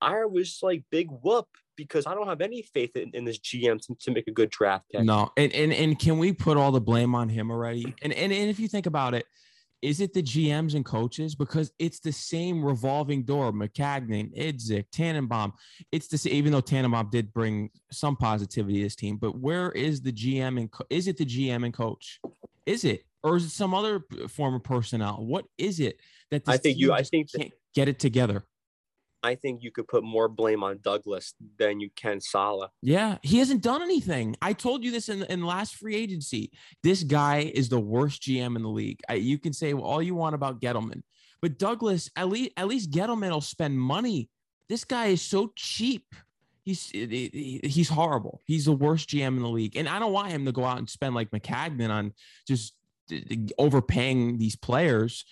Ira 0.00 0.28
was 0.28 0.58
like 0.62 0.84
big 0.90 1.08
whoop 1.10 1.46
because 1.76 2.06
I 2.06 2.14
don't 2.14 2.26
have 2.28 2.40
any 2.40 2.62
faith 2.62 2.96
in, 2.96 3.10
in 3.14 3.24
this 3.24 3.38
GM 3.38 3.80
to, 3.86 3.96
to 4.00 4.10
make 4.10 4.26
a 4.28 4.32
good 4.32 4.50
draft 4.50 4.84
pick. 4.92 5.02
No, 5.04 5.30
and, 5.36 5.52
and 5.52 5.72
and 5.72 5.98
can 5.98 6.18
we 6.18 6.32
put 6.32 6.56
all 6.56 6.72
the 6.72 6.80
blame 6.80 7.14
on 7.14 7.28
him 7.28 7.50
already? 7.50 7.94
And, 8.02 8.12
and 8.12 8.32
and 8.32 8.50
if 8.50 8.58
you 8.60 8.68
think 8.68 8.86
about 8.86 9.14
it, 9.14 9.26
is 9.80 10.00
it 10.00 10.12
the 10.12 10.22
GMs 10.22 10.74
and 10.74 10.84
coaches? 10.84 11.34
Because 11.36 11.70
it's 11.78 12.00
the 12.00 12.12
same 12.12 12.64
revolving 12.64 13.22
door. 13.24 13.52
Maccagnan, 13.52 14.36
Idzik, 14.36 14.86
Tannenbaum. 14.92 15.52
It's 15.92 16.08
the 16.08 16.18
same, 16.18 16.32
even 16.34 16.52
though 16.52 16.60
Tannenbaum 16.60 17.10
did 17.10 17.32
bring 17.32 17.70
some 17.92 18.16
positivity 18.16 18.78
to 18.78 18.82
this 18.84 18.96
team. 18.96 19.16
But 19.16 19.38
where 19.38 19.70
is 19.72 20.00
the 20.02 20.12
GM 20.12 20.58
and 20.58 20.70
co- 20.70 20.86
is 20.90 21.06
it 21.06 21.16
the 21.16 21.24
GM 21.26 21.64
and 21.64 21.72
coach? 21.74 22.20
Is 22.66 22.84
it 22.84 23.04
or 23.22 23.36
is 23.36 23.44
it 23.44 23.50
some 23.50 23.72
other 23.74 24.00
p- 24.00 24.26
former 24.28 24.58
personnel? 24.58 25.24
What 25.24 25.44
is 25.58 25.80
it 25.80 26.00
that 26.30 26.42
I 26.46 26.56
think 26.56 26.78
you- 26.78 26.92
I 26.92 27.02
think 27.02 27.30
that- 27.30 27.38
can't 27.40 27.52
get 27.74 27.88
it 27.88 27.98
together? 27.98 28.44
I 29.22 29.34
think 29.34 29.62
you 29.62 29.70
could 29.70 29.88
put 29.88 30.04
more 30.04 30.28
blame 30.28 30.62
on 30.62 30.78
Douglas 30.82 31.34
than 31.58 31.80
you 31.80 31.90
can 31.96 32.20
Saleh. 32.20 32.70
Yeah, 32.82 33.18
he 33.22 33.38
hasn't 33.38 33.62
done 33.62 33.82
anything. 33.82 34.36
I 34.40 34.52
told 34.52 34.84
you 34.84 34.90
this 34.90 35.08
in, 35.08 35.24
in 35.24 35.44
last 35.44 35.74
free 35.74 35.96
agency. 35.96 36.52
This 36.82 37.02
guy 37.02 37.50
is 37.52 37.68
the 37.68 37.80
worst 37.80 38.22
GM 38.22 38.56
in 38.56 38.62
the 38.62 38.68
league. 38.68 39.00
I, 39.08 39.14
you 39.14 39.38
can 39.38 39.52
say 39.52 39.72
all 39.72 40.02
you 40.02 40.14
want 40.14 40.34
about 40.34 40.60
Gettleman, 40.60 41.02
but 41.42 41.58
Douglas, 41.58 42.10
at 42.16 42.28
least 42.28 42.52
at 42.56 42.68
least 42.68 42.90
Gettleman 42.90 43.30
will 43.30 43.40
spend 43.40 43.78
money. 43.78 44.30
This 44.68 44.84
guy 44.84 45.06
is 45.06 45.22
so 45.22 45.52
cheap. 45.56 46.04
He's 46.64 46.90
he's 46.90 47.88
horrible. 47.88 48.42
He's 48.44 48.66
the 48.66 48.72
worst 48.72 49.08
GM 49.08 49.36
in 49.36 49.42
the 49.42 49.48
league, 49.48 49.76
and 49.76 49.88
I 49.88 49.98
don't 49.98 50.12
want 50.12 50.30
him 50.30 50.44
to 50.44 50.52
go 50.52 50.64
out 50.64 50.78
and 50.78 50.88
spend 50.88 51.14
like 51.14 51.30
Maccagnan 51.30 51.90
on 51.90 52.12
just 52.46 52.74
overpaying 53.58 54.38
these 54.38 54.56
players. 54.56 55.24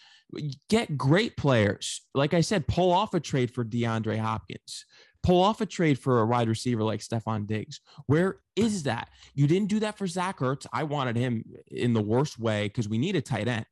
Get 0.69 0.97
great 0.99 1.37
players. 1.37 2.03
Like 2.15 2.35
I 2.35 2.41
said, 2.41 2.67
pull 2.67 2.93
off 2.93 3.15
a 3.15 3.21
trade 3.21 3.51
for 3.51 3.65
DeAndre 3.65 4.19
Hopkins 4.19 4.85
pull 5.23 5.43
off 5.43 5.61
a 5.61 5.67
trade 5.67 5.99
for 5.99 6.21
a 6.21 6.27
wide 6.27 6.49
receiver 6.49 6.85
like 6.85 7.01
Stefon 7.01 7.49
Diggs. 7.49 7.81
Where 8.07 8.39
is 8.55 8.85
that? 8.85 9.09
You 9.35 9.49
didn't 9.49 9.67
do 9.69 9.81
that 9.81 9.99
for 9.99 10.07
Zach 10.07 10.39
Ertz. 10.39 10.67
I 10.73 10.85
wanted 10.85 11.17
him 11.17 11.45
in 11.67 11.95
the 11.95 12.01
worst 12.01 12.39
way 12.39 12.69
because 12.69 12.89
we 12.89 12.97
need 12.97 13.17
a 13.17 13.21
tight 13.21 13.49
end. 13.49 13.67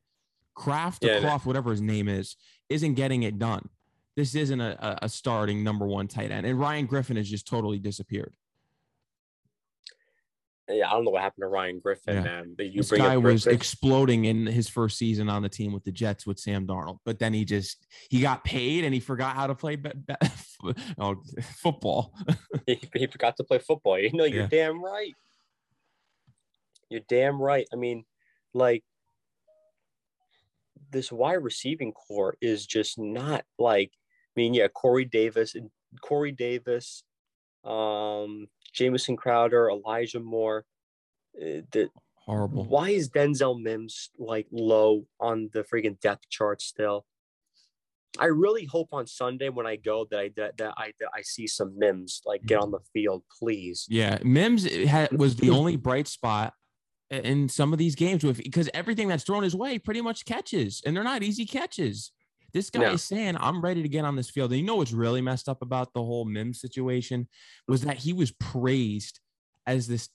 Kroft 0.58 1.04
or 1.04 1.20
Yeah. 1.20 1.38
Whatever 1.38 1.70
his 1.70 1.80
name 1.80 2.08
is, 2.08 2.34
isn't 2.68 2.94
getting 2.94 3.22
it 3.22 3.38
done. 3.38 3.68
This 4.16 4.34
isn't 4.34 4.60
a- 4.60 4.98
a 5.04 5.08
starting 5.08 5.62
number 5.62 5.86
one 5.86 6.08
tight 6.08 6.32
end. 6.32 6.44
And 6.44 6.58
Ryan 6.58 6.86
Griffin 6.86 7.16
has 7.18 7.30
just 7.30 7.46
totally 7.46 7.78
disappeared. 7.78 8.34
Yeah, 10.68 10.88
I 10.88 10.92
don't 10.92 11.04
know 11.04 11.10
what 11.10 11.20
happened 11.22 11.42
to 11.42 11.48
Ryan 11.48 11.78
Griffin, 11.78 12.14
Yeah. 12.16 12.22
man. 12.22 12.54
But 12.56 12.66
you 12.66 12.78
this 12.82 12.90
guy 12.90 13.18
was 13.18 13.46
exploding 13.46 14.24
in 14.24 14.46
his 14.46 14.66
first 14.68 14.96
season 14.96 15.28
on 15.28 15.42
the 15.42 15.48
team 15.48 15.72
with 15.72 15.84
the 15.84 15.92
Jets 15.92 16.26
with 16.26 16.38
Sam 16.38 16.66
Darnold, 16.66 17.00
but 17.04 17.18
then 17.18 17.34
he 17.34 17.44
just 17.44 17.86
he 18.08 18.20
got 18.20 18.44
paid 18.44 18.84
and 18.84 18.94
he 18.94 19.00
forgot 19.00 19.36
how 19.36 19.46
to 19.46 19.54
play 19.54 19.76
be- 19.76 19.90
be- 20.06 20.14
oh, 20.98 21.16
football. 21.42 22.14
he, 22.66 22.80
he 22.94 23.06
forgot 23.06 23.36
to 23.36 23.44
play 23.44 23.58
football. 23.58 23.98
You 23.98 24.12
know, 24.12 24.24
you're 24.24 24.42
Yeah. 24.44 24.48
damn 24.48 24.82
right. 24.82 25.12
You're 26.88 27.02
damn 27.08 27.40
right. 27.40 27.66
I 27.72 27.76
mean, 27.76 28.04
like 28.54 28.84
this 30.90 31.12
wide 31.12 31.34
receiving 31.42 31.92
core 31.92 32.36
is 32.40 32.66
just 32.66 32.98
not 32.98 33.44
like. 33.58 33.90
I 34.36 34.40
mean, 34.40 34.54
yeah, 34.54 34.68
Corey 34.68 35.04
Davis 35.04 35.54
and 35.54 35.70
Corey 36.00 36.32
Davis, 36.32 37.04
um, 37.64 38.48
Jamison 38.72 39.16
Crowder, 39.16 39.70
Elijah 39.70 40.20
Moore. 40.20 40.64
Uh, 41.36 41.62
the, 41.72 41.90
Horrible. 42.16 42.64
why 42.64 42.90
is 42.90 43.10
Denzel 43.10 43.60
Mims 43.60 44.10
like 44.18 44.46
low 44.50 45.06
on 45.20 45.50
the 45.52 45.62
freaking 45.64 46.00
depth 46.00 46.28
chart 46.30 46.62
still? 46.62 47.04
I 48.18 48.26
really 48.26 48.64
hope 48.64 48.88
on 48.92 49.06
Sunday 49.06 49.48
when 49.48 49.66
I 49.66 49.76
go 49.76 50.06
that 50.10 50.18
I 50.18 50.30
that, 50.36 50.56
that 50.58 50.74
I 50.76 50.92
that 51.00 51.08
I 51.14 51.22
see 51.22 51.46
some 51.46 51.76
Mims 51.76 52.22
like 52.24 52.44
get 52.46 52.60
on 52.60 52.70
the 52.70 52.78
field, 52.92 53.24
please. 53.40 53.86
Yeah, 53.88 54.18
Mims 54.22 54.64
had, 54.72 55.18
was 55.18 55.36
the 55.36 55.50
only 55.50 55.76
bright 55.76 56.06
spot 56.06 56.54
in 57.10 57.48
some 57.48 57.72
of 57.72 57.78
these 57.78 57.94
games 57.94 58.24
with 58.24 58.38
because 58.38 58.70
everything 58.72 59.08
that's 59.08 59.24
thrown 59.24 59.42
his 59.42 59.56
way 59.56 59.78
pretty 59.78 60.00
much 60.00 60.24
catches, 60.24 60.80
and 60.86 60.96
they're 60.96 61.04
not 61.04 61.22
easy 61.22 61.44
catches. 61.44 62.12
This 62.54 62.70
guy 62.70 62.82
No. 62.82 62.92
is 62.92 63.02
saying, 63.02 63.36
I'm 63.38 63.60
ready 63.60 63.82
to 63.82 63.88
get 63.88 64.04
on 64.04 64.14
this 64.14 64.30
field. 64.30 64.52
And 64.52 64.60
you 64.60 64.64
know 64.64 64.76
what's 64.76 64.92
really 64.92 65.20
messed 65.20 65.48
up 65.48 65.60
about 65.60 65.92
the 65.92 66.02
whole 66.02 66.24
Mims 66.24 66.60
situation 66.60 67.28
was 67.66 67.82
that 67.82 67.98
he 67.98 68.12
was 68.12 68.30
praised 68.30 69.18
as 69.66 69.88
this 69.88 70.08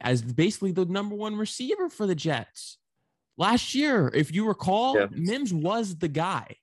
as 0.00 0.22
basically 0.22 0.72
the 0.72 0.86
number 0.86 1.14
one 1.14 1.36
receiver 1.36 1.90
for 1.90 2.06
the 2.06 2.14
Jets. 2.14 2.78
Last 3.36 3.74
year, 3.74 4.10
if 4.14 4.32
you 4.32 4.46
recall, 4.48 4.98
Yeah. 4.98 5.06
Mims 5.10 5.52
was 5.52 5.96
the 5.98 6.08
guy. 6.08 6.56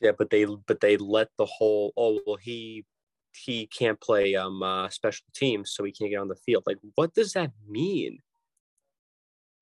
Yeah, 0.00 0.12
but 0.16 0.30
they 0.30 0.44
but 0.44 0.80
they 0.80 0.96
let 0.96 1.28
the 1.36 1.46
whole 1.46 1.92
oh 1.96 2.20
well 2.26 2.36
he 2.36 2.84
he 3.34 3.66
can't 3.66 4.00
play 4.00 4.36
um 4.36 4.62
uh, 4.62 4.88
special 4.90 5.26
teams 5.34 5.72
so 5.72 5.82
he 5.82 5.90
can't 5.90 6.10
get 6.10 6.20
on 6.20 6.28
the 6.28 6.36
field. 6.36 6.62
Like 6.66 6.78
what 6.94 7.14
does 7.14 7.32
that 7.32 7.50
mean? 7.68 8.20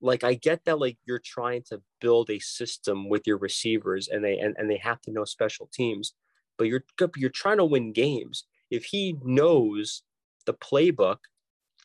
Like 0.03 0.25
I 0.25 0.33
get 0.33 0.65
that 0.65 0.79
like 0.79 0.97
you're 1.05 1.21
trying 1.23 1.63
to 1.69 1.81
build 2.01 2.29
a 2.29 2.37
system 2.39 3.07
with 3.07 3.25
your 3.25 3.37
receivers 3.37 4.09
and 4.09 4.23
they 4.23 4.37
and, 4.37 4.53
and 4.57 4.69
they 4.69 4.77
have 4.77 4.99
to 5.03 5.11
know 5.11 5.23
special 5.23 5.69
teams, 5.73 6.13
but 6.57 6.67
you're 6.67 6.83
you're 7.15 7.29
trying 7.29 7.57
to 7.57 7.65
win 7.65 7.93
games. 7.93 8.43
If 8.69 8.83
he 8.83 9.15
knows 9.23 10.03
the 10.45 10.53
playbook, 10.53 11.19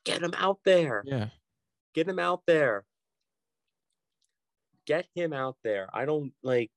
get 0.04 0.20
him 0.20 0.34
out 0.36 0.58
there. 0.64 1.04
Yeah. 1.06 1.28
Get 1.94 2.08
him 2.08 2.18
out 2.18 2.42
there. 2.46 2.84
Get 4.84 5.06
him 5.14 5.32
out 5.32 5.56
there. 5.62 5.88
I 5.94 6.04
don't 6.04 6.32
like 6.42 6.72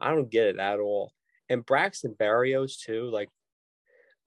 I 0.00 0.10
don't 0.10 0.30
get 0.30 0.46
it 0.46 0.58
at 0.58 0.80
all. 0.80 1.12
And 1.48 1.64
Braxton 1.64 2.16
Berrios 2.18 2.76
too. 2.76 3.08
Like 3.08 3.28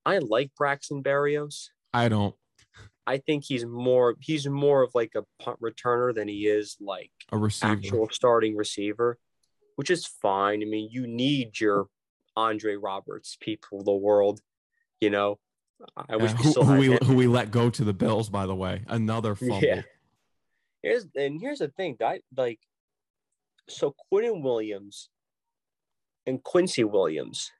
I 0.05 0.19
like 0.19 0.51
Braxton 0.55 1.03
Berrios. 1.03 1.67
I 1.93 2.07
don't. 2.07 2.35
I 3.05 3.17
think 3.17 3.43
he's 3.43 3.65
more 3.65 4.15
he's 4.19 4.47
more 4.47 4.81
of 4.81 4.91
like 4.93 5.13
a 5.15 5.23
punt 5.43 5.59
returner 5.61 6.15
than 6.15 6.27
he 6.27 6.47
is 6.47 6.77
like 6.79 7.11
A 7.31 7.37
receiver. 7.37 7.73
actual 7.73 8.09
starting 8.11 8.55
receiver, 8.55 9.17
which 9.75 9.89
is 9.89 10.05
fine. 10.05 10.61
I 10.61 10.65
mean, 10.65 10.89
you 10.91 11.05
need 11.07 11.59
your 11.59 11.87
Andre 12.35 12.75
Roberts 12.75 13.37
people 13.39 13.79
of 13.79 13.85
the 13.85 13.93
world, 13.93 14.41
you 15.01 15.09
know. 15.09 15.39
I 16.09 16.15
wish 16.15 16.31
we 16.31 16.43
who, 16.43 16.49
still 16.51 16.63
who 16.63 16.71
had 16.71 16.79
we 16.79 17.07
who 17.07 17.15
we 17.15 17.27
let 17.27 17.51
go 17.51 17.69
to 17.69 17.83
the 17.83 17.93
Bills, 17.93 18.29
by 18.29 18.45
the 18.45 18.55
way. 18.55 18.83
Another 18.87 19.35
fumble. 19.35 19.59
Yeah. 19.61 19.81
Here's 20.81 21.05
and 21.15 21.41
here's 21.41 21.59
the 21.59 21.67
thing, 21.67 21.97
that 21.99 22.21
like 22.35 22.59
so 23.69 23.95
Quinn 24.09 24.41
Williams 24.41 25.09
and 26.25 26.41
Quincy 26.41 26.83
Williams, 26.83 27.51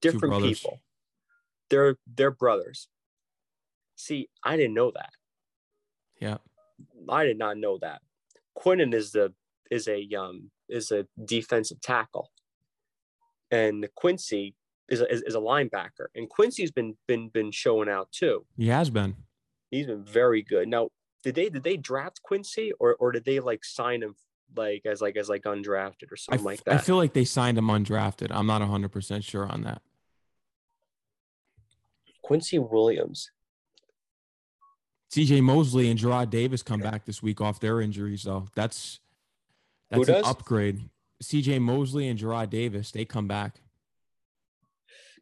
different 0.00 0.42
people. 0.42 0.80
They're 1.70 1.96
they're 2.06 2.30
brothers. 2.30 2.88
See, 3.96 4.28
I 4.44 4.56
didn't 4.56 4.74
know 4.74 4.92
that. 4.94 5.10
Yeah. 6.20 6.38
I 7.08 7.24
did 7.24 7.38
not 7.38 7.56
know 7.56 7.78
that. 7.80 8.02
Quinnen 8.56 8.94
is 8.94 9.12
the 9.12 9.32
is 9.70 9.88
a 9.88 10.06
um 10.14 10.50
is 10.68 10.90
a 10.90 11.06
defensive 11.24 11.80
tackle, 11.80 12.30
and 13.50 13.88
Quincy 13.94 14.54
is 14.88 15.00
a, 15.00 15.12
is, 15.12 15.22
is 15.22 15.34
a 15.34 15.38
linebacker. 15.38 16.06
And 16.14 16.28
Quincy's 16.28 16.70
been 16.70 16.96
been 17.08 17.28
been 17.28 17.50
showing 17.50 17.88
out 17.88 18.12
too. 18.12 18.44
He 18.56 18.68
has 18.68 18.90
been. 18.90 19.16
He's 19.70 19.86
been 19.86 20.04
very 20.04 20.42
good. 20.42 20.68
Now, 20.68 20.88
did 21.24 21.34
they 21.34 21.48
did 21.48 21.64
they 21.64 21.76
draft 21.76 22.22
Quincy 22.22 22.72
or 22.78 22.94
or 22.96 23.12
did 23.12 23.24
they 23.24 23.40
like 23.40 23.64
sign 23.64 24.02
him 24.02 24.14
like 24.56 24.82
as 24.86 25.00
like 25.00 25.16
as 25.16 25.28
like 25.28 25.42
undrafted 25.42 26.10
or 26.10 26.16
I, 26.16 26.36
something 26.36 26.44
like 26.44 26.60
f- 26.60 26.72
I 26.72 26.76
that? 26.76 26.84
feel 26.84 26.96
like 26.96 27.12
they 27.12 27.24
signed 27.24 27.58
him 27.58 27.66
undrafted. 27.66 28.28
I'm 28.30 28.46
not 28.46 28.62
100% 28.62 29.24
sure 29.24 29.46
on 29.46 29.62
that. 29.62 29.82
Quincy 32.22 32.58
Williams. 32.58 33.30
CJ 35.12 35.42
Mosley 35.42 35.88
and 35.90 35.98
Jarrad 35.98 36.30
Davis 36.30 36.62
come 36.62 36.80
back 36.80 37.04
this 37.04 37.22
week 37.22 37.40
off 37.40 37.60
their 37.60 37.80
injuries, 37.80 38.24
though. 38.24 38.46
That's 38.54 39.00
that's 39.90 40.08
an 40.08 40.24
upgrade. 40.24 40.88
CJ 41.22 41.60
Mosley 41.60 42.08
and 42.08 42.18
Jarrad 42.18 42.50
Davis, 42.50 42.90
they 42.90 43.04
come 43.04 43.28
back. 43.28 43.60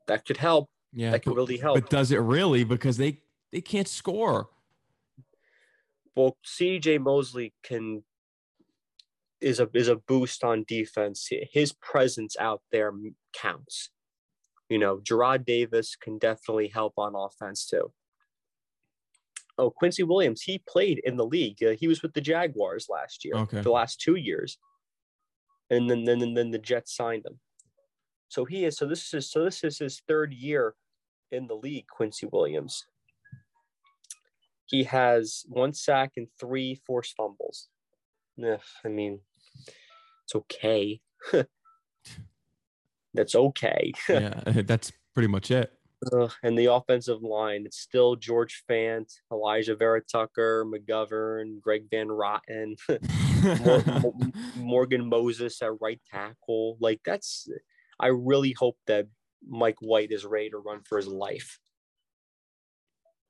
That 0.07 0.24
could 0.24 0.39
help. 0.39 0.68
Yeah. 0.93 1.11
that 1.11 1.22
could 1.22 1.30
but, 1.30 1.37
really 1.37 1.59
help. 1.59 1.80
but 1.80 1.91
does 1.91 2.12
it 2.12 2.18
really? 2.18 2.64
Because 2.64 2.97
they 2.97 3.20
they 3.53 3.61
can't 3.61 3.89
score. 3.89 4.49
well, 6.16 6.37
CJ 6.45 7.01
Mosley 7.01 7.53
can 7.62 8.03
is 9.41 9.61
a 9.61 9.68
is 9.74 9.89
a 9.89 9.97
boost 9.97 10.43
on 10.43 10.64
defense. 10.66 11.28
His 11.53 11.72
presence 11.72 12.37
out 12.39 12.62
there 12.72 12.93
counts. 13.32 13.91
You 14.68 14.78
know, 14.78 14.99
Jarrad 14.99 15.45
Davis 15.45 15.97
can 15.97 16.18
definitely 16.18 16.68
help 16.68 16.95
on 16.97 17.14
offense 17.14 17.66
too. 17.66 17.93
Oh, 19.57 19.70
Quincy 19.70 20.02
Williams, 20.02 20.42
he 20.42 20.62
played 20.68 21.00
in 21.05 21.16
the 21.16 21.26
league. 21.26 21.62
Uh, 21.62 21.70
he 21.70 21.86
was 21.86 22.02
with 22.02 22.12
the 22.14 22.20
Jaguars 22.20 22.88
last 22.88 23.24
year. 23.24 23.34
Okay. 23.36 23.61
The 23.61 23.70
last 23.70 24.00
two 24.00 24.16
years, 24.16 24.59
and 25.70 25.88
then 25.88 26.05
then 26.05 26.18
then, 26.18 26.34
then 26.34 26.50
the 26.50 26.59
Jets 26.59 26.94
signed 26.94 27.24
him. 27.24 27.38
So 28.28 28.44
he 28.44 28.64
is. 28.64 28.76
So 28.76 28.86
this 28.86 29.14
is 29.14 29.30
so 29.30 29.44
this 29.44 29.62
is 29.62 29.78
his 29.78 30.02
third 30.09 30.32
year 30.32 30.74
in 31.30 31.46
the 31.46 31.55
league. 31.55 31.86
Quincy 31.86 32.26
Williams. 32.32 32.84
He 34.66 34.84
has 34.84 35.44
one 35.48 35.72
sack 35.72 36.12
and 36.16 36.26
three 36.40 36.80
forced 36.86 37.14
fumbles. 37.16 37.68
Yeah, 38.36 38.57
I 38.84 38.88
mean, 38.88 39.20
it's 40.24 40.34
okay. 40.34 41.00
That's 43.14 43.34
okay. 43.34 43.92
yeah, 44.09 44.40
that's 44.66 44.92
pretty 45.14 45.28
much 45.28 45.50
it. 45.50 45.72
Ugh, 46.12 46.32
and 46.42 46.59
the 46.59 46.66
offensive 46.66 47.22
line, 47.22 47.64
it's 47.66 47.78
still 47.78 48.16
George 48.16 48.62
Fant, 48.68 49.11
Alijah 49.32 49.78
Vera-Tucker, 49.78 50.66
McGovern, 50.66 51.61
Greg 51.61 51.84
Van 51.90 52.09
Rotten, 52.09 52.76
Mor- 53.64 54.14
Morgan 54.57 55.09
Moses 55.09 55.61
at 55.62 55.72
right 55.80 56.00
tackle. 56.11 56.76
Like 56.80 57.00
that's, 57.05 57.48
I 57.98 58.09
really 58.09 58.52
hope 58.52 58.76
that 58.86 59.07
Mike 59.46 59.78
White 59.80 60.11
is 60.12 60.24
ready 60.24 60.50
to 60.50 60.59
run 60.59 60.80
for 60.84 60.96
his 60.96 61.07
life. 61.07 61.59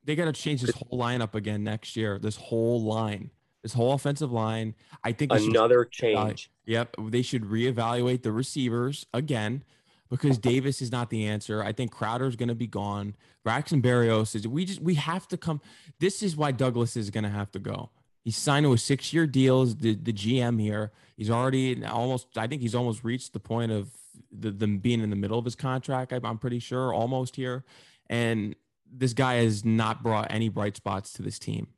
they 0.05 0.15
got 0.15 0.27
to 0.27 0.33
change 0.33 0.61
this 0.61 0.75
whole 0.75 0.99
lineup 0.99 1.35
again 1.35 1.65
next 1.65 1.97
year. 1.97 2.19
This 2.19 2.37
whole 2.37 2.83
line, 2.83 3.31
this 3.63 3.73
whole 3.73 3.93
offensive 3.93 4.31
line. 4.33 4.75
I 5.03 5.13
think 5.13 5.33
they 5.33 5.39
should 5.39 5.51
Another 5.51 5.85
change. 5.85 6.51
Yep, 6.67 6.97
they 7.09 7.23
should 7.23 7.43
reevaluate 7.45 8.23
the 8.23 8.33
receivers 8.33 9.07
again 9.13 9.65
because 10.11 10.39
Davis 10.39 10.83
is 10.83 10.93
not 10.93 11.11
the 11.11 11.27
answer. 11.27 11.63
I 11.63 11.73
think 11.73 11.91
Crowder 11.91 12.27
is 12.27 12.37
going 12.37 12.49
to 12.49 12.55
be 12.55 12.67
gone. 12.67 13.17
Braxton 13.43 13.83
Berrios 13.83 14.35
is. 14.35 14.47
We 14.47 14.65
just 14.65 14.81
we 14.81 14.95
have 14.95 15.27
to 15.29 15.37
come. 15.37 15.61
This 16.01 16.23
is 16.23 16.37
why 16.37 16.53
Douglas 16.53 16.97
is 16.97 17.11
going 17.11 17.25
to 17.25 17.31
have 17.31 17.51
to 17.53 17.59
go. 17.59 17.91
He's 18.23 18.37
signed 18.37 18.65
to 18.65 18.73
a 18.73 18.79
six-year 18.79 19.27
deal. 19.27 19.67
The 19.67 19.95
the 19.95 20.13
GM 20.13 20.61
here? 20.61 20.93
He's 21.17 21.31
already 21.31 21.85
almost. 21.85 22.37
I 22.37 22.47
think 22.47 22.63
he's 22.63 22.75
almost 22.75 23.05
reached 23.05 23.33
the 23.33 23.41
point 23.41 23.73
of 23.73 23.91
the 24.31 24.51
them 24.51 24.79
being 24.79 25.01
in 25.01 25.11
the 25.11 25.17
middle 25.17 25.39
of 25.39 25.45
his 25.45 25.57
contract. 25.57 26.13
I, 26.13 26.21
I'm 26.23 26.39
pretty 26.39 26.59
sure 26.59 26.93
almost 26.93 27.37
here, 27.37 27.65
and 28.09 28.55
this 28.91 29.13
guy 29.13 29.35
has 29.37 29.65
not 29.65 30.03
brought 30.03 30.29
any 30.31 30.49
bright 30.49 30.77
spots 30.77 31.13
to 31.15 31.23
this 31.23 31.39
team. 31.39 31.69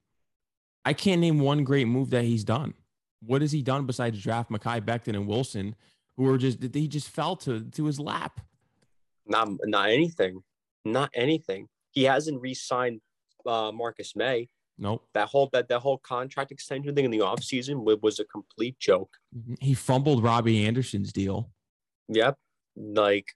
I 0.84 0.92
can't 0.92 1.20
name 1.20 1.40
one 1.40 1.64
great 1.64 1.88
move 1.88 2.10
that 2.10 2.24
he's 2.24 2.44
done 2.44 2.74
what 3.20 3.42
has 3.42 3.52
he 3.52 3.62
done 3.62 3.86
besides 3.86 4.22
draft 4.22 4.50
Mekhi 4.50 4.80
Becton 4.80 5.14
and 5.14 5.26
Wilson, 5.26 5.74
who 6.16 6.28
are 6.28 6.38
just 6.38 6.62
he 6.74 6.88
just 6.88 7.08
fell 7.08 7.36
to 7.36 7.64
to 7.64 7.84
his 7.84 8.00
lap? 8.00 8.40
Not 9.26 9.48
not 9.64 9.90
anything. 9.90 10.42
Not 10.84 11.10
anything. 11.14 11.68
He 11.90 12.04
hasn't 12.04 12.40
re-signed 12.40 13.00
uh, 13.46 13.72
Marcus 13.72 14.14
Maye. 14.14 14.48
Nope. 14.78 15.06
That 15.14 15.28
whole 15.28 15.48
that, 15.52 15.68
that 15.68 15.80
whole 15.80 15.98
contract 15.98 16.52
extension 16.52 16.94
thing 16.94 17.04
in 17.04 17.10
the 17.10 17.18
offseason 17.18 17.76
wa- 17.84 17.96
was 18.02 18.20
a 18.20 18.24
complete 18.24 18.78
joke. 18.78 19.16
He 19.60 19.74
fumbled 19.74 20.22
Robbie 20.22 20.64
Anderson's 20.66 21.12
deal. 21.12 21.50
Yep. 22.08 22.36
Like 22.76 23.28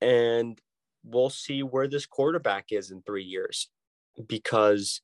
and 0.00 0.58
we'll 1.04 1.30
see 1.30 1.62
where 1.62 1.88
this 1.88 2.06
quarterback 2.06 2.66
is 2.70 2.90
in 2.90 3.02
3 3.02 3.24
years 3.24 3.70
because 4.28 5.00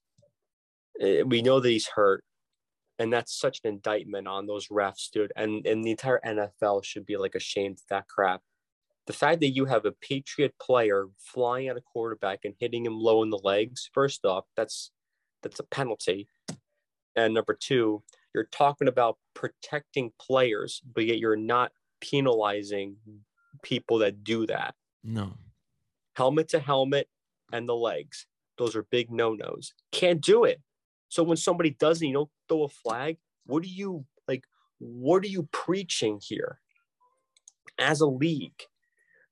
eh, 1.00 1.22
we 1.22 1.42
know 1.42 1.60
that 1.60 1.68
he's 1.68 1.88
hurt 1.88 2.24
and 3.02 3.12
that's 3.12 3.36
such 3.36 3.60
an 3.64 3.70
indictment 3.70 4.28
on 4.28 4.46
those 4.46 4.68
refs 4.68 5.10
dude 5.10 5.32
and 5.34 5.66
and 5.66 5.82
the 5.82 5.90
entire 5.90 6.20
NFL 6.24 6.84
should 6.84 7.04
be 7.04 7.16
like 7.16 7.34
ashamed 7.34 7.78
of 7.78 7.86
that 7.90 8.06
crap. 8.06 8.40
The 9.08 9.12
fact 9.12 9.40
that 9.40 9.48
you 9.48 9.64
have 9.64 9.84
a 9.84 9.90
Patriot 9.90 10.54
player 10.60 11.08
flying 11.18 11.66
at 11.66 11.76
a 11.76 11.80
quarterback 11.80 12.40
and 12.44 12.54
hitting 12.60 12.86
him 12.86 12.96
low 12.96 13.24
in 13.24 13.30
the 13.30 13.40
legs, 13.42 13.90
first 13.92 14.24
off, 14.24 14.44
that's 14.56 14.92
that's 15.42 15.58
a 15.58 15.64
penalty. 15.64 16.28
And 17.16 17.34
number 17.34 17.58
two, 17.60 18.04
you're 18.32 18.48
talking 18.52 18.86
about 18.86 19.18
protecting 19.34 20.12
players, 20.20 20.80
but 20.94 21.04
yet 21.04 21.18
you're 21.18 21.34
not 21.34 21.72
penalizing 22.00 22.96
people 23.62 23.98
that 23.98 24.22
do 24.22 24.46
that. 24.46 24.76
No. 25.02 25.32
Helmet 26.14 26.48
to 26.50 26.60
helmet 26.60 27.08
and 27.52 27.68
the 27.68 27.74
legs. 27.74 28.26
Those 28.56 28.76
are 28.76 28.84
big 28.84 29.10
no-nos. 29.10 29.74
Can't 29.90 30.20
do 30.20 30.44
it. 30.44 30.60
So 31.12 31.22
when 31.22 31.36
somebody 31.36 31.68
doesn't, 31.78 32.06
you 32.08 32.14
don't 32.14 32.30
throw 32.48 32.62
a 32.62 32.68
flag. 32.68 33.18
What 33.44 33.62
are 33.64 33.66
you 33.66 34.06
like? 34.26 34.44
What 34.78 35.22
are 35.22 35.28
you 35.28 35.46
preaching 35.52 36.18
here 36.22 36.58
as 37.78 38.00
a 38.00 38.06
league? 38.06 38.62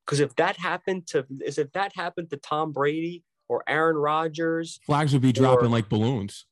Because 0.05 0.19
if 0.19 0.35
that 0.35 0.57
happened 0.57 1.07
to 1.07 1.25
is 1.43 1.57
if 1.57 1.71
that 1.71 1.93
happened 1.95 2.29
to 2.29 2.37
Tom 2.37 2.71
Brady 2.71 3.23
or 3.49 3.63
Aaron 3.67 3.95
Rodgers 3.97 4.79
Flags 4.85 5.11
would 5.13 5.23
be 5.23 5.31
dropping 5.31 5.65
Or- 5.65 5.69
like 5.69 5.89
balloons. 5.89 6.45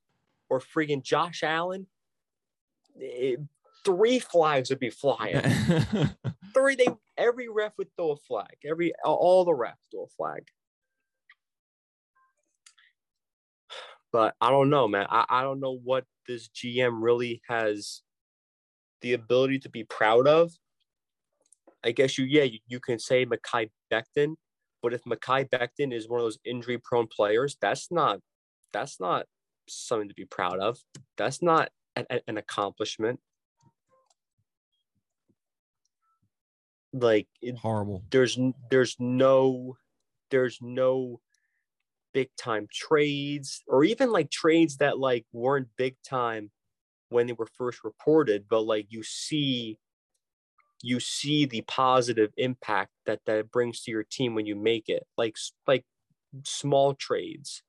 or 0.49 0.59
freaking 0.59 1.03
Josh 1.03 1.43
Allen, 1.43 1.85
it- 2.95 3.39
three 3.85 4.17
flags 4.17 4.71
would 4.71 4.79
be 4.79 4.89
flying. 4.89 5.41
three 6.55 6.73
they 6.73 6.87
every 7.19 7.49
ref 7.49 7.73
would 7.77 7.95
throw 7.95 8.11
a 8.13 8.17
flag 8.17 8.55
every 8.67 8.93
all 9.05 9.45
the 9.45 9.51
refs 9.51 9.75
throw 9.91 10.05
a 10.05 10.07
flag 10.07 10.47
but 14.11 14.35
i 14.41 14.49
don't 14.49 14.69
know 14.69 14.87
man. 14.87 15.05
I, 15.09 15.25
I 15.29 15.41
don't 15.43 15.59
know 15.59 15.77
what 15.83 16.05
this 16.27 16.49
gm 16.49 17.01
really 17.01 17.41
has 17.47 18.01
the 19.01 19.13
ability 19.13 19.59
to 19.59 19.69
be 19.69 19.85
proud 19.85 20.27
of. 20.27 20.51
I 21.83 21.91
guess 21.91 22.17
you 22.17 22.25
yeah 22.25 22.43
you, 22.43 22.59
you 22.67 22.79
can 22.79 22.99
say 22.99 23.25
Mekhi 23.25 23.69
Becton 23.91 24.35
but 24.83 24.93
if 24.93 25.03
Mekhi 25.03 25.49
Becton 25.49 25.93
is 25.93 26.09
one 26.09 26.19
of 26.19 26.25
those 26.25 26.39
injury 26.43 26.77
prone 26.83 27.07
players 27.07 27.55
that's 27.61 27.91
not 27.91 28.19
that's 28.73 28.99
not 28.99 29.25
something 29.69 30.09
to 30.09 30.15
be 30.15 30.25
proud 30.25 30.59
of. 30.59 30.79
That's 31.17 31.41
not 31.41 31.69
an, 31.95 32.05
an 32.27 32.37
accomplishment. 32.37 33.19
Like 36.91 37.27
it, 37.41 37.57
Horrible. 37.57 38.03
there's 38.09 38.37
there's 38.71 38.95
no 38.99 39.77
there's 40.31 40.57
no 40.59 41.19
big 42.13 42.29
time 42.37 42.67
trades 42.71 43.63
or 43.67 43.83
even 43.83 44.11
like 44.11 44.29
trades 44.29 44.77
that 44.77 44.99
like 44.99 45.25
weren't 45.31 45.67
big 45.77 45.95
time 46.03 46.51
when 47.09 47.27
they 47.27 47.33
were 47.33 47.47
first 47.57 47.83
reported 47.83 48.45
but 48.49 48.61
like 48.61 48.87
you 48.89 49.03
see 49.03 49.77
you 50.81 50.99
see 50.99 51.45
the 51.45 51.61
positive 51.61 52.31
impact 52.37 52.91
that 53.05 53.19
that 53.25 53.51
brings 53.51 53.81
to 53.81 53.91
your 53.91 54.03
team 54.03 54.35
when 54.35 54.45
you 54.45 54.55
make 54.55 54.87
it 54.87 55.05
like 55.17 55.35
like 55.67 55.85
small 56.43 56.93
trades 56.93 57.63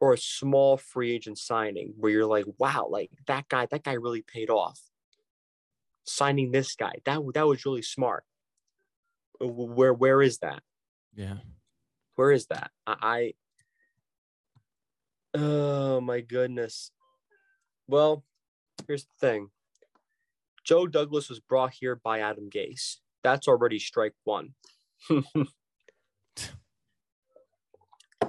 or 0.00 0.12
a 0.12 0.18
small 0.18 0.76
free 0.76 1.12
agent 1.12 1.38
signing 1.38 1.94
where 1.96 2.12
you're 2.12 2.26
like 2.26 2.46
wow 2.58 2.86
like 2.90 3.10
that 3.26 3.48
guy 3.48 3.66
that 3.66 3.84
guy 3.84 3.92
really 3.92 4.22
paid 4.22 4.50
off 4.50 4.80
signing 6.06 6.52
this 6.52 6.74
guy. 6.74 6.94
That 7.04 7.20
that 7.34 7.46
was 7.46 7.64
really 7.64 7.82
smart. 7.82 8.24
Uh, 9.40 9.48
where 9.48 9.92
where 9.92 10.22
is 10.22 10.38
that? 10.38 10.62
Yeah. 11.14 11.38
Where 12.16 12.32
is 12.32 12.46
that? 12.46 12.70
I, 12.86 12.96
I 13.02 13.34
oh 15.38 16.00
my 16.00 16.20
goodness. 16.20 16.90
Well 17.86 18.24
here's 18.86 19.04
the 19.04 19.26
thing. 19.26 19.48
Joe 20.64 20.86
douglas 20.86 21.28
was 21.28 21.40
brought 21.40 21.72
here 21.74 21.96
by 21.96 22.20
adam 22.20 22.50
gase. 22.50 22.96
That's 23.22 23.48
already 23.48 23.78
strike 23.78 24.14
one. 24.24 24.54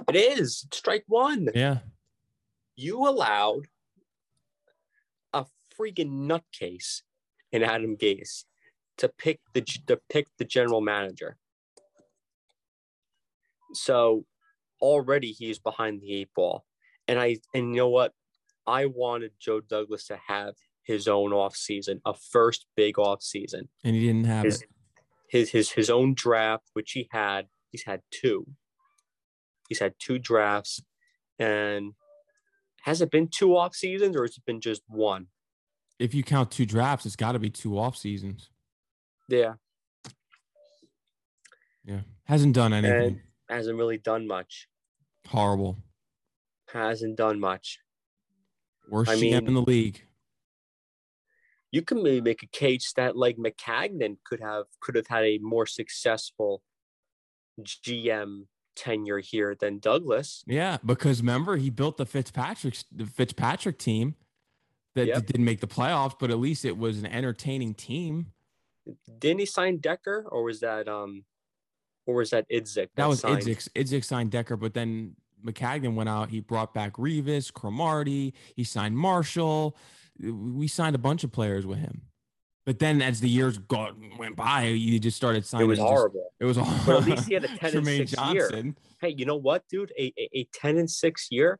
It 0.08 0.16
is. 0.16 0.66
Strike 0.72 1.04
one. 1.06 1.48
Yeah. 1.54 1.78
you 2.76 3.06
allowed 3.06 3.66
a 5.34 5.44
freaking 5.78 6.26
nutcase 6.26 7.02
in 7.52 7.62
Adam 7.62 7.96
Gase 7.96 8.44
to 8.96 9.08
pick 9.08 9.40
the 9.52 9.60
to 9.86 10.00
pick 10.08 10.26
the 10.38 10.44
general 10.46 10.80
manager. 10.80 11.36
So 13.74 14.24
already 14.80 15.32
he's 15.32 15.58
behind 15.58 16.00
the 16.00 16.14
eight 16.14 16.28
ball. 16.34 16.64
And 17.06 17.18
I 17.18 17.36
and 17.54 17.70
you 17.70 17.76
know 17.76 17.88
what? 17.88 18.12
I 18.66 18.86
wanted 18.86 19.32
Joe 19.40 19.60
Douglas 19.60 20.06
to 20.08 20.18
have 20.28 20.54
his 20.82 21.08
own 21.08 21.32
off 21.32 21.56
season, 21.56 22.00
a 22.04 22.14
first 22.14 22.66
big 22.76 22.98
off 22.98 23.22
season. 23.22 23.68
And 23.84 23.94
he 23.96 24.06
didn't 24.06 24.24
have 24.24 24.44
His 24.44 24.62
it. 24.62 24.68
his 25.28 25.50
his 25.50 25.70
his 25.72 25.90
own 25.90 26.14
draft, 26.14 26.64
which 26.74 26.92
he 26.92 27.08
had. 27.12 27.46
He's 27.70 27.84
had 27.84 28.02
two. 28.10 28.46
He's 29.68 29.78
had 29.80 29.94
two 29.98 30.18
drafts, 30.18 30.80
and 31.38 31.92
has 32.82 33.02
it 33.02 33.10
been 33.10 33.28
two 33.28 33.54
off 33.56 33.74
seasons 33.74 34.16
or 34.16 34.22
has 34.22 34.36
it 34.38 34.44
been 34.46 34.60
just 34.62 34.82
one? 34.88 35.26
If 35.98 36.14
you 36.14 36.22
count 36.22 36.50
two 36.50 36.64
drafts, 36.64 37.04
it's 37.04 37.16
got 37.16 37.32
to 37.32 37.38
be 37.38 37.50
two 37.50 37.78
off 37.78 37.96
seasons. 37.96 38.48
Yeah, 39.28 39.54
Yeah. 41.84 42.00
Hasn't 42.24 42.54
done 42.54 42.72
anything. 42.72 43.06
and 43.06 43.20
hasn't 43.48 43.78
really 43.78 43.98
done 43.98 44.26
much. 44.26 44.68
Horrible. 45.26 45.78
Hasn't 46.72 47.16
done 47.16 47.40
much. 47.40 47.78
Worst 48.88 49.10
I 49.10 49.14
in 49.14 49.54
the 49.54 49.62
league. 49.62 50.02
You 51.70 51.82
can 51.82 52.02
maybe 52.02 52.22
make 52.22 52.42
a 52.42 52.46
case 52.46 52.92
that 52.96 53.16
like 53.16 53.36
Maccagnan 53.36 54.16
could 54.24 54.40
have 54.40 54.64
could 54.80 54.94
have 54.94 55.06
had 55.08 55.24
a 55.24 55.38
more 55.38 55.66
successful 55.66 56.62
GM 57.60 58.46
tenure 58.74 59.18
here 59.18 59.54
than 59.58 59.78
Douglas. 59.78 60.42
Yeah, 60.46 60.78
because 60.84 61.20
remember 61.20 61.56
he 61.56 61.68
built 61.68 61.98
the 61.98 62.06
Fitzpatrick 62.06 62.76
the 62.90 63.04
Fitzpatrick 63.04 63.78
team 63.78 64.14
that 64.94 65.06
Yep. 65.06 65.26
didn't 65.26 65.44
make 65.44 65.60
the 65.60 65.66
playoffs, 65.68 66.14
but 66.18 66.30
at 66.30 66.38
least 66.38 66.64
it 66.64 66.78
was 66.78 66.98
an 66.98 67.06
entertaining 67.06 67.74
team. 67.74 68.32
Didn't 69.18 69.40
he 69.40 69.46
sign 69.46 69.78
Decker, 69.78 70.26
or 70.30 70.44
was 70.44 70.60
that 70.60 70.88
um, 70.88 71.24
or 72.08 72.14
was 72.16 72.30
that 72.30 72.48
Idzik? 72.50 72.88
That 72.96 73.06
was 73.08 73.20
signed? 73.20 73.42
Idzik. 73.42 73.68
Idzik 73.74 74.02
signed 74.04 74.30
Decker, 74.30 74.56
but 74.56 74.72
then 74.74 75.14
Maccagnan 75.44 75.94
went 75.94 76.08
out. 76.08 76.30
He 76.30 76.40
brought 76.40 76.72
back 76.74 76.94
Revis, 76.94 77.52
Cromartie. 77.52 78.32
He 78.56 78.64
signed 78.64 78.96
Marshall. 78.96 79.76
We 80.20 80.66
signed 80.66 80.96
a 80.96 80.98
bunch 80.98 81.22
of 81.22 81.30
players 81.30 81.66
with 81.66 81.78
him. 81.78 82.02
But 82.64 82.78
then 82.80 83.00
as 83.00 83.20
the 83.20 83.28
years 83.28 83.56
got 83.58 83.94
went 84.18 84.36
by, 84.36 84.64
you 84.64 84.98
just 84.98 85.16
started 85.16 85.44
signing. 85.46 85.66
It 85.66 85.68
was 85.68 85.78
just- 85.78 85.88
horrible. 85.88 86.32
it 86.40 86.44
was 86.46 86.58
all. 86.58 86.74
But 86.86 86.96
at 87.02 87.04
least 87.04 87.28
he 87.28 87.34
had 87.34 87.44
a 87.44 87.48
10 87.56 87.58
and 87.62 87.72
Tremaine 87.72 88.06
6 88.06 88.22
year. 88.32 88.74
Hey, 89.00 89.14
you 89.16 89.24
know 89.26 89.36
what, 89.36 89.64
dude? 89.70 89.92
A, 89.98 90.12
a, 90.18 90.28
a 90.40 90.44
10 90.54 90.78
and 90.78 90.90
6 90.90 91.28
year 91.30 91.58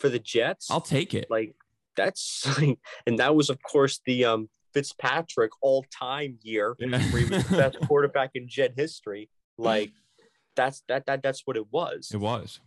for 0.00 0.08
the 0.08 0.18
Jets. 0.18 0.70
I'll 0.70 0.80
take 0.80 1.14
it. 1.14 1.28
like 1.30 1.54
that's 1.96 2.46
like, 2.60 2.78
and 3.06 3.18
that 3.20 3.34
was 3.34 3.48
of 3.50 3.58
course 3.62 4.00
the 4.06 4.24
um 4.24 4.48
Fitzpatrick 4.74 5.50
all-time 5.62 6.38
year 6.42 6.76
Yeah. 6.78 7.00
where 7.10 7.22
he 7.22 7.34
was 7.34 7.44
the 7.48 7.56
best 7.56 7.80
quarterback 7.88 8.30
in 8.34 8.46
Jet 8.48 8.74
history. 8.76 9.28
Like 9.58 9.92
that's 10.56 10.82
that 10.88 11.06
that 11.06 11.22
that's 11.22 11.42
what 11.46 11.56
it 11.56 11.70
was. 11.72 12.10
It 12.12 12.18
was. 12.18 12.60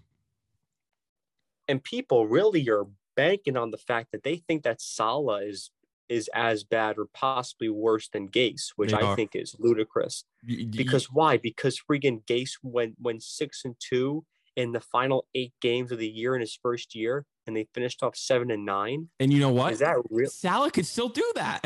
And 1.68 1.84
people 1.84 2.28
really 2.28 2.68
are 2.70 2.86
banking 3.16 3.56
on 3.58 3.72
the 3.72 3.78
fact 3.78 4.12
that 4.12 4.24
they 4.24 4.38
think 4.38 4.64
that 4.64 4.82
Saleh 4.82 5.44
is 5.44 5.72
is 6.10 6.30
as 6.34 6.66
bad 6.66 6.98
or 6.98 7.06
possibly 7.14 7.70
worse 7.70 8.10
than 8.10 8.28
Gase, 8.28 8.74
which 8.76 8.92
They 8.92 8.98
I 8.98 9.02
are. 9.02 9.16
think 9.16 9.34
is 9.34 9.56
ludicrous. 9.60 10.26
Y- 10.46 10.56
y- 10.60 10.66
Because 10.70 11.06
why? 11.10 11.38
Because 11.38 11.80
friggin' 11.80 12.26
Gase 12.26 12.58
went 12.62 12.96
went 13.00 13.24
six 13.24 13.64
and 13.64 13.76
two 13.80 14.26
in 14.58 14.74
the 14.74 14.82
final 14.82 15.26
eight 15.34 15.54
games 15.62 15.94
of 15.94 16.00
the 16.00 16.10
year 16.10 16.36
in 16.36 16.42
his 16.42 16.60
first 16.62 16.94
year, 16.94 17.26
and 17.48 17.56
they 17.56 17.66
finished 17.74 18.04
off 18.04 18.18
seven 18.18 18.52
and 18.52 18.66
nine. 18.66 19.10
and 19.22 19.32
you 19.32 19.40
know 19.40 19.54
what? 19.54 19.72
Is 19.72 19.80
that 19.80 19.96
real? 20.10 20.30
Saleh 20.30 20.74
could 20.74 20.86
still 20.86 21.08
do 21.08 21.32
that. 21.36 21.62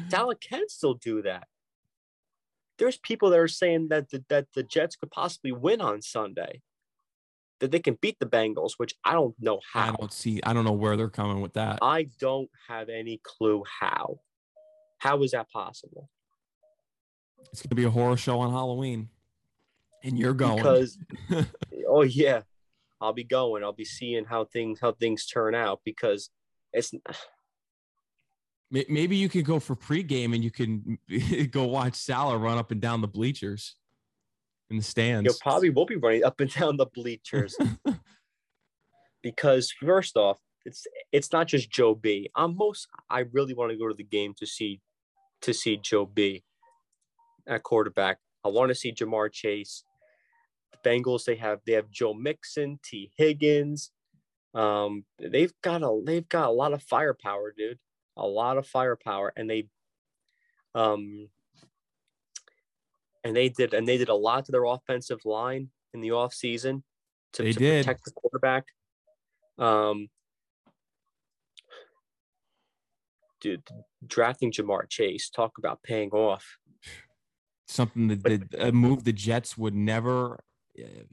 Saleh 0.10 0.38
can 0.40 0.68
still 0.68 0.94
do 0.94 1.20
that. 1.22 1.48
There's 2.80 2.96
people 2.96 3.28
that 3.30 3.38
are 3.38 3.46
saying 3.46 3.88
that 3.90 4.08
the, 4.08 4.24
that 4.30 4.46
the 4.54 4.62
Jets 4.62 4.96
could 4.96 5.10
possibly 5.10 5.52
win 5.52 5.82
on 5.82 6.00
Sunday, 6.00 6.62
that 7.60 7.70
they 7.70 7.78
can 7.78 7.98
beat 8.00 8.18
the 8.18 8.26
Bengals, 8.26 8.72
which 8.78 8.94
I 9.04 9.12
don't 9.12 9.34
know 9.38 9.60
how. 9.72 9.92
I 9.92 9.96
don't 9.96 10.12
see. 10.12 10.40
I 10.44 10.54
don't 10.54 10.64
know 10.64 10.72
where 10.72 10.96
they're 10.96 11.10
coming 11.10 11.42
with 11.42 11.52
that. 11.52 11.78
I 11.82 12.08
don't 12.18 12.48
have 12.68 12.88
any 12.88 13.20
clue 13.22 13.62
how. 13.80 14.20
How 14.96 15.22
is 15.22 15.32
that 15.32 15.50
possible? 15.50 16.08
It's 17.52 17.62
gonna 17.62 17.74
be 17.74 17.84
a 17.84 17.90
horror 17.90 18.16
show 18.16 18.40
on 18.40 18.50
Halloween, 18.50 19.10
and 20.02 20.18
you're 20.18 20.32
going 20.32 20.56
Because 20.56 20.98
oh 21.86 22.02
yeah, 22.02 22.42
I'll 22.98 23.12
be 23.12 23.24
going. 23.24 23.62
I'll 23.62 23.72
be 23.74 23.84
seeing 23.84 24.24
how 24.24 24.46
things 24.46 24.78
how 24.80 24.92
things 24.92 25.26
turn 25.26 25.54
out 25.54 25.80
because 25.84 26.30
it's 26.72 26.92
Maybe 28.70 29.16
you 29.16 29.28
could 29.28 29.44
go 29.44 29.58
for 29.58 29.74
pregame 29.74 30.32
and 30.34 30.44
you 30.44 30.50
can 30.50 30.98
go 31.50 31.64
watch 31.64 31.94
Saleh 31.94 32.40
run 32.40 32.56
up 32.56 32.70
and 32.70 32.80
down 32.80 33.00
the 33.00 33.08
bleachers 33.08 33.74
in 34.70 34.76
the 34.76 34.82
stands. 34.82 35.26
you 35.32 35.36
probably 35.40 35.70
will 35.70 35.86
be 35.86 35.96
running 35.96 36.24
up 36.24 36.40
and 36.40 36.52
down 36.52 36.76
the 36.76 36.86
bleachers 36.86 37.56
because 39.22 39.72
first 39.72 40.16
off, 40.16 40.38
it's 40.64 40.86
it's 41.10 41.32
not 41.32 41.48
just 41.48 41.70
Joe 41.70 41.94
B. 41.94 42.30
I'm 42.36 42.56
most 42.56 42.86
I 43.08 43.20
really 43.32 43.54
want 43.54 43.72
to 43.72 43.78
go 43.78 43.88
to 43.88 43.94
the 43.94 44.04
game 44.04 44.34
to 44.38 44.46
see 44.46 44.80
to 45.42 45.52
see 45.52 45.76
Joe 45.76 46.06
B 46.06 46.44
at 47.46 47.62
quarterback. 47.62 48.18
I 48.44 48.48
want 48.48 48.68
to 48.68 48.74
see 48.74 48.92
Ja'Marr 48.92 49.32
Chase. 49.32 49.84
The 50.72 50.88
Bengals 50.88 51.24
they 51.24 51.36
have 51.36 51.60
they 51.66 51.72
have 51.72 51.90
Joe 51.90 52.14
Mixon, 52.14 52.78
Tee 52.84 53.10
Higgins. 53.16 53.90
Um, 54.54 55.04
they've 55.18 55.52
got 55.62 55.82
a 55.82 56.00
they've 56.04 56.28
got 56.28 56.48
a 56.48 56.52
lot 56.52 56.72
of 56.72 56.82
firepower, 56.82 57.52
dude. 57.56 57.78
A 58.16 58.26
lot 58.26 58.58
of 58.58 58.66
firepower, 58.66 59.32
and 59.36 59.48
they 59.48 59.68
um 60.74 61.28
and 63.24 63.34
they 63.34 63.48
did 63.48 63.74
and 63.74 63.86
they 63.86 63.98
did 63.98 64.08
a 64.08 64.14
lot 64.14 64.44
to 64.46 64.52
their 64.52 64.64
offensive 64.64 65.24
line 65.24 65.70
in 65.94 66.00
the 66.00 66.08
offseason 66.10 66.82
to, 67.32 67.42
They 67.42 67.52
to 67.52 67.58
did. 67.58 67.84
protect 67.84 68.04
the 68.04 68.12
quarterback. 68.12 68.66
Um, 69.58 70.08
dude, 73.40 73.62
drafting 74.06 74.52
Ja'Marr 74.52 74.88
Chase, 74.88 75.30
talk 75.30 75.58
about 75.58 75.82
paying 75.82 76.10
off. 76.10 76.56
Something 77.66 78.08
that, 78.08 78.22
that 78.24 78.54
a 78.58 78.72
move 78.72 79.04
the 79.04 79.12
Jets 79.12 79.56
would 79.56 79.74
never 79.74 80.40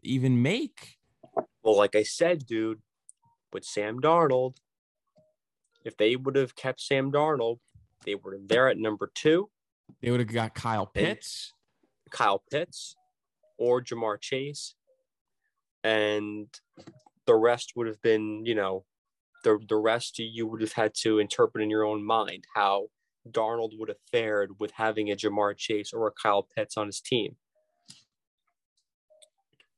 even 0.02 0.42
make. 0.42 0.98
Well, 1.62 1.78
like 1.78 1.96
I 1.96 2.04
said, 2.04 2.46
dude, 2.46 2.82
with 3.54 3.64
Sam 3.64 4.00
Darnold, 4.00 4.56
if 5.88 5.96
they 5.96 6.18
would 6.18 6.36
have 6.36 6.56
kept 6.56 6.82
Sam 6.82 7.12
Darnold, 7.12 7.60
they 8.06 8.16
were 8.16 8.38
there 8.46 8.68
at 8.68 8.78
number 8.78 9.10
two. 9.16 9.50
They 10.02 10.12
would 10.12 10.20
have 10.20 10.32
got 10.32 10.54
Kyle 10.54 10.86
Pitts. 10.86 11.54
Kyle 12.12 12.44
Pitts 12.52 12.96
or 13.58 13.82
Ja'Marr 13.82 14.20
Chase, 14.20 14.76
and 15.84 16.48
the 17.26 17.36
rest 17.36 17.74
would 17.76 17.88
have 17.88 18.02
been, 18.02 18.46
you 18.46 18.54
know, 18.54 18.86
the 19.44 19.60
the 19.68 19.78
rest 19.78 20.20
you 20.20 20.46
would 20.46 20.62
have 20.62 20.74
had 20.74 20.94
to 21.04 21.20
interpret 21.20 21.64
in 21.64 21.70
your 21.70 21.86
own 21.86 22.06
mind 22.06 22.44
how 22.56 22.88
Darnold 23.30 23.72
would 23.78 23.90
have 23.90 23.98
fared 24.12 24.52
with 24.60 24.72
having 24.72 25.10
a 25.10 25.16
Ja'Marr 25.16 25.58
Chase 25.58 25.94
or 25.94 26.08
a 26.08 26.12
Kyle 26.12 26.48
Pitts 26.56 26.78
on 26.78 26.88
his 26.88 27.02
team. 27.02 27.36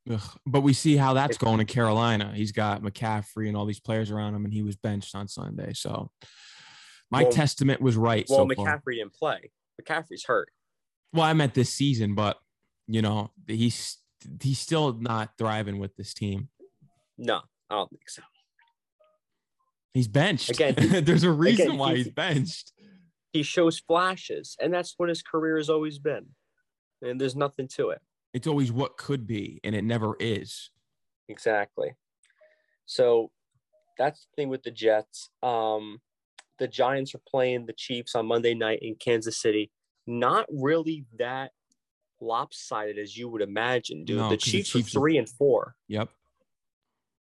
Ugh, 0.09 0.21
But 0.45 0.61
we 0.61 0.73
see 0.73 0.97
how 0.97 1.13
that's 1.13 1.37
going 1.37 1.59
in 1.59 1.65
Carolina. 1.67 2.31
He's 2.35 2.51
got 2.51 2.81
McCaffrey 2.81 3.47
and 3.47 3.55
all 3.55 3.65
these 3.65 3.79
players 3.79 4.09
around 4.11 4.35
him, 4.35 4.45
and 4.45 4.53
he 4.53 4.63
was 4.63 4.75
benched 4.75 5.15
on 5.15 5.27
Sunday. 5.27 5.73
So 5.73 6.11
my 7.11 7.23
Well- 7.23 7.31
testament 7.31 7.81
was 7.81 7.95
right. 7.95 8.25
Well, 8.29 8.47
so 8.49 8.55
far. 8.55 8.65
McCaffrey 8.79 8.95
didn't 8.95 9.13
play. 9.13 9.51
McCaffrey's 9.81 10.25
hurt. 10.25 10.51
Well, 11.13 11.23
I 11.23 11.33
meant 11.33 11.53
this 11.53 11.73
season, 11.73 12.15
but 12.15 12.39
you 12.87 13.01
know, 13.01 13.31
he's 13.47 13.97
he's 14.41 14.59
still 14.59 14.93
not 14.93 15.37
thriving 15.37 15.79
with 15.79 15.95
this 15.95 16.13
team. 16.13 16.49
No, 17.17 17.41
I 17.69 17.75
don't 17.75 17.89
think 17.89 18.09
so. 18.09 18.23
He's 19.93 20.07
benched. 20.07 20.49
Again, 20.51 20.75
there's 21.05 21.23
a 21.23 21.31
reason 21.31 21.67
again, 21.67 21.77
why 21.77 21.95
he's 21.95 22.09
benched. 22.09 22.73
He 23.33 23.43
shows 23.43 23.79
flashes, 23.79 24.55
and 24.59 24.73
that's 24.73 24.95
what 24.97 25.09
his 25.09 25.21
career 25.21 25.57
has 25.57 25.69
always 25.69 25.99
been. 25.99 26.27
And 27.01 27.19
there's 27.19 27.35
nothing 27.35 27.67
to 27.75 27.89
it. 27.91 28.01
It's 28.33 28.47
always 28.47 28.71
what 28.71 28.97
could 28.97 29.25
be, 29.25 29.59
and 29.63 29.75
it 29.75 29.83
never 29.83 30.15
is. 30.19 30.69
Exactly. 31.27 31.95
So 32.85 33.31
that's 33.97 34.21
the 34.21 34.41
thing 34.41 34.49
with 34.49 34.63
the 34.63 34.71
Jets. 34.71 35.29
Um, 35.43 35.99
the 36.59 36.67
Giants 36.67 37.15
are 37.15 37.21
playing 37.27 37.65
the 37.65 37.73
Chiefs 37.73 38.15
on 38.15 38.25
Monday 38.27 38.53
night 38.53 38.79
in 38.81 38.95
Kansas 38.95 39.37
City. 39.41 39.71
Not 40.05 40.45
really 40.51 41.05
that 41.17 41.51
lopsided 42.21 42.97
as 42.97 43.15
you 43.15 43.29
would 43.29 43.41
imagine, 43.41 44.05
dude. 44.05 44.17
No, 44.17 44.29
the 44.29 44.37
Chiefs, 44.37 44.69
Chiefs 44.69 44.95
are 44.95 44.99
are- 44.99 45.01
three 45.01 45.17
and 45.17 45.29
four. 45.29 45.75
Yep. 45.87 46.09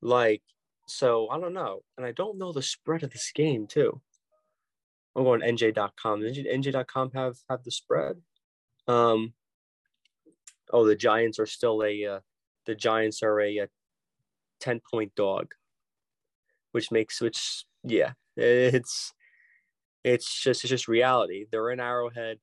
Like, 0.01 0.43
so 0.87 1.29
I 1.29 1.39
don't 1.39 1.55
know. 1.55 1.81
And 1.97 2.07
I 2.07 2.13
don't 2.13 2.39
know 2.39 2.53
the 2.53 2.63
spread 2.63 3.03
of 3.03 3.11
this 3.11 3.31
game, 3.35 3.67
too. 3.67 4.01
I'm 5.17 5.25
going 5.25 5.41
NJ.com. 5.41 6.21
Does 6.21 6.39
NJ.com 6.39 7.11
have 7.15 7.37
have 7.51 7.65
the 7.65 7.71
spread? 7.73 8.17
Um 8.87 9.35
oh 10.73 10.87
the 10.87 10.97
Giants 10.97 11.39
are 11.39 11.47
still 11.47 11.83
a 11.83 12.05
uh, 12.05 12.21
the 12.67 12.75
Giants 12.75 13.23
are 13.23 13.41
a, 13.41 13.59
a 13.59 13.69
10 14.61 14.81
point 14.91 15.15
dog. 15.15 15.53
Which 16.73 16.93
makes 16.93 17.21
which 17.21 17.65
yeah, 17.83 18.13
it's 18.37 19.13
it's 20.05 20.43
just 20.43 20.65
it's 20.65 20.71
just 20.71 20.89
reality. 20.89 21.47
They're 21.51 21.71
in 21.71 21.81
Arrowhead, 21.81 22.39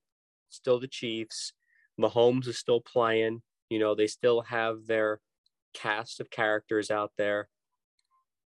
still 0.49 0.79
the 0.79 0.87
Chiefs. 0.87 1.53
Mahomes 1.99 2.47
is 2.47 2.57
still 2.57 2.81
playing. 2.81 3.41
You 3.69 3.79
know, 3.79 3.95
they 3.95 4.07
still 4.07 4.41
have 4.41 4.87
their 4.87 5.19
cast 5.73 6.19
of 6.19 6.29
characters 6.29 6.89
out 6.89 7.11
there. 7.17 7.49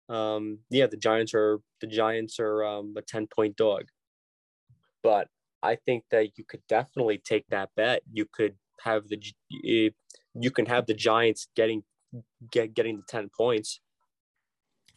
Um, 0.08 0.58
yeah, 0.70 0.86
the 0.86 0.96
Giants 0.96 1.34
are 1.34 1.60
the 1.80 1.86
Giants 1.86 2.40
are 2.40 2.64
um, 2.64 2.94
a 2.96 3.02
ten 3.02 3.28
point 3.28 3.56
dog, 3.56 3.84
but 5.04 5.28
I 5.62 5.76
think 5.76 6.04
that 6.10 6.36
you 6.36 6.44
could 6.44 6.62
definitely 6.68 7.18
take 7.18 7.46
that 7.50 7.70
bet. 7.76 8.02
You 8.12 8.26
could 8.30 8.56
have 8.84 9.08
the 9.08 9.20
you 10.34 10.50
can 10.50 10.66
have 10.66 10.86
the 10.86 10.94
Giants 10.94 11.48
getting 11.56 11.82
get 12.50 12.74
getting 12.74 12.96
the 12.96 13.02
ten 13.08 13.28
points. 13.36 13.80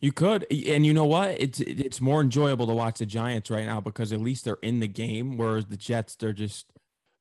You 0.02 0.12
could, 0.12 0.46
and 0.52 0.86
you 0.86 0.94
know 0.94 1.06
what? 1.06 1.32
It's 1.40 1.60
it's 1.62 2.02
more 2.02 2.20
enjoyable 2.22 2.68
to 2.68 2.74
watch 2.74 3.00
the 3.00 3.06
Giants 3.06 3.50
right 3.50 3.66
now 3.66 3.80
because 3.80 4.12
at 4.12 4.20
least 4.20 4.44
they're 4.46 4.58
in 4.62 4.80
the 4.82 4.88
game, 4.88 5.38
whereas 5.38 5.66
the 5.68 5.78
Jets, 5.78 6.16
they're 6.16 6.34
just. 6.34 6.66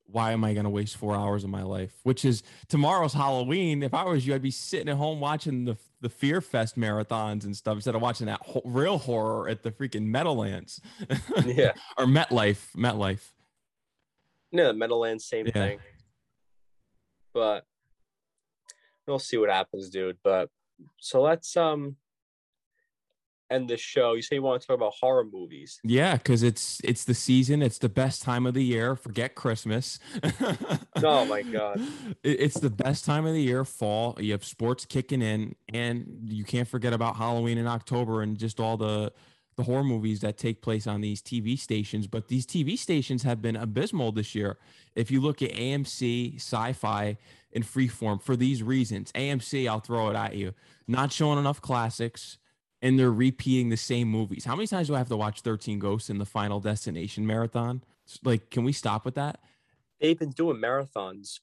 Why 0.05 0.33
am 0.33 0.45
I 0.45 0.53
going 0.53 0.65
to 0.65 0.71
waste 0.71 0.99
four 0.99 1.15
hours 1.17 1.43
of 1.43 1.49
my 1.49 1.63
life? 1.63 1.93
Which 2.03 2.27
is 2.27 2.43
tomorrow's 2.69 3.15
Halloween. 3.15 3.83
If 3.83 3.95
I 3.95 4.05
was 4.05 4.27
you, 4.27 4.35
I'd 4.35 4.43
be 4.43 4.51
sitting 4.51 4.91
at 4.91 4.97
home 4.97 5.21
watching 5.21 5.65
the 5.65 5.79
the 6.03 6.11
Fear 6.11 6.43
Fest 6.43 6.77
marathons 6.77 7.45
and 7.45 7.57
stuff 7.57 7.77
instead 7.77 7.95
of 7.95 8.03
watching 8.03 8.27
that 8.27 8.41
ho- 8.43 8.61
real 8.67 8.99
horror 8.99 9.49
at 9.49 9.63
the 9.63 9.71
freaking 9.71 10.03
Meadowlands 10.07 10.81
Yeah, 11.47 11.73
or 11.97 12.05
MetLife. 12.05 12.73
MetLife. 12.77 13.23
no, 14.51 14.73
Meadowlands 14.75 15.25
same 15.25 15.47
Yeah. 15.47 15.53
thing. 15.53 15.79
But 17.35 17.65
we'll 19.07 19.19
see 19.19 19.37
what 19.39 19.51
happens, 19.51 19.91
dude. 19.91 20.19
But 20.23 20.51
so 20.99 21.23
let's 21.23 21.57
um 21.57 21.97
end 23.51 23.69
this 23.69 23.81
show. 23.81 24.15
You 24.15 24.23
say 24.23 24.37
you 24.37 24.43
want 24.43 24.61
to 24.63 24.67
talk 24.67 24.77
about 24.77 24.95
horror 24.99 25.25
movies. 25.31 25.79
Yeah, 25.85 26.17
because 26.17 26.43
it's 26.43 26.81
it's 26.85 27.05
the 27.05 27.15
season. 27.15 27.63
It's 27.63 27.79
the 27.79 27.89
best 27.89 28.23
time 28.23 28.47
of 28.47 28.55
the 28.55 28.65
year. 28.65 28.97
Forget 28.97 29.35
Christmas. 29.35 29.99
Oh 31.05 31.25
my 31.25 31.43
God. 31.43 31.81
It- 32.23 32.41
It's 32.41 32.61
the 32.61 32.71
best 32.71 33.05
time 33.05 33.27
of 33.27 33.33
the 33.35 33.43
year. 33.43 33.65
Fall. 33.65 34.17
You 34.21 34.33
have 34.33 34.45
sports 34.45 34.85
kicking 34.85 35.21
in, 35.21 35.57
and 35.69 36.07
you 36.29 36.45
can't 36.45 36.69
forget 36.69 36.93
about 36.93 37.17
Halloween 37.17 37.59
in 37.59 37.67
October 37.67 38.23
and 38.23 38.39
just 38.39 38.61
all 38.61 38.77
the 38.77 39.13
the 39.57 39.63
horror 39.65 39.85
movies 39.85 40.21
that 40.21 40.39
take 40.39 40.63
place 40.63 40.87
on 40.87 41.01
these 41.01 41.21
TV 41.21 41.59
stations. 41.59 42.07
But 42.07 42.29
these 42.29 42.47
TV 42.47 42.79
stations 42.79 43.23
have 43.23 43.43
been 43.43 43.57
abysmal 43.57 44.13
this 44.13 44.35
year. 44.35 44.59
If 44.95 45.11
you 45.11 45.21
look 45.21 45.43
at 45.43 45.53
AMC, 45.53 46.37
Sci-Fi, 46.37 47.19
and 47.55 47.65
Freeform 47.65 48.23
for 48.23 48.35
these 48.35 48.63
reasons, 48.63 49.13
AMC, 49.13 49.69
I'll 49.69 49.81
throw 49.81 50.09
it 50.09 50.17
at 50.17 50.35
you, 50.35 50.55
not 50.89 51.13
showing 51.13 51.39
enough 51.39 51.61
classics 51.61 52.39
and 52.83 52.99
they're 52.99 53.13
repeating 53.13 53.71
the 53.71 53.77
same 53.77 54.09
movies. 54.09 54.45
How 54.45 54.57
many 54.57 54.67
times 54.67 54.89
do 54.89 54.95
I 54.95 54.99
have 54.99 55.09
to 55.09 55.17
watch 55.17 55.41
13 55.41 55.79
Ghosts 55.79 56.11
in 56.11 56.19
the 56.19 56.27
Final 56.27 56.59
Destination 56.59 57.27
marathon? 57.27 57.83
Like, 58.25 58.51
can 58.51 58.65
we 58.65 58.73
stop 58.73 59.05
with 59.05 59.15
that? 59.15 59.39
They've 60.01 60.19
been 60.19 60.31
doing 60.31 60.57
marathons 60.57 61.39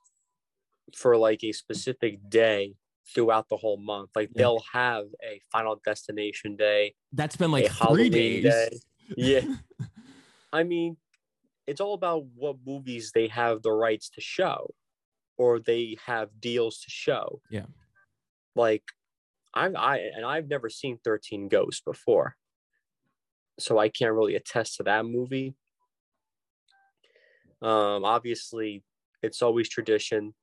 for 0.94 1.16
like 1.16 1.44
a 1.44 1.54
specific 1.54 2.30
day 2.30 2.76
throughout 3.14 3.50
the 3.50 3.58
whole 3.58 3.78
month. 3.78 4.10
Like 4.16 4.30
Yeah. 4.30 4.40
they'll 4.44 4.64
have 4.74 5.06
a 5.24 5.42
final 5.52 5.82
destination 5.84 6.56
day, 6.56 6.96
That's 7.14 7.36
been 7.36 7.52
like 7.52 7.72
three 7.72 8.10
days. 8.10 8.44
day. 8.44 8.70
Yeah. 9.18 9.56
I 10.54 10.64
mean, 10.64 10.98
it's 11.68 11.82
all 11.82 11.94
about 11.94 12.26
what 12.36 12.58
movies 12.66 13.12
they 13.14 13.28
have 13.28 13.62
the 13.62 13.72
rights 13.72 14.10
to 14.12 14.22
show 14.22 14.74
or 15.38 15.60
they 15.60 15.98
have 16.06 16.30
deals 16.40 16.80
to 16.82 16.90
show. 16.90 17.42
Yeah. 17.50 17.66
Like 18.56 18.84
I've 19.54 19.76
I 19.76 19.98
and 20.16 20.26
I've 20.26 20.48
never 20.48 20.70
seen 20.70 21.00
13 21.04 21.48
Ghosts 21.48 21.82
before. 21.82 22.36
So 23.60 23.78
I 23.78 23.90
can't 23.90 24.14
really 24.14 24.36
attest 24.36 24.78
to 24.78 24.84
that 24.84 25.06
movie. 25.06 25.54
Um 27.62 28.06
obviously 28.06 28.84
it's 29.22 29.42
always 29.42 29.68
tradition. 29.70 30.34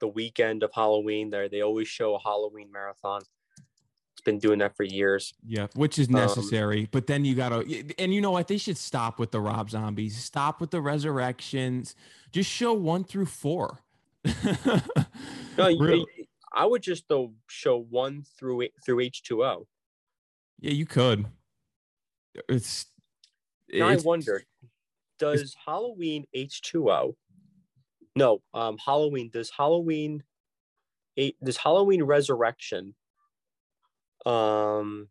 The 0.00 0.08
weekend 0.08 0.62
of 0.62 0.70
Halloween 0.74 1.30
there 1.30 1.48
they 1.48 1.62
always 1.62 1.88
show 1.88 2.14
a 2.14 2.18
Halloween 2.20 2.70
marathon. 2.72 3.22
It's 4.12 4.20
been 4.24 4.38
doing 4.38 4.58
that 4.58 4.76
for 4.76 4.82
years. 4.84 5.32
Yeah, 5.46 5.68
which 5.74 5.98
is 5.98 6.08
Um, 6.08 6.14
necessary. 6.14 6.88
but 6.90 7.06
then 7.06 7.24
you 7.24 7.34
gotta, 7.34 7.60
and 7.98 8.12
you 8.12 8.20
know 8.20 8.30
what? 8.32 8.48
They 8.48 8.58
should 8.58 8.76
stop 8.76 9.18
with 9.18 9.30
the 9.30 9.40
Rob 9.40 9.70
Zombies. 9.70 10.22
Stop 10.22 10.60
with 10.60 10.70
the 10.70 10.80
resurrections. 10.80 11.94
Just 12.32 12.50
show 12.50 12.72
one 12.74 13.04
through 13.04 13.26
four. 13.26 13.80
No, 15.58 15.68
you- 15.68 15.78
Real- 15.82 16.06
I 16.52 16.66
would 16.66 16.82
just 16.82 17.06
though 17.08 17.32
show 17.48 17.78
one 17.78 18.24
through 18.38 18.68
through 18.84 19.00
H 19.00 19.22
two 19.22 19.44
O. 19.44 19.66
yeah, 20.60 20.72
you 20.72 20.84
could. 20.86 21.26
It's. 22.48 22.86
Now 23.72 23.88
I 23.88 23.96
wonder, 23.96 24.42
does 25.18 25.54
Halloween 25.64 26.26
H 26.34 26.60
two 26.62 26.90
O? 26.90 27.16
No, 28.20 28.42
um, 28.52 28.76
Halloween. 28.84 29.30
Does 29.32 29.50
Halloween 29.56 30.22
eight? 31.16 31.36
Does 31.42 31.56
Halloween 31.56 32.02
Resurrection? 32.02 32.94
Um, 34.26 35.08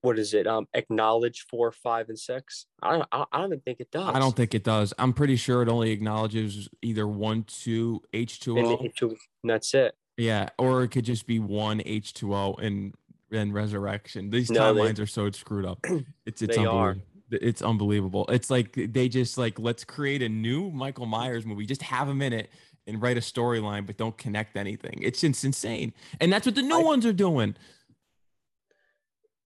what 0.00 0.18
is 0.18 0.32
it? 0.32 0.46
Um, 0.46 0.66
acknowledge 0.72 1.44
four, 1.50 1.70
five, 1.70 2.08
and 2.08 2.18
six. 2.18 2.64
I 2.82 2.92
don't. 2.92 3.08
I, 3.12 3.24
I 3.30 3.38
don't 3.38 3.48
even 3.48 3.60
think 3.60 3.80
it 3.80 3.90
does. 3.90 4.14
I 4.14 4.18
don't 4.18 4.34
think 4.34 4.54
it 4.54 4.64
does. 4.64 4.94
I'm 4.98 5.12
pretty 5.12 5.36
sure 5.36 5.60
it 5.62 5.68
only 5.68 5.90
acknowledges 5.90 6.70
either 6.80 7.06
one, 7.06 7.44
two, 7.44 8.00
H2O. 8.14 8.58
And 8.58 8.90
H2O, 8.94 9.10
and 9.10 9.18
that's 9.44 9.74
it. 9.74 9.94
Yeah, 10.16 10.48
or 10.58 10.82
it 10.82 10.88
could 10.88 11.04
just 11.04 11.26
be 11.26 11.38
one 11.38 11.80
H2O 11.80 12.58
and 12.62 12.94
and 13.30 13.52
resurrection. 13.52 14.30
These 14.30 14.50
No, 14.50 14.72
they- 14.72 14.80
timelines 14.80 14.98
are 14.98 15.06
so 15.06 15.30
screwed 15.30 15.66
up. 15.66 15.84
It's 16.24 16.40
it's 16.42 16.56
They 16.56 16.64
are. 16.64 16.96
It's 17.30 17.62
unbelievable. 17.62 18.26
It's 18.28 18.50
like 18.50 18.72
they 18.92 19.08
just 19.08 19.38
like 19.38 19.58
let's 19.58 19.84
create 19.84 20.22
a 20.22 20.28
new 20.28 20.70
Michael 20.70 21.06
Myers 21.06 21.46
movie. 21.46 21.66
Just 21.66 21.82
have 21.82 22.08
him 22.08 22.22
in 22.22 22.32
it 22.32 22.50
and 22.86 23.00
write 23.00 23.16
a 23.16 23.20
storyline, 23.20 23.86
but 23.86 23.96
don't 23.96 24.16
connect 24.16 24.56
anything. 24.56 25.00
It's 25.02 25.22
it's 25.22 25.44
insane, 25.44 25.92
and 26.20 26.32
that's 26.32 26.46
what 26.46 26.54
the 26.54 26.62
new 26.62 26.80
I- 26.80 26.84
ones 26.84 27.06
are 27.06 27.12
doing. 27.12 27.56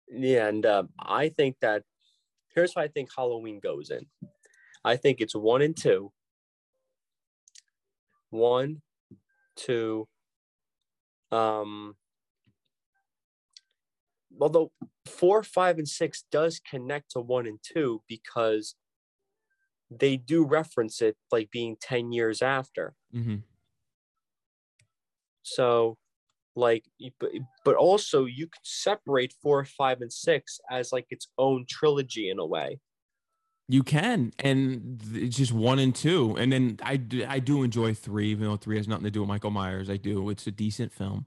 Yeah, 0.09 0.47
and 0.49 0.64
uh, 0.64 0.85
I 0.99 1.31
think 1.31 1.57
that 1.61 1.83
here's 2.55 2.74
what 2.74 2.85
I 2.85 2.89
think 2.89 3.11
Halloween 3.14 3.61
goes 3.61 3.91
in. 3.91 4.07
I 4.85 4.97
think 4.97 5.20
it's 5.20 5.35
one 5.35 5.62
and 5.62 5.77
two. 5.77 6.12
One, 8.31 8.83
to 9.57 10.07
um 11.33 11.97
although 14.41 14.70
four, 15.07 15.43
five, 15.43 15.78
and 15.78 15.89
six 15.89 16.24
does 16.30 16.61
connect 16.61 17.12
to 17.12 17.20
one 17.20 17.47
and 17.47 17.59
two 17.62 18.03
because 18.09 18.74
they 19.91 20.16
do 20.16 20.45
reference 20.45 21.01
it 21.01 21.16
like 21.30 21.51
being 21.51 21.76
10 21.80 22.12
years 22.12 22.43
after. 22.43 22.95
Mm-hmm. 23.14 23.37
So, 25.43 25.97
like, 26.57 26.84
but, 27.20 27.30
but 27.64 27.76
also 27.76 28.24
you 28.24 28.47
could 28.47 28.64
separate 28.64 29.32
four, 29.43 29.64
five, 29.64 30.01
and 30.01 30.12
six 30.12 30.59
as 30.70 30.93
like 30.93 31.07
its 31.11 31.28
own 31.39 31.66
trilogy 31.68 32.30
in 32.30 32.39
a 32.39 32.47
way. 32.47 32.80
You 33.68 33.82
can, 33.82 34.32
and 34.39 35.03
it's 35.12 35.37
just 35.37 35.53
one 35.53 35.80
and 35.80 35.93
two, 35.93 36.37
and 36.37 36.53
then 36.53 36.78
I 36.82 36.97
do, 36.97 37.26
I 37.28 37.41
do 37.41 37.64
enjoy 37.64 37.95
three, 37.95 38.28
even 38.28 38.45
though 38.45 38.57
three 38.57 38.76
has 38.76 38.87
nothing 38.87 39.05
to 39.05 39.11
do 39.11 39.20
with 39.20 39.28
Michael 39.28 39.51
Myers. 39.51 39.91
I 39.91 39.97
do; 39.97 40.30
it's 40.30 40.47
a 40.47 40.53
decent 40.53 40.93
film, 40.93 41.26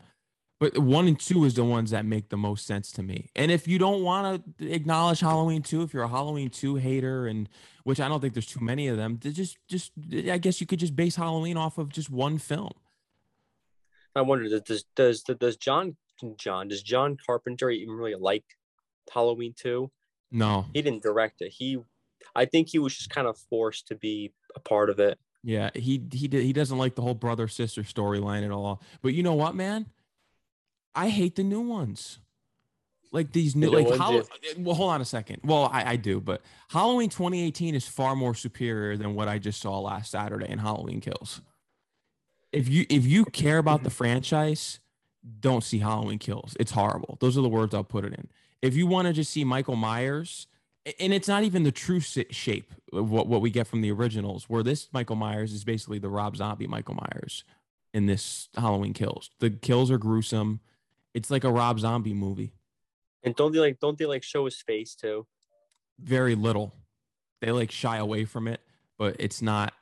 but 0.60 0.78
one 0.78 1.08
and 1.08 1.20
two 1.20 1.46
is 1.46 1.54
the 1.54 1.64
ones 1.64 1.92
that 1.92 2.06
make 2.06 2.30
the 2.30 2.38
most 2.38 2.66
sense 2.66 2.92
to 2.94 3.04
me. 3.04 3.30
And 3.36 3.50
if 3.50 3.68
you 3.68 3.80
don't 3.80 4.04
want 4.04 4.58
to 4.58 4.72
acknowledge 4.72 5.22
Halloween 5.22 5.62
two, 5.62 5.82
if 5.84 5.94
you're 5.94 6.04
a 6.04 6.10
Halloween 6.10 6.50
two 6.50 6.76
hater, 6.76 7.28
and 7.28 7.48
which 7.84 8.00
I 8.00 8.10
don't 8.10 8.20
think 8.20 8.34
there's 8.34 8.46
too 8.46 8.60
many 8.60 8.88
of 8.90 8.98
them, 8.98 9.20
just 9.22 9.58
just 9.68 9.92
I 10.14 10.38
guess 10.38 10.60
you 10.60 10.68
could 10.68 10.80
just 10.80 10.96
base 10.96 11.16
Halloween 11.16 11.56
off 11.56 11.78
of 11.78 11.90
just 11.90 12.10
one 12.10 12.38
film. 12.38 12.74
I 14.16 14.22
wonder 14.22 14.60
does 14.60 14.84
does 14.96 15.24
does 15.24 15.56
John 15.56 15.96
John 16.38 16.68
does 16.68 16.84
John 16.84 17.18
Carpenter 17.26 17.70
even 17.70 17.96
really 17.96 18.16
like 18.16 18.44
Halloween 19.14 19.54
two? 19.58 19.90
No, 20.32 20.66
he 20.74 20.82
didn't 20.82 21.04
direct 21.04 21.42
it. 21.42 21.54
He 21.54 21.80
I 22.36 22.46
think 22.46 22.68
he 22.68 22.80
was 22.80 22.96
just 22.96 23.10
kind 23.10 23.28
of 23.28 23.38
forced 23.50 23.88
to 23.88 23.96
be 23.96 24.34
a 24.56 24.60
part 24.60 24.90
of 24.90 25.00
it. 25.00 25.18
Yeah, 25.42 25.70
he 25.74 26.04
he 26.12 26.28
did, 26.28 26.44
he 26.44 26.52
doesn't 26.52 26.78
like 26.78 26.96
the 26.96 27.02
whole 27.02 27.16
brother 27.16 27.48
sister 27.48 27.84
storyline 27.84 28.44
at 28.44 28.52
all. 28.52 28.82
But 29.02 29.14
you 29.14 29.24
know 29.24 29.36
what, 29.36 29.56
man? 29.56 29.86
I 30.96 31.10
hate 31.10 31.36
the 31.36 31.44
new 31.44 31.62
ones. 31.62 32.20
Like 33.12 33.32
these 33.32 33.56
new, 33.56 33.72
like 33.72 33.88
Hall- 33.98 34.20
uh, 34.20 34.24
well, 34.58 34.76
hold 34.76 34.92
on 34.92 35.02
a 35.02 35.06
second. 35.06 35.40
Well, 35.44 35.68
I, 35.74 35.92
I 35.92 35.96
do, 35.96 36.22
but 36.22 36.42
Halloween 36.70 37.10
2018 37.10 37.74
is 37.74 37.88
far 37.88 38.16
more 38.16 38.36
superior 38.36 38.98
than 38.98 39.16
what 39.16 39.28
I 39.28 39.40
just 39.40 39.60
saw 39.60 39.80
last 39.80 40.12
Saturday 40.12 40.48
in 40.48 40.60
Halloween 40.60 41.02
Kills. 41.02 41.42
If 42.52 42.70
you 42.70 42.86
if 42.88 43.08
you 43.08 43.26
care 43.26 43.58
about 43.58 43.82
the 43.82 43.90
franchise, 43.90 44.80
don't 45.40 45.64
see 45.64 45.80
Halloween 45.80 46.20
Kills. 46.20 46.56
It's 46.60 46.72
horrible. 46.72 47.18
Those 47.20 47.36
are 47.36 47.42
the 47.42 47.50
words 47.50 47.74
I'll 47.74 47.84
put 47.84 48.06
it 48.06 48.14
in. 48.14 48.28
If 48.62 48.76
you 48.76 48.86
want 48.86 49.08
to 49.08 49.14
just 49.14 49.32
see 49.32 49.44
Michael 49.44 49.76
Myers 49.76 50.46
and 51.00 51.14
it's 51.14 51.28
not 51.28 51.44
even 51.44 51.64
the 51.64 51.72
true 51.72 52.00
shape 52.00 52.74
of 52.94 53.10
what, 53.12 53.28
what 53.28 53.42
we 53.42 53.50
get 53.50 53.68
from 53.68 53.82
the 53.82 53.92
originals, 53.92 54.46
where 54.50 54.64
this 54.64 54.90
Michael 54.94 55.16
Myers 55.16 55.54
is 55.54 55.64
basically 55.64 56.00
the 56.00 56.10
Rob 56.10 56.38
Zombie 56.38 56.68
Michael 56.68 56.96
Myers 56.96 57.44
in 57.94 58.06
this 58.06 58.50
Halloween 58.56 58.94
Kills. 58.94 59.30
The 59.40 59.50
kills 59.50 59.92
are 59.92 59.98
gruesome. 59.98 60.62
It's 61.14 61.32
like 61.32 61.44
a 61.44 61.52
Rob 61.52 61.80
Zombie 61.80 62.14
movie. 62.14 62.54
And 63.24 63.36
don't 63.36 63.52
they 63.52 63.60
like 63.60 63.80
don't 63.80 63.98
they 63.98 64.06
like 64.06 64.24
show 64.24 64.46
his 64.46 64.62
face 64.62 64.96
too? 64.96 65.28
Very 66.00 66.36
little. 66.36 66.74
They 67.42 67.52
like 67.52 67.72
shy 67.72 67.98
away 67.98 68.26
from 68.26 68.48
it, 68.48 68.62
but 68.98 69.16
it's 69.20 69.42
not 69.42 69.74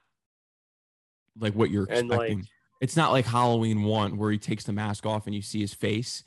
like 1.39 1.53
what 1.53 1.69
you're 1.69 1.85
expecting. 1.85 2.09
Like, 2.09 2.45
it's 2.79 2.95
not 2.95 3.11
like 3.11 3.25
Halloween 3.25 3.83
one 3.83 4.17
where 4.17 4.31
he 4.31 4.37
takes 4.37 4.63
the 4.63 4.73
mask 4.73 5.05
off 5.05 5.25
and 5.25 5.35
you 5.35 5.41
see 5.41 5.59
his 5.59 5.73
face. 5.73 6.23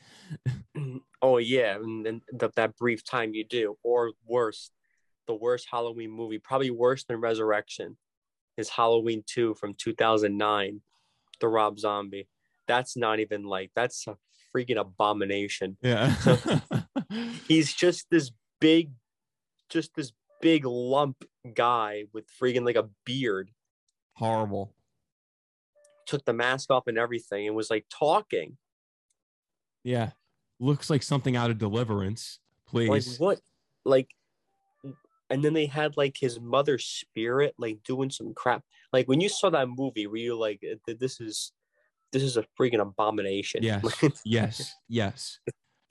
oh 1.21 1.37
yeah, 1.37 1.75
and 1.75 2.05
then 2.05 2.21
the, 2.31 2.49
that 2.55 2.75
brief 2.77 3.03
time 3.03 3.33
you 3.33 3.45
do, 3.45 3.77
or 3.83 4.11
worse, 4.25 4.71
the 5.27 5.35
worst 5.35 5.67
Halloween 5.71 6.11
movie, 6.11 6.39
probably 6.39 6.71
worse 6.71 7.03
than 7.05 7.21
Resurrection, 7.21 7.97
is 8.57 8.69
Halloween 8.69 9.23
two 9.25 9.53
from 9.55 9.73
two 9.73 9.93
thousand 9.93 10.37
nine, 10.37 10.81
the 11.39 11.47
Rob 11.47 11.79
Zombie. 11.79 12.27
That's 12.67 12.97
not 12.97 13.19
even 13.19 13.43
like 13.43 13.71
that's 13.73 14.05
a 14.07 14.17
freaking 14.55 14.79
abomination. 14.79 15.77
Yeah, 15.81 16.15
he's 17.47 17.73
just 17.73 18.07
this 18.09 18.31
big, 18.59 18.91
just 19.69 19.95
this 19.95 20.11
big 20.41 20.65
lump 20.65 21.23
guy 21.53 22.05
with 22.13 22.25
freaking 22.41 22.65
like 22.65 22.75
a 22.75 22.89
beard. 23.05 23.51
Horrible 24.15 24.73
took 26.11 26.25
the 26.25 26.33
mask 26.33 26.69
off 26.69 26.87
and 26.87 26.97
everything 26.97 27.47
and 27.47 27.55
was 27.55 27.69
like 27.69 27.85
talking. 27.89 28.57
Yeah. 29.83 30.11
Looks 30.59 30.89
like 30.89 31.03
something 31.03 31.35
out 31.35 31.49
of 31.49 31.57
deliverance, 31.57 32.39
please. 32.67 32.89
Like 32.89 33.19
what? 33.19 33.39
Like 33.85 34.09
and 35.29 35.43
then 35.43 35.53
they 35.53 35.65
had 35.65 35.95
like 35.95 36.17
his 36.19 36.39
mother's 36.41 36.85
spirit 36.85 37.55
like 37.57 37.81
doing 37.83 38.09
some 38.09 38.33
crap. 38.33 38.63
Like 38.91 39.07
when 39.07 39.21
you 39.21 39.29
saw 39.29 39.49
that 39.49 39.69
movie, 39.69 40.05
were 40.05 40.17
you 40.17 40.37
like 40.37 40.61
this 40.85 41.21
is 41.21 41.53
this 42.11 42.23
is 42.23 42.37
a 42.37 42.45
freaking 42.59 42.81
abomination. 42.81 43.63
Yes. 43.63 43.83
yes. 44.25 44.75
Yes. 44.87 45.39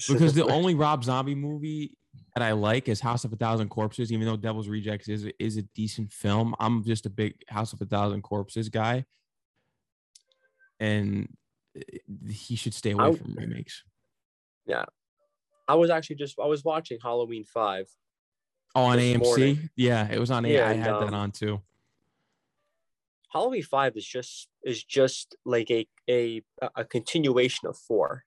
Because 0.09 0.33
the 0.33 0.47
only 0.47 0.75
Rob 0.75 1.05
Zombie 1.05 1.35
movie 1.35 1.99
that 2.35 2.43
I 2.43 2.53
like 2.53 2.89
is 2.89 3.01
House 3.01 3.27
of 3.27 3.35
a 3.35 3.37
Thousand 3.37 3.69
Corpses, 3.69 4.11
even 4.11 4.25
though 4.25 4.35
Devil's 4.39 4.67
Rejects 4.67 5.09
is 5.09 5.27
is 5.39 5.59
a 5.59 5.63
decent 5.75 6.11
film. 6.11 6.55
I'm 6.59 6.83
just 6.83 7.05
a 7.05 7.11
big 7.11 7.35
House 7.49 7.75
of 7.75 7.83
a 7.83 7.85
Thousand 7.85 8.23
Corpses 8.23 8.71
guy 8.71 9.05
and 10.81 11.29
eh, 11.77 11.99
he 12.31 12.57
should 12.57 12.75
stay 12.75 12.93
away 12.93 13.05
I, 13.05 13.15
from 13.15 13.35
remakes. 13.35 13.85
Yeah, 14.67 14.87
I 15.69 15.75
was 15.75 15.91
actually 15.91 16.17
just 16.17 16.39
I 16.41 16.47
was 16.47 16.65
watching 16.65 16.99
Halloween 17.01 17.45
Five. 17.45 17.87
Oh, 18.75 18.85
on 18.85 18.99
AMC. 18.99 19.23
Morning. 19.23 19.71
Yeah, 19.77 20.09
it 20.11 20.19
was 20.19 20.31
on. 20.31 20.45
Yeah, 20.45 20.69
I 20.69 20.75
had 20.75 20.89
um, 20.89 21.05
that 21.05 21.15
on 21.15 21.31
too. 21.31 21.61
Halloween 23.33 23.63
Five 23.63 23.97
is 23.97 24.07
just 24.07 24.49
is 24.65 24.83
just 24.85 25.37
like 25.45 25.71
a 25.71 25.87
a 26.09 26.43
a 26.77 26.85
continuation 26.85 27.69
of 27.69 27.77
four. 27.77 28.25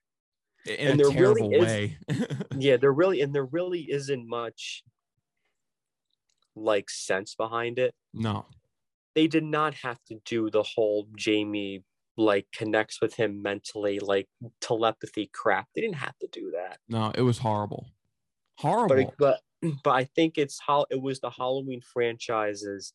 In 0.66 0.88
and 0.88 1.00
a 1.00 1.04
there 1.04 1.12
terrible 1.12 1.50
really 1.50 1.60
way. 1.60 1.98
Is, 2.08 2.26
yeah, 2.58 2.76
there 2.78 2.92
really 2.92 3.20
and 3.20 3.34
there 3.34 3.44
really 3.44 3.82
isn't 3.90 4.26
much 4.26 4.82
like 6.56 6.88
sense 6.88 7.34
behind 7.34 7.78
it. 7.78 7.94
No. 8.12 8.46
They 9.14 9.26
did 9.26 9.44
not 9.44 9.74
have 9.74 9.98
to 10.08 10.20
do 10.24 10.50
the 10.50 10.62
whole 10.62 11.06
Jamie 11.16 11.84
like 12.16 12.46
connects 12.52 13.00
with 13.00 13.14
him 13.14 13.42
mentally, 13.42 13.98
like 13.98 14.28
telepathy 14.60 15.30
crap. 15.32 15.68
They 15.74 15.82
didn't 15.82 15.96
have 15.96 16.16
to 16.18 16.28
do 16.32 16.52
that. 16.54 16.78
No, 16.88 17.12
it 17.14 17.22
was 17.22 17.38
horrible. 17.38 17.88
Horrible. 18.58 19.12
But 19.18 19.40
but, 19.60 19.72
but 19.84 19.90
I 19.90 20.04
think 20.04 20.38
it's 20.38 20.60
how 20.64 20.86
it 20.90 21.00
was 21.00 21.20
the 21.20 21.30
Halloween 21.30 21.80
franchise's 21.80 22.94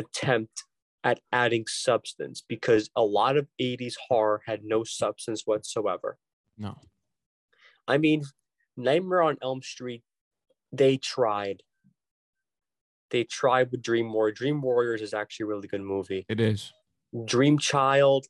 attempt 0.00 0.64
at 1.02 1.20
adding 1.32 1.64
substance 1.66 2.42
because 2.46 2.90
a 2.94 3.02
lot 3.02 3.36
of 3.36 3.46
80s 3.60 3.94
horror 4.08 4.42
had 4.46 4.64
no 4.64 4.84
substance 4.84 5.42
whatsoever. 5.46 6.18
No. 6.58 6.76
I 7.88 7.98
mean, 7.98 8.24
Nightmare 8.76 9.22
on 9.22 9.38
Elm 9.42 9.62
Street, 9.62 10.02
they 10.72 10.96
tried. 10.96 11.62
They 13.10 13.24
tried 13.24 13.70
with 13.70 13.82
Dream 13.82 14.12
Warrior. 14.12 14.34
Dream 14.34 14.60
Warriors 14.60 15.00
is 15.02 15.14
actually 15.14 15.44
a 15.44 15.46
really 15.48 15.68
good 15.68 15.80
movie. 15.80 16.26
It 16.28 16.40
is. 16.40 16.72
Dream 17.24 17.58
Child. 17.58 18.26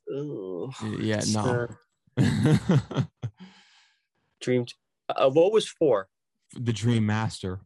yeah, 0.99 1.21
no. 1.33 1.67
Uh, 2.17 3.01
Dream. 4.41 4.65
Uh, 5.07 5.29
what 5.29 5.51
was 5.51 5.67
four? 5.67 6.07
The 6.55 6.73
Dream 6.73 7.05
Master. 7.05 7.59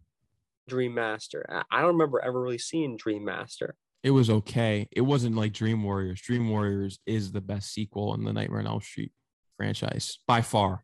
Dream 0.68 0.94
Master. 0.96 1.46
I 1.72 1.82
don't 1.82 1.94
remember 1.94 2.20
ever 2.20 2.42
really 2.42 2.58
seeing 2.58 2.98
Dream 2.98 3.24
Master. 3.24 3.76
It 4.06 4.12
was 4.12 4.30
okay. 4.30 4.88
It 4.92 5.02
wasn't 5.02 5.36
like 5.36 5.52
Dream 5.52 5.82
Warriors. 5.82 6.22
Dream 6.22 6.48
Warriors 6.48 7.00
is 7.08 7.32
the 7.32 7.42
best 7.42 7.74
sequel 7.74 8.14
in 8.14 8.24
the 8.24 8.32
Nightmare 8.32 8.60
on 8.60 8.68
Elm 8.68 8.80
Street 8.80 9.12
franchise 9.58 10.20
by 10.28 10.42
far. 10.42 10.80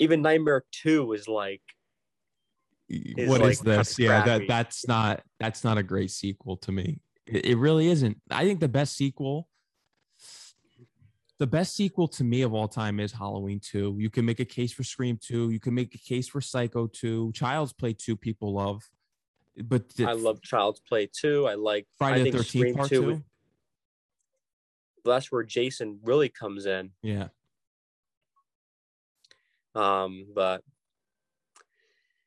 Even 0.00 0.22
Nightmare 0.22 0.64
Two 0.72 1.12
is 1.12 1.28
like. 1.28 1.62
Is 2.88 3.28
what 3.28 3.42
like 3.42 3.52
is 3.52 3.60
this? 3.60 3.96
Yeah, 3.96 4.24
that 4.24 4.48
that's 4.48 4.88
not 4.88 5.22
that's 5.38 5.62
not 5.62 5.78
a 5.78 5.84
great 5.84 6.10
sequel 6.10 6.56
to 6.58 6.72
me. 6.72 6.98
It, 7.28 7.46
it 7.46 7.56
really 7.58 7.86
isn't. 7.86 8.20
I 8.28 8.44
think 8.44 8.58
the 8.58 8.68
best 8.68 8.96
sequel 8.96 9.48
the 11.38 11.46
best 11.46 11.76
sequel 11.76 12.08
to 12.08 12.24
me 12.24 12.42
of 12.42 12.54
all 12.54 12.66
time 12.68 12.98
is 12.98 13.12
Halloween 13.12 13.60
2. 13.60 13.98
You 13.98 14.10
can 14.10 14.24
make 14.24 14.40
a 14.40 14.44
case 14.44 14.72
for 14.72 14.82
Scream 14.82 15.16
2. 15.22 15.50
You 15.50 15.60
can 15.60 15.74
make 15.74 15.94
a 15.94 15.98
case 15.98 16.26
for 16.26 16.40
Psycho 16.40 16.88
2. 16.88 17.32
Child's 17.34 17.72
Play 17.72 17.92
2 17.92 18.16
people 18.16 18.54
love. 18.54 18.82
But 19.56 19.88
the, 19.90 20.06
I 20.06 20.12
love 20.12 20.42
Child's 20.42 20.80
Play 20.80 21.08
too. 21.12 21.46
I 21.46 21.54
like 21.54 21.86
Friday 21.96 22.30
the 22.30 22.38
13th 22.38 22.76
part 22.76 22.88
2. 22.88 23.02
2. 23.02 23.24
That's 25.04 25.30
where 25.30 25.42
Jason 25.42 26.00
really 26.02 26.28
comes 26.28 26.66
in. 26.66 26.90
Yeah. 27.02 27.28
Um, 29.74 30.26
but 30.34 30.62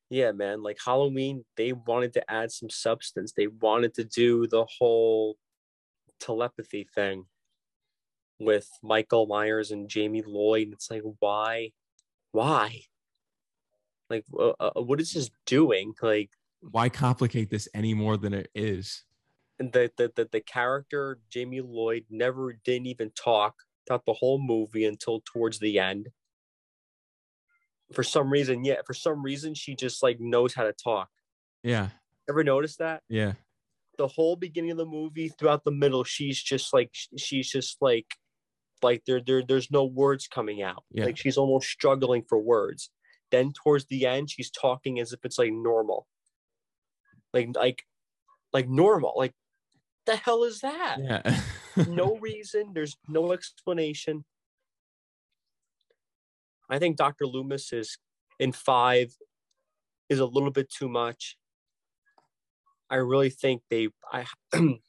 yeah, 0.09 0.31
man, 0.31 0.63
like 0.63 0.77
Halloween, 0.83 1.43
they 1.57 1.73
wanted 1.73 2.13
to 2.13 2.31
add 2.31 2.51
some 2.51 2.69
substance. 2.69 3.33
They 3.33 3.47
wanted 3.47 3.93
to 3.95 4.03
do 4.03 4.47
the 4.47 4.65
whole 4.65 5.37
telepathy 6.19 6.87
thing 6.95 7.25
with 8.39 8.69
Michael 8.81 9.25
Myers 9.25 9.71
and 9.71 9.89
Jamie 9.89 10.23
Lloyd. 10.25 10.69
It's 10.71 10.89
like, 10.89 11.03
why? 11.19 11.71
Why? 12.31 12.81
Like, 14.09 14.23
uh, 14.37 14.53
uh, 14.59 14.81
what 14.81 15.01
is 15.01 15.13
this 15.13 15.29
doing? 15.45 15.93
Like, 16.01 16.29
why 16.61 16.89
complicate 16.89 17.49
this 17.49 17.67
any 17.73 17.93
more 17.93 18.17
than 18.17 18.33
it 18.33 18.49
is? 18.55 19.03
and 19.59 19.71
the, 19.73 19.91
the 19.97 20.11
the 20.15 20.29
the 20.31 20.41
character 20.41 21.19
Jamie 21.29 21.61
Lloyd 21.61 22.05
never 22.09 22.53
didn't 22.63 22.87
even 22.87 23.11
talk 23.11 23.55
throughout 23.85 24.05
the 24.05 24.13
whole 24.13 24.39
movie 24.39 24.85
until 24.85 25.21
towards 25.25 25.59
the 25.59 25.79
end. 25.79 26.09
For 27.93 28.03
some 28.03 28.29
reason, 28.29 28.65
yeah, 28.65 28.81
for 28.85 28.93
some 28.93 29.23
reason 29.23 29.53
she 29.53 29.75
just 29.75 30.03
like 30.03 30.19
knows 30.19 30.53
how 30.53 30.63
to 30.63 30.73
talk. 30.73 31.09
Yeah. 31.63 31.89
Ever 32.29 32.43
noticed 32.43 32.79
that? 32.79 33.01
Yeah. 33.07 33.33
The 33.97 34.07
whole 34.07 34.35
beginning 34.35 34.71
of 34.71 34.77
the 34.77 34.85
movie, 34.85 35.29
throughout 35.29 35.63
the 35.63 35.71
middle, 35.71 36.03
she's 36.03 36.41
just 36.41 36.73
like 36.73 36.91
she's 37.17 37.49
just 37.49 37.77
like 37.81 38.07
like 38.83 39.03
there 39.07 39.21
there 39.25 39.41
there's 39.41 39.71
no 39.71 39.85
words 39.85 40.27
coming 40.27 40.61
out. 40.61 40.83
Yeah. 40.91 41.05
Like 41.05 41.17
she's 41.17 41.37
almost 41.37 41.67
struggling 41.67 42.23
for 42.27 42.37
words. 42.37 42.91
Then 43.31 43.51
towards 43.51 43.85
the 43.85 44.05
end, 44.05 44.29
she's 44.29 44.51
talking 44.51 44.99
as 44.99 45.13
if 45.13 45.19
it's 45.23 45.39
like 45.39 45.51
normal. 45.51 46.07
Like 47.37 47.55
like 47.55 47.83
like 48.53 48.67
normal. 48.67 49.13
Like 49.15 49.33
the 50.05 50.15
hell 50.15 50.43
is 50.43 50.61
that? 50.61 50.97
Yeah. 50.99 51.39
no 51.87 52.17
reason. 52.21 52.71
There's 52.73 52.97
no 53.07 53.31
explanation. 53.31 54.25
I 56.69 56.79
think 56.79 56.97
Dr. 56.97 57.25
Loomis 57.25 57.71
is 57.71 57.97
in 58.39 58.51
five 58.51 59.15
is 60.09 60.19
a 60.19 60.25
little 60.25 60.51
bit 60.51 60.69
too 60.71 60.89
much. 60.89 61.37
I 62.89 62.95
really 62.95 63.29
think 63.29 63.61
they 63.69 63.89
I 64.11 64.25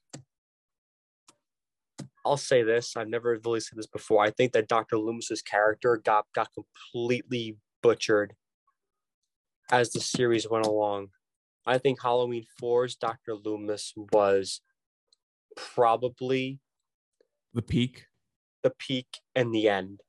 I'll 2.24 2.36
say 2.36 2.62
this. 2.62 2.96
I've 2.96 3.08
never 3.08 3.38
really 3.44 3.60
said 3.60 3.78
this 3.78 3.86
before. 3.86 4.22
I 4.22 4.30
think 4.30 4.52
that 4.52 4.68
Dr. 4.68 4.96
Loomis's 4.96 5.42
character 5.42 6.00
got 6.02 6.26
got 6.34 6.48
completely 6.54 7.58
butchered 7.82 8.34
as 9.70 9.90
the 9.90 10.00
series 10.00 10.48
went 10.48 10.66
along. 10.66 11.08
I 11.68 11.76
think 11.76 12.00
Halloween 12.00 12.46
4's 12.62 12.96
Dr. 12.96 13.34
Loomis 13.34 13.92
was 14.12 14.62
probably 15.54 16.60
the 17.52 17.60
peak. 17.60 18.06
the 18.62 18.70
peak 18.70 19.06
and 19.34 19.54
the 19.54 19.68
end. 19.68 20.00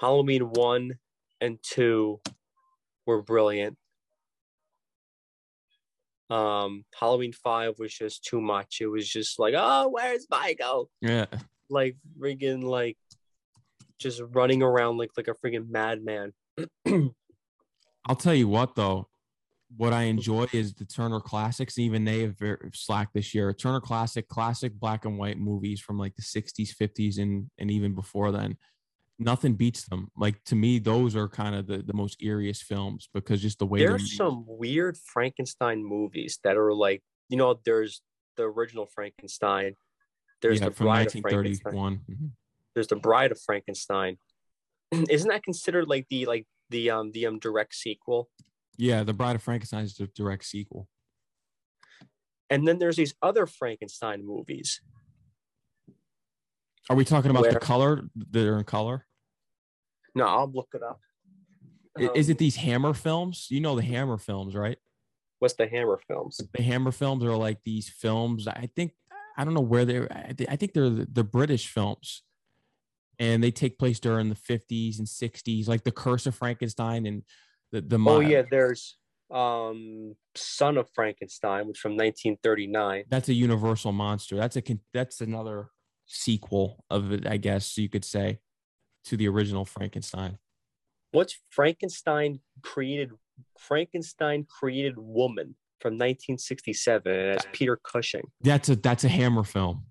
Halloween 0.00 0.50
1 0.50 0.94
and 1.40 1.58
2 1.62 2.20
were 3.06 3.22
brilliant. 3.22 3.78
Um, 6.28 6.84
Halloween 6.98 7.32
5 7.32 7.78
was 7.78 7.94
just 7.94 8.24
too 8.24 8.40
much. 8.40 8.78
It 8.80 8.88
was 8.88 9.08
just 9.08 9.38
like, 9.38 9.54
oh, 9.56 9.88
where's 9.88 10.26
Michael? 10.28 10.90
Yeah. 11.00 11.26
Like 11.70 11.96
friggin' 12.18 12.64
like 12.64 12.98
just 14.00 14.20
running 14.30 14.62
around 14.62 14.98
like 14.98 15.10
like 15.16 15.28
a 15.28 15.34
friggin' 15.34 15.68
madman. 15.68 16.32
I'll 18.08 18.16
tell 18.16 18.34
you 18.34 18.48
what 18.48 18.74
though, 18.74 19.08
what 19.74 19.92
I 19.92 20.04
enjoy 20.04 20.46
is 20.52 20.74
the 20.74 20.84
Turner 20.84 21.20
Classics. 21.20 21.78
Even 21.78 22.04
they 22.04 22.20
have 22.20 22.36
slacked 22.74 23.14
this 23.14 23.34
year. 23.34 23.52
Turner 23.52 23.80
Classic, 23.80 24.28
classic 24.28 24.72
black 24.74 25.04
and 25.04 25.18
white 25.18 25.38
movies 25.38 25.80
from 25.80 25.98
like 25.98 26.14
the 26.14 26.22
'60s, 26.22 26.70
'50s, 26.74 27.18
and 27.18 27.50
and 27.58 27.70
even 27.70 27.94
before 27.94 28.32
then. 28.32 28.56
Nothing 29.18 29.54
beats 29.54 29.88
them. 29.88 30.10
Like 30.14 30.42
to 30.44 30.54
me, 30.54 30.78
those 30.78 31.16
are 31.16 31.26
kind 31.26 31.54
of 31.54 31.66
the, 31.66 31.78
the 31.78 31.94
most 31.94 32.20
eeriest 32.20 32.64
films 32.64 33.08
because 33.14 33.40
just 33.40 33.58
the 33.58 33.66
way 33.66 33.78
There's 33.78 34.14
some 34.14 34.44
weird 34.46 34.98
Frankenstein 34.98 35.82
movies 35.82 36.38
that 36.44 36.58
are 36.58 36.74
like, 36.74 37.02
you 37.30 37.38
know, 37.38 37.58
there's 37.64 38.02
the 38.36 38.42
original 38.42 38.86
Frankenstein. 38.94 39.74
There's 40.42 40.60
yeah, 40.60 40.66
the 40.68 40.74
from 40.74 40.86
Bride 40.86 41.06
of 41.06 41.12
Frankenstein. 41.12 41.74
1931. 41.74 42.00
Mhm. 42.10 42.30
there's 42.74 42.88
the 42.88 42.96
Bride 42.96 43.32
of 43.32 43.40
Frankenstein. 43.40 44.18
Isn't 45.10 45.30
that 45.30 45.42
considered 45.42 45.88
like 45.88 46.06
the 46.10 46.26
like 46.26 46.46
the 46.68 46.90
um 46.90 47.10
the 47.12 47.26
um 47.26 47.38
direct 47.38 47.74
sequel? 47.74 48.28
Yeah, 48.78 49.02
The 49.04 49.12
Bride 49.14 49.36
of 49.36 49.42
Frankenstein 49.42 49.84
is 49.84 49.94
the 49.96 50.06
direct 50.08 50.44
sequel. 50.44 50.88
And 52.50 52.66
then 52.66 52.78
there's 52.78 52.96
these 52.96 53.14
other 53.22 53.46
Frankenstein 53.46 54.24
movies. 54.24 54.80
Are 56.88 56.94
we 56.96 57.04
talking 57.04 57.30
about 57.30 57.42
Where- 57.42 57.52
the 57.52 57.58
color? 57.60 58.02
They're 58.14 58.58
in 58.58 58.64
color. 58.64 59.06
No, 60.14 60.26
I'll 60.26 60.50
look 60.50 60.68
it 60.74 60.82
up. 60.82 61.00
I- 61.98 62.10
Is 62.14 62.28
Um, 62.28 62.32
it 62.32 62.38
these 62.38 62.56
Hammer 62.56 62.94
films? 62.94 63.48
You 63.50 63.60
know 63.60 63.74
the 63.74 63.82
Hammer 63.82 64.18
films, 64.18 64.54
right? 64.54 64.78
what's 65.38 65.52
the 65.54 65.68
Hammer 65.68 65.98
films? 66.08 66.40
the 66.54 66.62
Hammer 66.62 66.90
films 66.90 67.22
are 67.22 67.36
like 67.36 67.62
these 67.62 67.90
films. 67.90 68.48
I 68.48 68.70
think 68.74 68.92
I 69.36 69.44
don't 69.44 69.52
know 69.52 69.60
where 69.60 69.84
they're. 69.84 70.10
I 70.10 70.56
think 70.56 70.72
they're 70.72 70.88
the, 70.88 71.04
the 71.12 71.24
British 71.24 71.68
films, 71.68 72.22
and 73.18 73.42
they 73.44 73.50
take 73.50 73.78
place 73.78 74.00
during 74.00 74.30
the 74.30 74.34
fifties 74.34 74.98
and 74.98 75.06
sixties, 75.08 75.68
like 75.68 75.84
the 75.84 75.92
Curse 75.92 76.26
of 76.26 76.34
Frankenstein 76.34 77.04
and 77.04 77.22
the 77.72 77.80
the. 77.80 77.98
Oh 78.06 78.20
yeah, 78.20 78.42
there's 78.50 78.96
um 79.30 80.14
Son 80.34 80.76
of 80.76 80.88
Frankenstein, 80.94 81.66
which 81.66 81.78
from 81.78 81.92
1939. 81.92 83.04
that's 83.08 83.28
a 83.28 83.34
Universal 83.34 83.92
monster. 83.92 84.36
That's 84.36 84.56
a 84.56 84.62
con- 84.62 84.80
that's 84.92 85.20
another 85.20 85.70
sequel 86.06 86.84
of 86.90 87.12
it, 87.12 87.26
I 87.26 87.36
guess 87.36 87.76
you 87.76 87.88
could 87.88 88.04
say, 88.04 88.38
to 89.06 89.16
the 89.16 89.28
original 89.28 89.64
Frankenstein. 89.64 90.38
What's 91.12 91.38
Frankenstein 91.50 92.40
created? 92.62 93.10
Frankenstein 93.58 94.46
created 94.48 94.94
woman 94.96 95.56
from 95.80 95.94
1967, 95.94 97.12
and 97.12 97.36
it's 97.36 97.46
Peter 97.52 97.78
Cushing. 97.82 98.30
That's 98.40 98.68
a 98.68 98.76
that's 98.76 99.04
a 99.04 99.08
Hammer 99.08 99.44
film. 99.44 99.86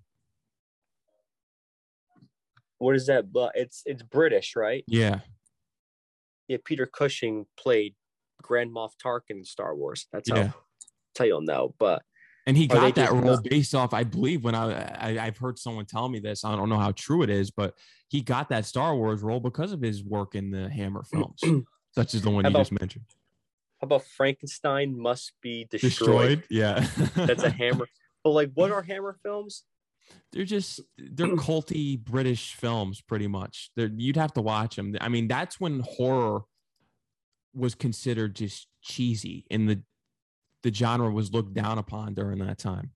What 2.78 2.96
is 2.96 3.08
that? 3.08 3.32
But 3.32 3.52
it's 3.56 3.84
it's 3.86 4.04
British, 4.04 4.56
right? 4.56 4.84
Yeah, 4.88 5.20
Yeah, 6.48 6.58
Peter 6.64 6.86
Cushing 6.86 7.46
played 7.58 7.96
Grand 8.42 8.72
Moff 8.72 8.92
Tarkin 9.04 9.32
in 9.32 9.46
Star 9.46 9.76
Wars. 9.76 10.08
That's 10.12 10.30
how 10.30 10.36
yeah. 10.36 10.44
that's 10.44 11.20
how 11.20 11.26
you'll 11.26 11.42
know. 11.42 11.74
But 11.80 12.02
And 12.46 12.56
he 12.56 12.68
got 12.68 12.96
that 12.96 13.12
role 13.12 13.22
not- 13.22 13.44
based 13.44 13.74
off, 13.74 13.94
I 13.94 14.04
believe, 14.04 14.44
when 14.44 14.54
I, 14.56 15.18
I 15.18 15.26
I've 15.26 15.38
heard 15.38 15.58
someone 15.58 15.86
tell 15.86 16.08
me 16.10 16.20
this. 16.20 16.46
I 16.46 16.56
don't 16.56 16.70
know 16.70 16.78
how 16.80 16.92
true 16.92 17.24
it 17.24 17.30
is, 17.30 17.50
but 17.52 17.74
he 18.10 18.22
got 18.22 18.50
that 18.50 18.66
Star 18.66 18.96
Wars 18.96 19.22
role 19.24 19.40
because 19.40 19.72
of 19.72 19.82
his 19.82 20.04
work 20.04 20.36
in 20.36 20.52
the 20.52 20.70
Hammer 20.70 21.04
films, 21.12 21.42
such 21.92 22.14
as 22.14 22.22
the 22.22 22.30
one 22.30 22.44
How 22.44 22.50
you 22.50 22.56
about 22.56 22.62
just 22.68 22.80
mentioned. 22.80 23.06
how 23.82 23.86
about 23.86 24.06
Frankenstein 24.06 24.98
must 24.98 25.34
be 25.42 25.66
destroyed? 25.72 25.90
Destroyed, 25.90 26.44
yeah. 26.50 26.88
That's 27.16 27.44
a 27.44 27.50
Hammer. 27.62 27.88
But 28.24 28.32
like, 28.32 28.52
what 28.54 28.72
are 28.72 28.82
Hammer 28.84 29.18
films? 29.24 29.64
They're 30.32 30.44
just 30.46 30.82
they're 30.98 31.28
culty 31.36 31.98
British 32.00 32.54
films, 32.56 33.02
pretty 33.02 33.28
much. 33.28 33.72
They're, 33.76 33.92
you'd 33.96 34.18
have 34.18 34.34
to 34.34 34.42
watch 34.42 34.76
them. 34.76 34.96
I 35.02 35.10
mean, 35.10 35.28
that's 35.28 35.60
when 35.60 35.80
horror 35.82 36.42
was 37.54 37.74
considered 37.76 38.36
just 38.36 38.68
cheesy, 38.82 39.46
and 39.50 39.70
the 39.70 39.82
the 40.64 40.74
genre 40.74 41.12
was 41.12 41.32
looked 41.32 41.54
down 41.54 41.78
upon 41.78 42.14
during 42.16 42.40
that 42.40 42.58
time. 42.58 42.92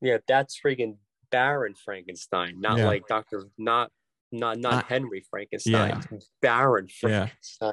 Yeah, 0.00 0.18
that's 0.26 0.58
freaking 0.58 0.96
Baron 1.30 1.74
Frankenstein, 1.74 2.60
not 2.60 2.78
Yeah. 2.78 2.86
like 2.86 3.06
Doctor, 3.08 3.44
not 3.58 3.90
not 4.32 4.58
not 4.58 4.72
Not- 4.72 4.86
Henry 4.86 5.24
Frankenstein. 5.30 6.02
Baron 6.40 6.88
Yeah. 7.02 7.08
Frankenstein. 7.28 7.72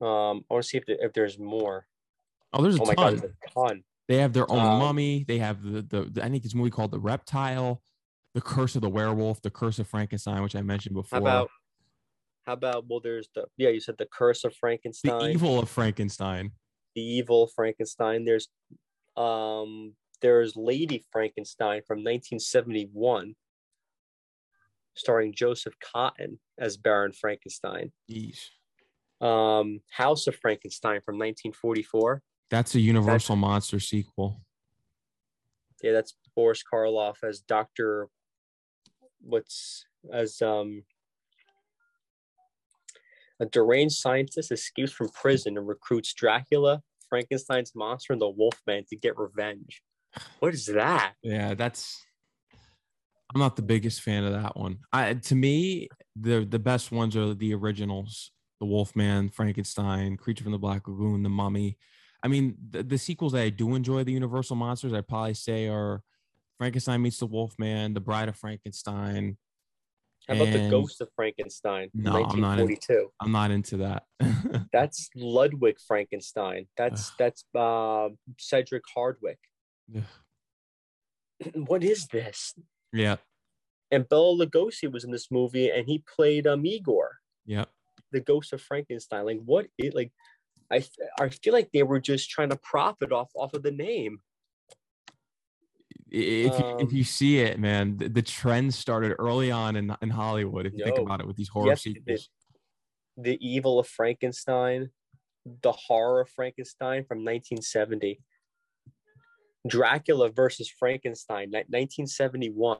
Um, 0.00 0.44
I 0.48 0.54
want 0.54 0.62
to 0.62 0.68
see 0.68 0.78
if 0.78 0.86
there, 0.86 0.96
if 1.00 1.12
there's 1.12 1.38
more. 1.38 1.86
Oh, 2.52 2.62
there's 2.62 2.76
a 2.78 2.82
Oh 2.82 2.86
my 2.86 2.94
ton. 2.94 3.14
god, 3.14 3.22
there's 3.22 3.32
a 3.32 3.50
ton. 3.68 3.84
They 4.08 4.16
have 4.18 4.32
their 4.32 4.50
own 4.50 4.58
Um, 4.58 4.78
mummy. 4.78 5.24
They 5.28 5.38
have 5.38 5.62
the, 5.62 5.82
the 5.82 6.04
the 6.04 6.24
I 6.24 6.28
think 6.30 6.42
this 6.42 6.54
movie 6.54 6.70
called 6.70 6.90
The 6.90 6.98
Reptile, 6.98 7.82
The 8.34 8.40
Curse 8.40 8.74
of 8.74 8.80
the 8.82 8.88
Werewolf, 8.88 9.42
The 9.42 9.50
Curse 9.50 9.78
of 9.78 9.86
Frankenstein, 9.86 10.42
which 10.42 10.56
I 10.56 10.62
mentioned 10.62 10.96
How 10.96 11.02
before. 11.02 11.18
about 11.18 11.50
how 12.46 12.54
about 12.54 12.86
well, 12.88 13.00
there's 13.00 13.28
the 13.34 13.44
yeah, 13.58 13.68
you 13.68 13.80
said 13.80 13.96
the 13.98 14.06
Curse 14.10 14.44
of 14.44 14.54
Frankenstein. 14.56 15.18
the 15.18 15.30
Evil 15.30 15.58
of 15.58 15.68
Frankenstein? 15.68 16.52
the 16.94 17.02
evil 17.02 17.46
Frankenstein. 17.54 18.24
There's 18.24 18.48
um 19.16 19.94
there's 20.22 20.56
Lady 20.56 21.04
Frankenstein 21.12 21.82
from 21.86 21.98
1971, 21.98 23.36
starring 24.94 25.32
Joseph 25.32 25.74
Cotten 25.78 26.38
as 26.58 26.76
Baron 26.76 27.12
Frankenstein. 27.12 27.92
Yeesh. 28.10 28.40
Um, 29.20 29.80
House 29.90 30.26
of 30.26 30.34
Frankenstein 30.36 31.00
from 31.04 31.16
1944. 31.18 32.22
That's 32.50 32.74
a 32.74 32.80
Universal 32.80 33.36
Monster 33.36 33.80
sequel. 33.80 34.40
Yeah, 35.82 35.92
that's 35.92 36.14
Boris 36.34 36.62
Karloff 36.62 37.22
as 37.22 37.40
Doctor. 37.40 38.08
What's 39.20 39.84
as 40.12 40.40
um 40.40 40.84
a 43.40 43.46
deranged 43.46 43.96
scientist 43.96 44.50
escapes 44.50 44.92
from 44.92 45.08
prison 45.10 45.56
and 45.56 45.68
recruits 45.68 46.12
Dracula, 46.12 46.82
Frankenstein's 47.08 47.72
monster, 47.74 48.12
and 48.12 48.22
the 48.22 48.28
Wolfman 48.28 48.84
to 48.88 48.96
get 48.96 49.16
revenge. 49.16 49.82
What 50.40 50.54
is 50.54 50.66
that? 50.66 51.14
Yeah, 51.22 51.54
that's. 51.54 52.04
I'm 53.34 53.40
not 53.40 53.56
the 53.56 53.62
biggest 53.62 54.00
fan 54.00 54.24
of 54.24 54.32
that 54.32 54.56
one. 54.56 54.78
I 54.92 55.14
to 55.14 55.34
me, 55.34 55.88
the 56.16 56.44
the 56.44 56.58
best 56.58 56.90
ones 56.90 57.14
are 57.16 57.34
the 57.34 57.54
originals: 57.54 58.32
The 58.58 58.66
Wolfman, 58.66 59.28
Frankenstein, 59.28 60.16
Creature 60.16 60.44
from 60.44 60.52
the 60.52 60.58
Black 60.58 60.88
Lagoon, 60.88 61.22
The 61.22 61.28
Mummy. 61.28 61.76
I 62.22 62.28
mean, 62.28 62.56
the, 62.70 62.82
the 62.82 62.98
sequels 62.98 63.32
that 63.32 63.42
I 63.42 63.50
do 63.50 63.74
enjoy, 63.74 64.04
the 64.04 64.12
Universal 64.12 64.56
monsters, 64.56 64.92
I'd 64.92 65.06
probably 65.06 65.34
say 65.34 65.68
are 65.68 66.02
Frankenstein 66.58 67.02
meets 67.02 67.18
the 67.18 67.26
Wolfman, 67.26 67.94
The 67.94 68.00
Bride 68.00 68.28
of 68.28 68.36
Frankenstein, 68.36 69.36
How 70.28 70.34
about 70.34 70.52
the 70.52 70.68
Ghost 70.68 71.00
of 71.00 71.08
Frankenstein? 71.14 71.90
No, 71.94 72.24
I'm 72.24 72.40
not 72.40 72.58
in- 72.58 72.76
I'm 73.20 73.32
not 73.32 73.50
into 73.50 73.76
that. 73.78 74.02
That's 74.72 75.08
Ludwig 75.14 75.76
Frankenstein. 75.86 76.66
That's 76.76 77.12
that's 77.18 77.44
uh, 77.54 78.08
Cedric 78.38 78.82
Hardwicke. 78.96 79.36
What 81.54 81.84
is 81.84 82.08
this? 82.08 82.54
yeah, 82.92 83.16
And 83.92 84.08
Bela 84.08 84.44
Lugosi 84.44 84.90
was 84.90 85.04
in 85.04 85.12
this 85.12 85.28
movie, 85.30 85.70
and 85.70 85.86
he 85.86 86.02
played 86.16 86.48
um, 86.48 86.66
Igor, 86.66 87.18
yeah. 87.46 87.66
the 88.10 88.18
Ghost 88.20 88.52
of 88.52 88.60
Frankenstein. 88.60 89.24
Like 89.24 89.38
what? 89.44 89.66
It 89.78 89.94
like, 89.94 90.10
I 90.70 90.84
I 91.20 91.28
feel 91.30 91.52
like 91.52 91.70
they 91.72 91.82
were 91.82 92.00
just 92.00 92.30
trying 92.30 92.50
to 92.50 92.56
profit 92.56 93.12
off 93.12 93.30
off 93.34 93.54
of 93.54 93.62
the 93.62 93.70
name. 93.70 94.20
If 96.10 96.58
you, 96.58 96.66
if 96.78 96.88
Um, 96.88 96.88
you 96.90 97.04
see 97.04 97.38
it, 97.40 97.58
man, 97.58 97.98
the, 97.98 98.08
the 98.08 98.22
trend 98.22 98.72
started 98.74 99.14
early 99.18 99.50
on 99.50 99.76
in, 99.76 99.94
in 100.00 100.08
Hollywood. 100.08 100.64
If 100.66 100.72
you 100.74 100.84
think 100.84 100.98
about 100.98 101.20
it, 101.20 101.26
with 101.26 101.36
these 101.36 101.48
horror 101.50 101.74
to- 101.74 101.76
sequels. 101.80 102.30
The 103.20 103.36
Evil 103.46 103.78
of 103.78 103.86
Frankenstein, 103.88 104.90
The 105.62 105.72
Horror 105.72 106.20
of 106.22 106.30
Frankenstein 106.30 107.04
from 107.04 107.18
1970. 107.18 108.20
Dracula 109.66 110.30
versus 110.30 110.70
Frankenstein, 110.70 111.50
1971. 111.50 112.78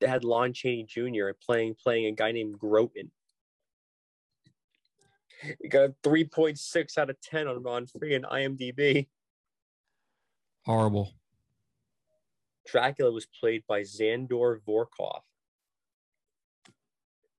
They 0.00 0.06
had 0.06 0.24
Lon 0.24 0.52
Chaney 0.52 0.84
Jr. 0.84 1.30
playing 1.46 1.76
playing 1.82 2.06
a 2.06 2.12
guy 2.12 2.32
named 2.32 2.58
Groton. 2.58 3.10
It 5.42 5.70
got 5.70 5.90
a 5.90 5.94
3.6 6.02 6.98
out 6.98 7.10
of 7.10 7.20
10 7.20 7.48
on, 7.48 7.66
on 7.66 7.86
free 7.86 8.14
and 8.14 8.24
IMDb. 8.24 9.08
Horrible. 10.64 11.12
Dracula 12.66 13.10
was 13.10 13.26
played 13.26 13.64
by 13.66 13.80
Zandor 13.80 14.58
Vorkov. 14.66 15.20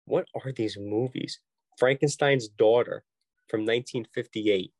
What 0.05 0.27
are 0.43 0.51
these 0.51 0.77
movies? 0.77 1.39
Frankenstein's 1.77 2.47
Daughter 2.47 3.03
from 3.47 3.61
1958. 3.61 4.73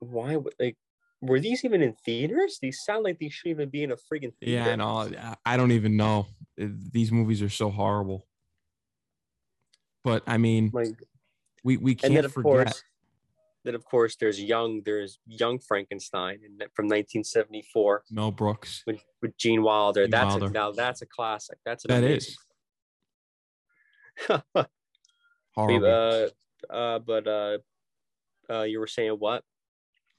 Why 0.00 0.36
would 0.36 0.54
like 0.60 0.76
were 1.22 1.40
these 1.40 1.64
even 1.64 1.82
in 1.82 1.94
theaters? 2.04 2.58
These 2.60 2.84
sound 2.84 3.04
like 3.04 3.18
these 3.18 3.32
should 3.32 3.48
even 3.48 3.70
be 3.70 3.82
in 3.82 3.90
a 3.90 3.96
friggin' 3.96 4.34
theater. 4.38 4.44
Yeah, 4.44 4.68
I 4.68 4.76
know. 4.76 5.36
I- 5.46 5.56
don't 5.56 5.72
even 5.72 5.96
know. 5.96 6.26
These 6.56 7.10
movies 7.10 7.40
are 7.42 7.48
so 7.48 7.70
horrible. 7.70 8.26
But 10.04 10.22
I 10.26 10.36
mean, 10.38 10.70
Like, 10.72 11.02
we 11.64 11.76
we 11.78 11.94
can't 11.94 12.12
then 12.14 12.24
of 12.26 12.32
forget. 12.32 12.44
course, 12.66 12.82
then 13.64 13.74
of 13.74 13.84
course 13.86 14.16
there's 14.16 14.40
young 14.40 14.82
there's 14.84 15.18
young 15.26 15.58
Frankenstein 15.58 16.38
from 16.74 16.86
1974 16.86 18.04
Mel 18.10 18.30
Brooks. 18.30 18.82
with, 18.86 19.02
with 19.22 19.36
Gene 19.38 19.62
Wilder. 19.62 20.02
Gene 20.04 20.10
that's 20.10 20.26
Wilder. 20.34 20.46
A, 20.46 20.50
now 20.50 20.72
that's 20.72 21.00
a 21.02 21.06
classic. 21.06 21.58
That's 21.64 21.84
an 21.86 21.88
That 21.88 22.04
amazing- 22.04 22.34
is 24.28 24.38
horrible. 25.54 25.86
uh, 26.70 26.72
uh, 26.72 26.98
but 27.00 27.26
uh, 27.26 27.58
uh, 28.50 28.62
you 28.62 28.78
were 28.78 28.86
saying 28.86 29.12
what? 29.18 29.42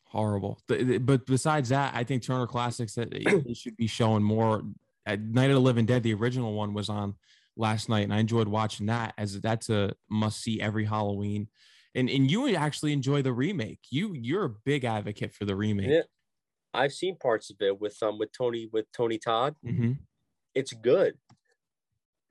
horrible. 0.08 0.58
But 0.68 1.26
besides 1.26 1.70
that, 1.70 1.94
I 1.94 2.06
think 2.06 2.24
Turner 2.24 2.48
Classics 2.48 2.96
that 2.96 3.10
should 3.56 3.76
be 3.76 3.88
showing 3.88 4.24
more. 4.24 4.64
At 5.06 5.20
Night 5.22 5.50
of 5.50 5.56
the 5.56 5.62
Living 5.62 5.86
Dead, 5.86 6.02
the 6.04 6.14
original 6.16 6.54
one 6.54 6.74
was 6.74 6.90
on 6.90 7.16
last 7.58 7.90
night, 7.90 8.04
and 8.04 8.14
I 8.14 8.20
enjoyed 8.20 8.48
watching 8.48 8.86
that. 8.88 9.14
As 9.18 9.40
that's 9.42 9.70
a 9.70 9.94
must 10.10 10.42
see 10.42 10.60
every 10.62 10.86
Halloween. 10.86 11.48
And 11.94 12.10
and 12.10 12.30
you 12.30 12.54
actually 12.56 12.94
enjoy 12.94 13.22
the 13.22 13.34
remake. 13.34 13.80
You 13.90 14.14
you're 14.14 14.46
a 14.46 14.50
big 14.50 14.84
advocate 14.84 15.34
for 15.34 15.46
the 15.46 15.56
remake. 15.56 15.90
Yeah. 15.90 16.02
I've 16.74 16.92
seen 16.94 17.16
parts 17.18 17.50
of 17.50 17.58
it 17.62 17.80
with 17.80 18.02
um 18.04 18.18
with 18.18 18.32
Tony 18.34 18.68
with 18.72 18.92
Tony 18.92 19.18
Todd. 19.18 19.56
Mhm. 19.66 20.00
It's 20.54 20.74
good. 20.74 21.18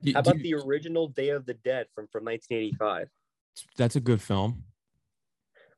Y- 0.03 0.11
How 0.13 0.19
about 0.19 0.37
you- 0.37 0.43
the 0.43 0.53
original 0.65 1.07
Day 1.07 1.29
of 1.29 1.45
the 1.47 1.55
Dead 1.55 1.87
from 1.95 2.07
from 2.07 2.23
1985? 2.25 3.09
That's 3.77 3.95
a 3.95 3.99
good 4.01 4.21
film. 4.21 4.65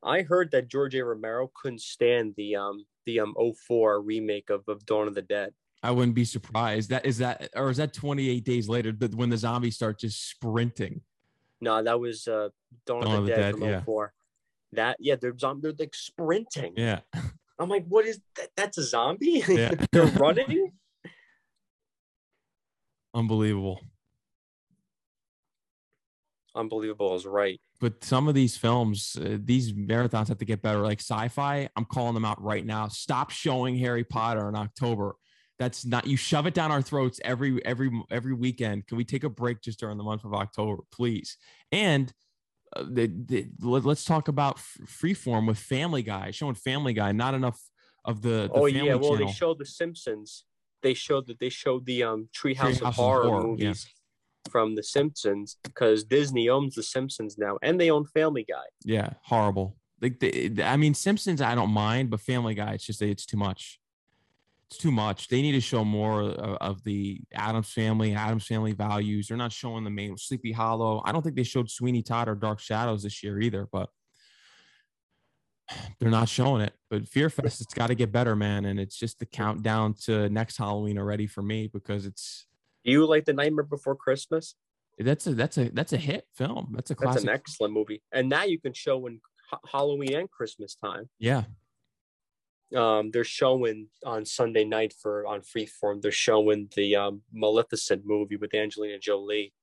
I 0.03 0.21
heard 0.21 0.51
that 0.51 0.67
George 0.67 0.95
A. 0.95 1.03
Romero 1.03 1.49
couldn't 1.55 1.81
stand 1.81 2.33
the 2.35 2.55
um 2.57 2.85
the 3.05 3.19
um 3.21 3.35
04 3.67 4.01
remake 4.01 4.49
of, 4.49 4.63
of 4.67 4.85
Dawn 4.85 5.07
of 5.07 5.15
the 5.15 5.21
Dead. 5.21 5.53
I 5.83 5.91
wouldn't 5.91 6.15
be 6.15 6.25
surprised. 6.25 6.89
That 6.89 7.05
is 7.05 7.19
that, 7.19 7.49
or 7.55 7.69
is 7.69 7.77
that 7.77 7.93
28 7.93 8.43
days 8.43 8.67
later 8.67 8.91
that 8.93 9.13
when 9.15 9.29
the 9.29 9.37
zombies 9.37 9.75
start 9.75 9.99
just 9.99 10.29
sprinting? 10.29 11.01
No, 11.61 11.81
that 11.83 11.99
was 11.99 12.27
uh 12.27 12.49
Dawn, 12.85 13.05
of 13.07 13.25
the, 13.25 13.35
Dead, 13.35 13.55
from 13.55 13.63
yeah. 13.63 13.81
04. 13.81 14.13
That 14.73 14.97
yeah, 14.99 15.15
they're 15.15 15.37
zom- 15.37 15.61
they're 15.61 15.73
like 15.77 15.95
sprinting. 15.95 16.73
Yeah, 16.75 16.99
I'm 17.59 17.69
like, 17.69 17.85
what 17.87 18.05
is 18.05 18.19
that? 18.35 18.49
That's 18.55 18.77
a 18.77 18.83
zombie? 18.83 19.43
Yeah. 19.47 19.71
they're 19.91 20.05
running. 20.05 20.71
unbelievable. 23.13 23.81
Unbelievable 26.55 27.15
is 27.15 27.25
right. 27.27 27.59
but 27.79 28.03
some 28.03 28.27
of 28.27 28.33
these 28.33 28.57
films, 28.57 29.15
uh, 29.21 29.37
these 29.39 29.73
marathons 29.73 30.27
have 30.27 30.39
to 30.39 30.45
get 30.45 30.63
better. 30.63 30.79
Like 30.79 30.97
Syfy, 30.99 31.69
I'm 31.75 31.85
calling 31.85 32.15
them 32.15 32.25
out 32.25 32.41
right 32.41 32.65
now. 32.65 32.87
Stop 32.87 33.29
showing 33.29 33.77
Harry 33.77 34.03
Potter 34.03 34.49
in 34.49 34.55
October. 34.55 35.15
That's 35.59 35.85
not 35.85 36.05
you 36.05 36.17
shove 36.17 36.45
it 36.45 36.53
down 36.53 36.71
our 36.71 36.81
throats 36.81 37.19
every 37.23 37.63
every 37.65 37.89
every 38.11 38.33
weekend. 38.33 38.87
Can 38.87 38.97
we 38.97 39.03
take 39.03 39.23
a 39.23 39.29
break 39.29 39.61
just 39.61 39.79
during 39.79 39.97
the 39.97 40.03
month 40.03 40.23
of 40.23 40.33
October, 40.33 40.83
please? 40.91 41.37
And 41.71 42.13
uh, 42.75 42.83
the, 42.89 43.07
the, 43.07 43.47
let, 43.61 43.85
us 43.85 44.03
talk 44.03 44.27
about 44.27 44.57
Freeform 44.57 45.47
with 45.47 45.57
Family 45.57 46.03
Guy, 46.03 46.31
showing 46.31 46.55
Family 46.55 46.93
Guy. 46.93 47.11
Not 47.11 47.33
enough 47.33 47.59
of 48.05 48.21
the, 48.21 48.29
the 48.29 48.51
oh 48.53 48.65
yeah, 48.65 48.95
well 48.95 49.13
Channel. 49.13 49.27
they 49.27 49.33
showed 49.33 49.59
the 49.59 49.65
Simpsons. 49.65 50.43
They 50.83 50.93
showed 50.93 51.27
that 51.27 51.39
they 51.39 51.49
showed 51.49 51.85
the 51.85 52.03
um 52.03 52.29
Treehouse 52.35 52.55
Treehouse 52.55 52.81
of 52.81 52.87
of 52.87 52.95
Horror, 52.95 53.23
Horror, 53.23 53.41
yeah. 53.57 53.67
movies 53.67 53.87
from 54.51 54.75
the 54.75 54.83
Simpsons 54.83 55.57
because 55.63 56.03
Disney 56.03 56.49
owns 56.49 56.75
the 56.75 56.83
Simpsons 56.83 57.37
now, 57.37 57.57
and 57.61 57.79
they 57.79 57.91
own 57.91 58.05
Family 58.05 58.45
Guy. 58.47 58.63
yeah, 58.83 59.11
horrible. 59.23 59.77
Like 60.01 60.19
the, 60.19 60.61
I 60.63 60.77
mean, 60.77 60.93
Simpsons, 60.93 61.41
I 61.41 61.55
don't 61.55 61.71
mind, 61.71 62.11
but 62.11 62.21
Family 62.21 62.53
Guy, 62.53 62.73
it's 62.73 62.85
just 62.85 63.01
it's 63.01 63.25
too 63.25 63.37
much. 63.37 63.79
It's 64.69 64.77
too 64.77 64.91
much. 64.91 65.29
They 65.29 65.41
need 65.41 65.53
to 65.53 65.61
show 65.61 65.85
more 65.85 66.21
of, 66.21 66.57
of 66.59 66.83
the 66.83 67.21
Addams 67.33 67.71
Family, 67.71 68.13
Addams 68.13 68.45
Family 68.45 68.73
values. 68.73 69.27
They're 69.27 69.37
not 69.37 69.53
showing 69.53 69.85
the 69.85 69.89
main 69.89 70.17
Sleepy 70.17 70.51
Hollow. 70.51 71.01
I 71.05 71.13
don't 71.13 71.21
think 71.21 71.35
they 71.37 71.43
showed 71.43 71.69
Sweeney 71.69 72.03
Todd 72.03 72.27
or 72.27 72.35
Dark 72.35 72.59
Shadows 72.59 73.03
this 73.03 73.23
year 73.23 73.39
either, 73.39 73.67
but 73.71 73.89
they're 75.99 76.09
not 76.11 76.27
showing 76.27 76.61
it. 76.61 76.73
But 76.89 77.07
Fear 77.07 77.29
Fest, 77.29 77.61
it's 77.61 77.73
got 77.73 77.87
to 77.87 77.95
get 77.95 78.11
better, 78.11 78.35
man. 78.35 78.65
And 78.65 78.77
it's 78.77 78.97
just 78.97 79.19
the 79.19 79.25
countdown 79.25 79.93
to 80.05 80.27
next 80.29 80.57
Halloween 80.57 80.97
already 80.97 81.27
for 81.27 81.41
me 81.41 81.67
because 81.71 82.05
it's 82.05 82.47
Do 82.83 82.91
you 82.91 83.05
like 83.05 83.23
the 83.23 83.33
Nightmare 83.33 83.63
Before 83.63 83.95
Christmas? 83.95 84.55
that's 84.99 85.27
a 85.27 85.33
that's 85.33 85.57
a 85.57 85.69
that's 85.69 85.93
a 85.93 85.97
hit 85.97 86.25
film. 86.35 86.73
That's 86.75 86.91
a 86.91 86.95
That's 86.95 87.23
an 87.23 87.29
excellent 87.29 87.73
movie, 87.73 88.01
and 88.11 88.27
now 88.29 88.43
you 88.43 88.59
can 88.59 88.73
show 88.73 89.05
in 89.05 89.21
Halloween 89.71 90.13
and 90.15 90.29
Christmas 90.31 90.75
time. 90.75 91.07
yeah, 91.19 91.43
Um, 92.75 93.11
they're 93.11 93.23
showing 93.23 93.87
on 94.05 94.25
Sunday 94.25 94.65
night 94.65 94.93
for 94.93 95.25
on 95.25 95.39
Freeform. 95.41 96.01
They're 96.01 96.11
showing 96.11 96.69
the 96.75 96.95
um, 96.97 97.21
Maleficent 97.31 98.03
movie 98.05 98.35
with 98.35 98.53
Angelina 98.53 98.99
Jolie. 98.99 99.53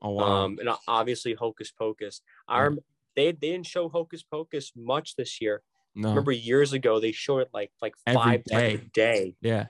oh 0.00 0.10
wow, 0.10 0.24
Um, 0.44 0.58
and 0.60 0.68
obviously 0.86 1.34
Hocus 1.34 1.72
Pocus. 1.72 2.20
I 2.46 2.58
Yeah. 2.58 2.62
rem- 2.64 2.78
they 3.16 3.32
they 3.32 3.50
didn't 3.52 3.66
show 3.66 3.88
Hocus 3.88 4.22
Pocus 4.22 4.72
much 4.76 5.16
this 5.16 5.40
year. 5.40 5.62
no, 5.94 6.10
Remember 6.10 6.30
years 6.32 6.72
ago 6.72 7.00
they 7.00 7.12
showed 7.12 7.40
it 7.40 7.50
like 7.52 7.72
like 7.82 7.94
Every 8.06 8.16
five 8.22 8.44
times 8.50 8.74
a 8.74 8.78
day. 8.78 8.86
day. 8.94 9.34
yeah, 9.40 9.66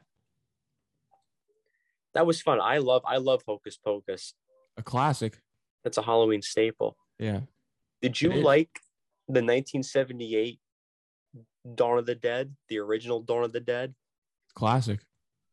That 2.14 2.26
was 2.26 2.42
fun. 2.42 2.60
I 2.60 2.78
love 2.78 3.02
I 3.06 3.16
love 3.16 3.42
Hocus 3.46 3.76
Pocus. 3.78 4.34
a 4.76 4.82
classic. 4.82 5.40
That's 5.82 5.96
a 5.98 6.02
Halloween 6.02 6.42
staple. 6.42 6.96
Yeah. 7.18 7.40
Did 8.02 8.20
you 8.20 8.32
like 8.32 8.80
the 9.28 9.40
1978 9.42 10.60
Dawn 11.74 11.98
of 11.98 12.06
the 12.06 12.14
Dead, 12.14 12.54
the 12.68 12.78
original 12.78 13.20
Dawn 13.20 13.44
of 13.44 13.52
the 13.52 13.60
Dead? 13.60 13.94
Classic. 14.54 15.00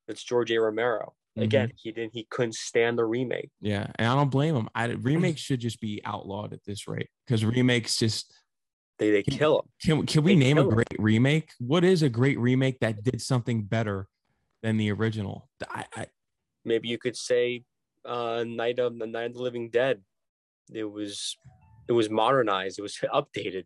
It's 0.07 0.23
George 0.23 0.51
A. 0.51 0.59
Romero. 0.59 1.13
Mhm. 1.37 1.43
Again, 1.43 1.71
he 1.75 1.91
didn't 1.91 2.13
he 2.13 2.25
couldn't 2.29 2.55
stand 2.55 2.97
the 2.97 3.05
remake. 3.05 3.49
Yeah, 3.61 3.91
and 3.95 4.07
I 4.07 4.15
don't 4.15 4.31
blame 4.31 4.55
him. 4.55 4.69
I 4.73 4.85
remakes 4.85 5.41
should 5.41 5.59
just 5.59 5.79
be 5.79 6.01
outlawed 6.03 6.53
at 6.53 6.63
this 6.65 6.87
rate 6.87 7.09
because 7.25 7.45
remakes 7.45 7.97
just 7.97 8.33
They 8.97 9.11
they 9.11 9.23
Can- 9.23 9.37
kill 9.37 9.59
him. 9.59 9.65
can 9.99 10.05
can 10.07 10.23
we 10.23 10.33
They 10.33 10.39
name 10.39 10.57
a 10.57 10.65
great 10.65 10.87
remake? 10.97 11.51
What 11.59 11.83
is 11.83 12.01
a 12.01 12.09
great 12.09 12.39
remake 12.39 12.79
that 12.79 13.03
did 13.03 13.21
something 13.21 13.63
better 13.63 14.07
than 14.63 14.77
the 14.77 14.91
original? 14.91 15.47
I, 15.69 15.85
I 15.95 16.07
Maybe 16.65 16.87
you 16.89 16.97
could 16.97 17.15
say 17.15 17.63
uh 18.03 18.43
Night 18.45 18.79
of 18.79 18.97
the 18.97 19.05
Night 19.07 19.27
of 19.27 19.33
the 19.35 19.41
Living 19.43 19.69
Dead. 19.69 20.01
It 20.73 20.85
was 20.85 21.37
it 21.87 21.93
was 21.93 22.09
modernized, 22.09 22.79
it 22.79 22.81
was 22.81 22.97
updated. 23.13 23.65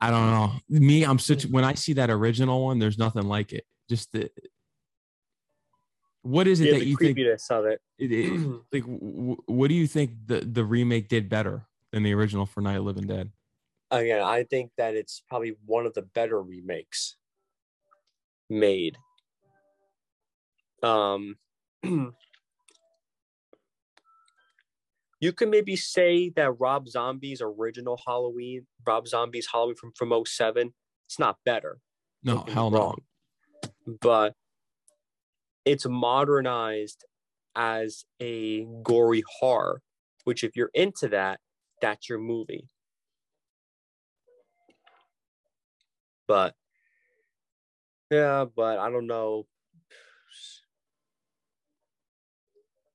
I 0.00 0.10
don't 0.10 0.30
know. 0.30 0.52
Me, 0.68 1.04
I'm 1.04 1.18
such 1.18 1.44
when 1.46 1.64
I 1.64 1.74
see 1.74 1.94
that 1.94 2.08
original 2.10 2.64
one, 2.66 2.78
there's 2.78 2.98
nothing 2.98 3.24
like 3.24 3.52
it. 3.52 3.64
Just 3.88 4.12
the 4.12 4.30
what 6.22 6.46
is 6.46 6.60
it 6.60 6.66
Yeah, 6.66 6.72
that 6.74 6.78
the 6.80 6.84
you 6.86 6.96
think? 6.96 7.18
of 7.18 7.64
it. 7.66 7.80
It, 7.98 8.12
it- 8.12 8.62
like, 8.72 8.82
w- 8.84 9.36
what 9.46 9.68
do 9.68 9.74
you 9.74 9.86
think 9.88 10.12
the 10.26 10.40
the 10.40 10.64
remake 10.64 11.08
did 11.08 11.28
better 11.28 11.66
than 11.92 12.02
the 12.04 12.12
original 12.14 12.46
for 12.46 12.60
Night 12.60 12.76
of 12.76 12.84
Living 12.84 13.06
Dead? 13.06 13.32
Again, 13.90 14.22
I 14.22 14.44
think 14.44 14.70
that 14.76 14.94
it's 14.94 15.22
probably 15.28 15.56
one 15.64 15.86
of 15.86 15.94
the 15.94 16.02
better 16.02 16.40
remakes 16.42 17.16
made. 18.50 18.98
Um, 20.82 21.36
you 25.20 25.32
can 25.32 25.50
maybe 25.50 25.76
say 25.76 26.30
that 26.36 26.52
Rob 26.60 26.88
Zombie's 26.88 27.40
original 27.42 28.00
Halloween, 28.06 28.66
Rob 28.86 29.08
Zombie's 29.08 29.48
Halloween 29.50 29.76
from 29.76 29.92
from 29.96 30.12
07, 30.24 30.72
it's 31.06 31.18
not 31.18 31.36
better. 31.44 31.78
No, 32.22 32.34
Don't 32.34 32.46
get 32.46 32.48
me 32.48 32.54
hell 32.54 32.70
no. 32.70 32.78
wrong. 32.78 33.00
But 34.00 34.34
it's 35.64 35.86
modernized 35.86 37.04
as 37.54 38.04
a 38.20 38.64
gory 38.82 39.22
horror, 39.40 39.82
which 40.24 40.44
if 40.44 40.56
you're 40.56 40.70
into 40.74 41.08
that, 41.08 41.40
that's 41.80 42.08
your 42.08 42.18
movie. 42.18 42.68
But 46.26 46.54
yeah, 48.10 48.44
but 48.54 48.78
I 48.78 48.90
don't 48.90 49.06
know. 49.06 49.46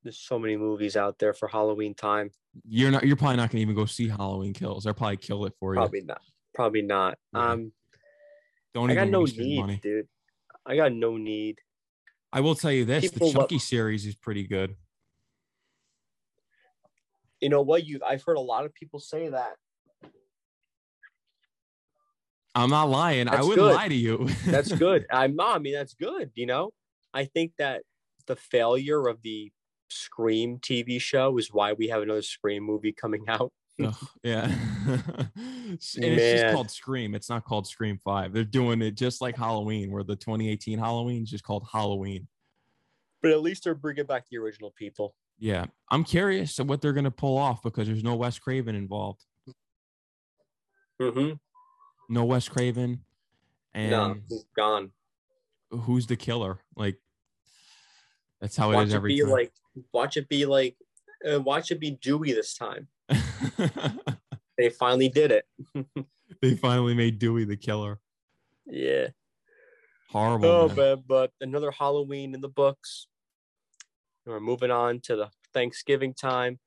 There's 0.04 0.18
so 0.18 0.38
many 0.38 0.58
movies 0.58 0.98
out 0.98 1.18
there 1.18 1.34
for 1.34 1.48
Halloween 1.48 1.94
time. 1.94 2.30
You're 2.68 2.92
not. 2.92 3.06
You're 3.06 3.16
probably 3.16 3.38
not 3.38 3.50
gonna 3.50 3.62
even 3.62 3.76
go 3.76 3.86
see 3.86 4.08
Halloween 4.10 4.54
Kills. 4.54 4.84
They'll 4.84 4.94
probably 4.94 5.18
kill 5.18 5.46
it 5.46 5.54
for 5.60 5.74
you. 5.74 5.80
Probably 5.80 6.02
not. 6.02 6.22
Probably 6.54 6.82
not. 6.82 7.18
Yeah. 7.34 7.52
Um, 7.52 7.72
Don't 8.74 8.90
I 8.90 8.94
even 8.94 9.12
got 9.12 9.12
no 9.12 9.24
need, 9.26 9.60
money. 9.60 9.80
dude. 9.82 10.08
I 10.66 10.76
got 10.76 10.92
no 10.92 11.18
need. 11.18 11.60
I 12.32 12.42
will 12.42 12.56
tell 12.56 12.72
you 12.72 12.86
this: 12.86 13.04
People 13.10 13.32
the 13.32 13.38
love- 13.40 13.50
Chucky 13.50 13.60
series 13.60 14.06
is 14.06 14.16
pretty 14.16 14.46
good. 14.46 14.76
You 17.40 17.50
know 17.50 17.62
what? 17.62 17.86
You 17.86 18.00
I've 18.06 18.24
heard 18.24 18.38
a 18.38 18.42
lot 18.42 18.66
of 18.66 18.74
people 18.74 19.00
say 19.00 19.30
that. 19.30 19.56
I'm 22.56 22.70
not 22.70 22.90
lying. 22.90 23.28
I 23.28 23.42
wouldn't 23.42 23.58
good. 23.58 23.74
lie 23.76 23.88
to 23.88 23.96
you. 23.96 24.30
That's 24.46 24.72
good. 24.72 25.06
I'm 25.12 25.36
not. 25.36 25.56
I 25.56 25.60
mean, 25.60 25.74
that's 25.74 25.96
good. 25.96 26.32
You 26.36 26.46
know, 26.46 26.72
I 27.14 27.26
think 27.26 27.54
that 27.58 27.82
the 28.28 28.36
failure 28.36 29.08
of 29.08 29.22
the 29.24 29.52
Scream 29.94 30.60
TV 30.60 30.99
show 30.99 31.38
is 31.38 31.52
why 31.52 31.74
we 31.74 31.88
have 31.88 32.02
another 32.02 32.22
Scream 32.22 32.64
movie 32.64 32.91
coming 32.91 33.26
out. 33.28 33.52
Ugh, 33.84 33.95
yeah. 34.24 34.45
and 34.88 35.80
it's 35.80 36.41
just 36.41 36.53
called 36.53 36.70
Scream. 36.72 37.15
It's 37.15 37.30
not 37.30 37.45
called 37.45 37.68
Scream 37.68 37.98
5. 38.03 38.34
They're 38.34 38.44
doing 38.44 38.82
it 38.82 38.91
just 38.95 39.22
like 39.22 39.36
Halloween, 39.38 39.91
where 39.91 40.03
the 40.03 40.15
2018 40.15 40.78
Halloween 40.78 41.24
is 41.24 41.30
just 41.30 41.44
called 41.44 41.65
Halloween. 41.72 42.28
But 43.22 43.32
at 43.32 43.41
least 43.41 43.64
they're 43.64 43.76
bringing 43.76 44.06
back 44.06 44.26
the 44.30 44.38
original 44.38 44.72
people. 44.78 45.15
Yeah. 45.40 45.65
I'm 45.90 46.03
curious 46.03 46.60
what 46.60 46.82
they're 46.82 46.94
going 46.94 47.03
to 47.06 47.11
pull 47.11 47.38
off 47.38 47.64
because 47.64 47.88
there's 47.88 48.03
no 48.03 48.15
Wes 48.15 48.38
Craven 48.38 48.76
involved. 48.76 49.24
Mm-hmm. 51.02 51.34
No 52.10 52.26
Wes 52.26 52.48
Craven. 52.48 53.03
And 53.74 53.91
No, 53.91 54.15
he's 54.30 54.45
gone. 54.56 54.91
who's 55.72 56.06
the 56.06 56.15
killer? 56.15 56.60
Like, 56.76 56.98
that's 58.44 58.57
how 58.57 58.72
it 58.72 58.76
Watch 58.76 58.88
is 58.88 58.94
it 58.94 59.03
be 59.03 59.22
time. 59.22 59.30
like. 59.30 59.53
Watch 59.94 60.18
it 60.18 60.28
be 60.28 60.45
like. 60.45 60.76
Uh, 61.28 61.40
watch 61.40 61.72
it 61.72 61.80
be 61.80 61.91
Dewey 61.91 62.34
this 62.34 62.53
time. 62.53 62.88
They 64.57 64.70
finally 64.70 65.10
did 65.10 65.32
it. 65.32 65.45
they 66.41 66.56
finally 66.56 66.94
made 66.94 67.20
Dewey 67.20 67.45
the 67.45 67.57
killer. 67.57 67.99
Yeah. 68.65 69.07
Horrible. 70.10 70.48
Oh 70.48 70.68
man. 70.68 70.76
man, 70.76 71.03
but 71.07 71.32
another 71.41 71.72
Halloween 71.72 72.36
in 72.36 72.41
the 72.41 72.49
books. 72.49 73.07
We're 74.26 74.40
moving 74.40 74.72
on 74.72 75.02
to 75.02 75.15
the 75.15 75.30
Thanksgiving 75.53 76.14
time, 76.14 76.60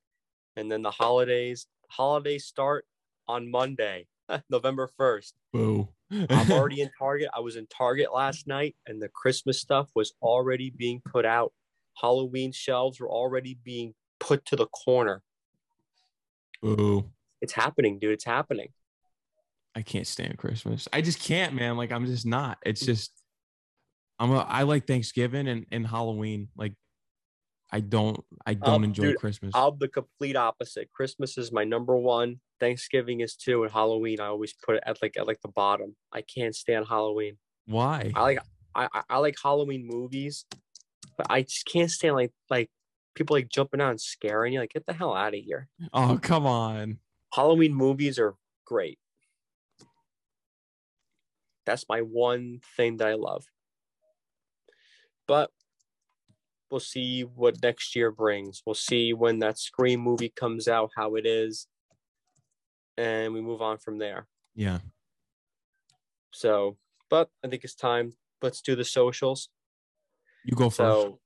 and 0.57 0.71
then 0.71 0.83
the 0.83 0.91
holidays. 0.91 1.67
Holidays 1.89 2.45
start 2.45 2.85
on 3.29 3.51
Monday, 3.51 4.09
November 4.51 4.91
first. 4.97 5.35
Boo. 5.53 5.89
I'm 6.11 6.51
already 6.53 6.83
in 6.83 6.91
Target. 6.99 7.31
I 7.35 7.41
was 7.41 7.57
in 7.57 7.67
Target 7.67 8.13
last 8.13 8.47
night, 8.47 8.77
and 8.87 9.01
the 9.01 9.09
Christmas 9.09 9.61
stuff 9.61 9.89
was 9.95 10.13
already 10.21 10.71
being 10.71 11.01
put 11.01 11.25
out. 11.25 11.53
Halloween 12.01 12.53
shelves 12.53 13.01
were 13.01 13.11
already 13.11 13.59
being 13.65 13.95
put 14.21 14.45
to 14.47 14.57
the 14.57 14.67
corner. 14.67 15.23
Boo. 16.63 17.11
It's 17.41 17.53
happening, 17.53 17.99
dude. 17.99 18.13
It's 18.13 18.25
happening. 18.25 18.69
I 19.75 19.83
can't 19.83 20.07
stand 20.07 20.39
Christmas. 20.39 20.89
I 20.93 21.03
just 21.03 21.21
can't, 21.21 21.55
man. 21.55 21.77
Like 21.77 21.93
I'm 21.93 22.07
just 22.07 22.25
not. 22.27 22.59
It's 22.65 22.85
just 22.85 23.13
I'm 24.19 24.31
a 24.33 24.39
I 24.39 24.63
like 24.63 24.87
Thanksgiving 24.87 25.49
and, 25.49 25.67
and 25.71 25.87
Halloween. 25.87 26.49
Like 26.57 26.73
I 27.71 27.81
don't 27.81 28.19
I 28.47 28.55
don't 28.55 28.77
Um, 28.77 28.85
enjoy 28.85 29.03
dude, 29.09 29.17
Christmas. 29.19 29.53
I'm 29.55 29.77
the 29.79 29.89
complete 29.89 30.37
opposite. 30.37 30.91
Christmas 30.93 31.37
is 31.37 31.53
my 31.53 31.65
number 31.65 31.97
one. 31.97 32.41
Thanksgiving 32.59 33.21
is 33.21 33.37
two, 33.37 33.65
and 33.65 33.73
Halloween 33.73 34.19
I 34.19 34.27
always 34.27 34.55
put 34.55 34.77
it 34.77 34.83
at 34.87 35.03
like 35.03 35.17
at 35.19 35.27
like 35.27 35.43
the 35.43 35.49
bottom. 35.51 35.95
I 36.11 36.23
can't 36.23 36.55
stand 36.57 36.87
Halloween. 36.89 37.37
Why? 37.67 38.13
I 38.15 38.23
like 38.23 38.39
I- 38.75 39.03
I 39.09 39.19
like 39.19 39.37
Halloween 39.43 39.87
movies, 39.87 40.45
but 41.17 41.27
I 41.31 41.43
just 41.43 41.67
can't 41.67 41.91
stand 41.91 42.15
like 42.15 42.33
like 42.51 42.71
people 43.15 43.37
like 43.37 43.49
jumping 43.49 43.81
out 43.81 43.91
and 43.91 44.01
scaring 44.01 44.53
you. 44.53 44.61
Like 44.61 44.73
get 44.73 44.87
the 44.87 44.93
hell 44.93 45.15
out 45.15 45.35
of 45.35 45.41
here. 45.41 45.69
Oh, 45.93 46.19
come 46.23 46.47
on. 46.47 46.99
Halloween 47.33 47.75
movies 47.75 48.19
are 48.19 48.35
great. 48.65 48.99
That's 51.65 51.85
my 51.89 52.01
one 52.01 52.61
thing 52.77 52.99
that 52.99 53.09
I 53.09 53.15
love. 53.15 53.45
But 55.27 55.51
we'll 56.71 56.81
see 56.81 57.23
what 57.23 57.63
next 57.63 57.97
year 57.97 58.11
brings. 58.13 58.63
We'll 58.65 58.75
see 58.75 59.13
when 59.13 59.41
that 59.41 59.59
Scream 59.59 60.01
movie 60.01 60.33
comes 60.35 60.69
out, 60.69 60.91
how 60.97 61.17
it 61.17 61.27
is, 61.27 61.67
and 62.97 63.35
we 63.35 63.41
move 63.41 63.61
on 63.61 63.79
from 63.79 63.99
there. 63.99 64.29
Yeah. 64.55 64.79
So, 66.33 66.77
but 67.11 67.31
I 67.45 67.49
think 67.49 67.65
it's 67.65 67.75
time. 67.75 68.13
Let's 68.43 68.61
do 68.61 68.77
the 68.77 68.85
socials. 68.85 69.49
You 70.47 70.57
go 70.57 70.71
first. 70.71 70.77
So 70.79 71.19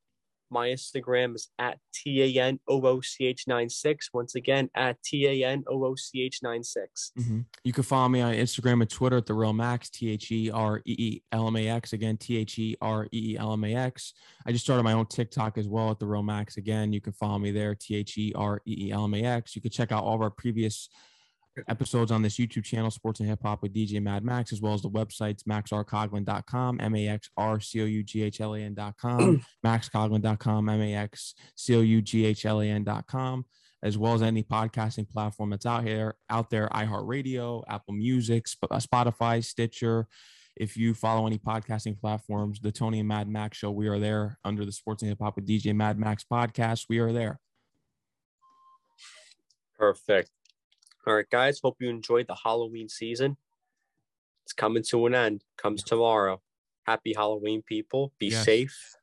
my 0.53 0.69
Instagram 0.69 1.37
is 1.37 1.49
at 1.61 1.79
T 1.95 2.23
A 2.39 2.43
N 2.43 2.59
O 2.67 2.81
O 2.85 3.01
C 3.01 3.27
H 3.27 3.45
96. 3.47 4.11
Once 4.13 4.35
again, 4.35 4.69
at 4.75 5.01
T 5.05 5.27
A 5.29 5.47
N 5.49 5.63
O 5.69 5.85
O 5.85 5.95
C 5.95 6.23
H 6.23 6.41
96. 6.43 7.13
Mhm. 7.17 7.45
You 7.63 7.73
can 7.73 7.85
follow 7.85 8.09
me 8.09 8.21
on 8.21 8.35
Instagram 8.35 8.81
and 8.81 8.91
Twitter 8.91 9.19
at 9.19 9.27
the 9.27 9.35
Real 9.35 9.53
Max, 9.53 9.91
T 9.91 10.11
H 10.11 10.33
E 10.33 10.51
R 10.51 10.79
E 10.85 10.97
E 10.99 11.23
L 11.31 11.47
M 11.47 11.55
A 11.57 11.69
X. 11.69 11.93
Again, 11.93 12.17
T 12.17 12.37
H 12.39 12.59
E 12.59 12.77
R 12.81 13.07
E 13.13 13.35
E 13.35 13.37
L 13.39 13.53
M 13.53 13.63
A 13.63 13.75
X. 13.77 14.13
I 14.45 14.51
just 14.53 14.65
started 14.65 14.83
my 14.83 14.95
own 14.95 15.07
TikTok 15.07 15.57
as 15.57 15.69
well 15.69 15.91
at 15.91 16.01
the 16.01 16.07
Real 16.07 16.23
Max. 16.25 16.57
Again, 16.57 16.93
you 16.93 17.01
can 17.01 17.13
follow 17.13 17.39
me 17.39 17.53
there, 17.53 17.77
T 17.77 17.95
H 17.95 18.19
E 18.19 18.33
R 18.35 18.61
E 18.67 18.87
E 18.89 18.91
L 18.91 19.05
M 19.05 19.15
A 19.15 19.23
X. 19.23 19.55
You 19.55 19.63
can 19.63 19.71
check 19.71 19.93
out 19.93 20.03
all 20.03 20.17
of 20.17 20.21
our 20.23 20.31
previous 20.31 20.89
episodes 21.69 22.11
on 22.11 22.23
this 22.23 22.37
YouTube 22.37 22.65
channel, 22.65 22.91
Sports 22.91 23.21
and 23.21 23.29
Hip 23.29 23.41
Hop 23.43 23.63
with 23.63 23.75
DJ 23.75 24.03
Mad 24.03 24.25
Max, 24.25 24.53
as 24.53 24.61
well 24.61 24.75
as 24.75 24.83
the 24.83 24.91
websites 24.91 25.43
maxrcoughlan.com, 25.45 26.81
M 26.81 26.97
A 26.97 27.09
X 27.09 27.31
R 27.37 27.61
C 27.61 27.83
O 27.83 27.85
U 27.85 28.03
G 28.03 28.23
H 28.23 28.41
L 28.41 28.55
A 28.55 28.61
N.com, 28.61 29.43
maxcoughlan.com, 29.67 30.69
M 30.69 30.81
A 30.81 30.95
X 30.95 31.35
C 31.57 31.77
O 31.77 31.81
U 31.81 32.03
G 32.03 32.27
H 32.27 32.47
L 32.47 32.61
A 32.61 32.67
N.com, 32.67 33.45
as 33.83 33.99
well 33.99 34.15
as 34.15 34.23
any 34.23 34.43
podcasting 34.43 35.09
platform 35.09 35.51
that's 35.51 35.67
out 35.67 35.85
here, 35.85 36.15
out 36.29 36.51
there, 36.51 36.69
iHeartRadio, 36.69 37.65
Apple 37.69 37.95
Music, 37.95 38.47
uh, 38.71 38.77
Spotify, 38.79 39.45
Stitcher. 39.45 40.07
If 40.57 40.77
you 40.77 40.95
follow 40.95 41.27
any 41.27 41.39
podcasting 41.39 41.99
platforms, 41.99 42.61
the 42.61 42.73
Tony 42.73 42.99
and 42.99 43.09
Mad 43.09 43.29
Max 43.29 43.57
show, 43.59 43.71
we 43.71 43.89
are 43.89 43.99
there 43.99 44.37
under 44.45 44.65
the 44.65 44.73
Sports 44.73 45.03
and 45.03 45.09
Hip 45.09 45.19
Hop 45.21 45.37
with 45.37 45.47
DJ 45.47 45.75
Mad 45.75 45.99
Max 45.99 46.25
podcast. 46.31 46.87
We 46.89 46.99
are 46.99 47.13
there. 47.13 47.41
Perfect. 49.79 50.31
All 51.07 51.15
right, 51.15 51.29
guys. 51.31 51.61
Hope 51.63 51.77
you 51.81 51.89
enjoyed 51.89 52.27
the 52.27 52.37
Halloween 52.45 52.89
season. 52.89 53.37
It's 54.45 54.53
coming 54.53 54.83
to 54.91 55.07
an 55.07 55.15
end. 55.15 55.45
Comes 55.57 55.83
tomorrow. 55.83 56.41
Happy 56.87 57.15
Halloween, 57.15 57.63
people. 57.63 58.13
Be 58.19 58.29
Yes. 58.29 58.45
safe. 58.45 58.97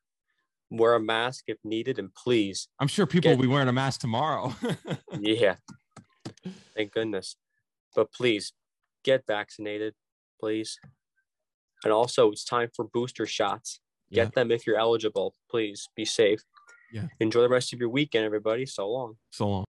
Wear 0.70 0.96
a 0.96 1.00
mask 1.00 1.46
if 1.48 1.58
needed, 1.64 1.98
and 1.98 2.14
please, 2.14 2.68
I'm 2.80 2.90
sure 2.90 3.06
people 3.08 3.30
Get- 3.32 3.38
will 3.38 3.44
be 3.44 3.48
wearing 3.48 3.70
a 3.70 3.74
mask 3.74 4.02
tomorrow. 4.02 4.54
yeah. 5.20 5.56
Thank 6.76 6.92
goodness. 6.92 7.38
But 7.96 8.12
please 8.12 8.52
get 9.04 9.26
vaccinated, 9.26 9.96
please. 10.40 10.78
And 11.86 11.94
also, 11.94 12.32
it's 12.32 12.44
time 12.44 12.70
for 12.76 12.84
booster 12.86 13.26
shots. 13.26 13.80
Get 14.12 14.26
Yeah. 14.28 14.30
them 14.36 14.52
if 14.52 14.68
you're 14.68 14.78
eligible. 14.78 15.36
Please 15.50 15.88
be 15.96 16.04
safe. 16.04 16.44
Yeah. 16.92 17.08
Enjoy 17.22 17.42
the 17.42 17.50
rest 17.50 17.72
of 17.74 17.80
your 17.80 17.90
weekend, 17.90 18.26
everybody. 18.26 18.66
So 18.66 18.90
long. 18.90 19.18
so 19.32 19.48
long. 19.48 19.66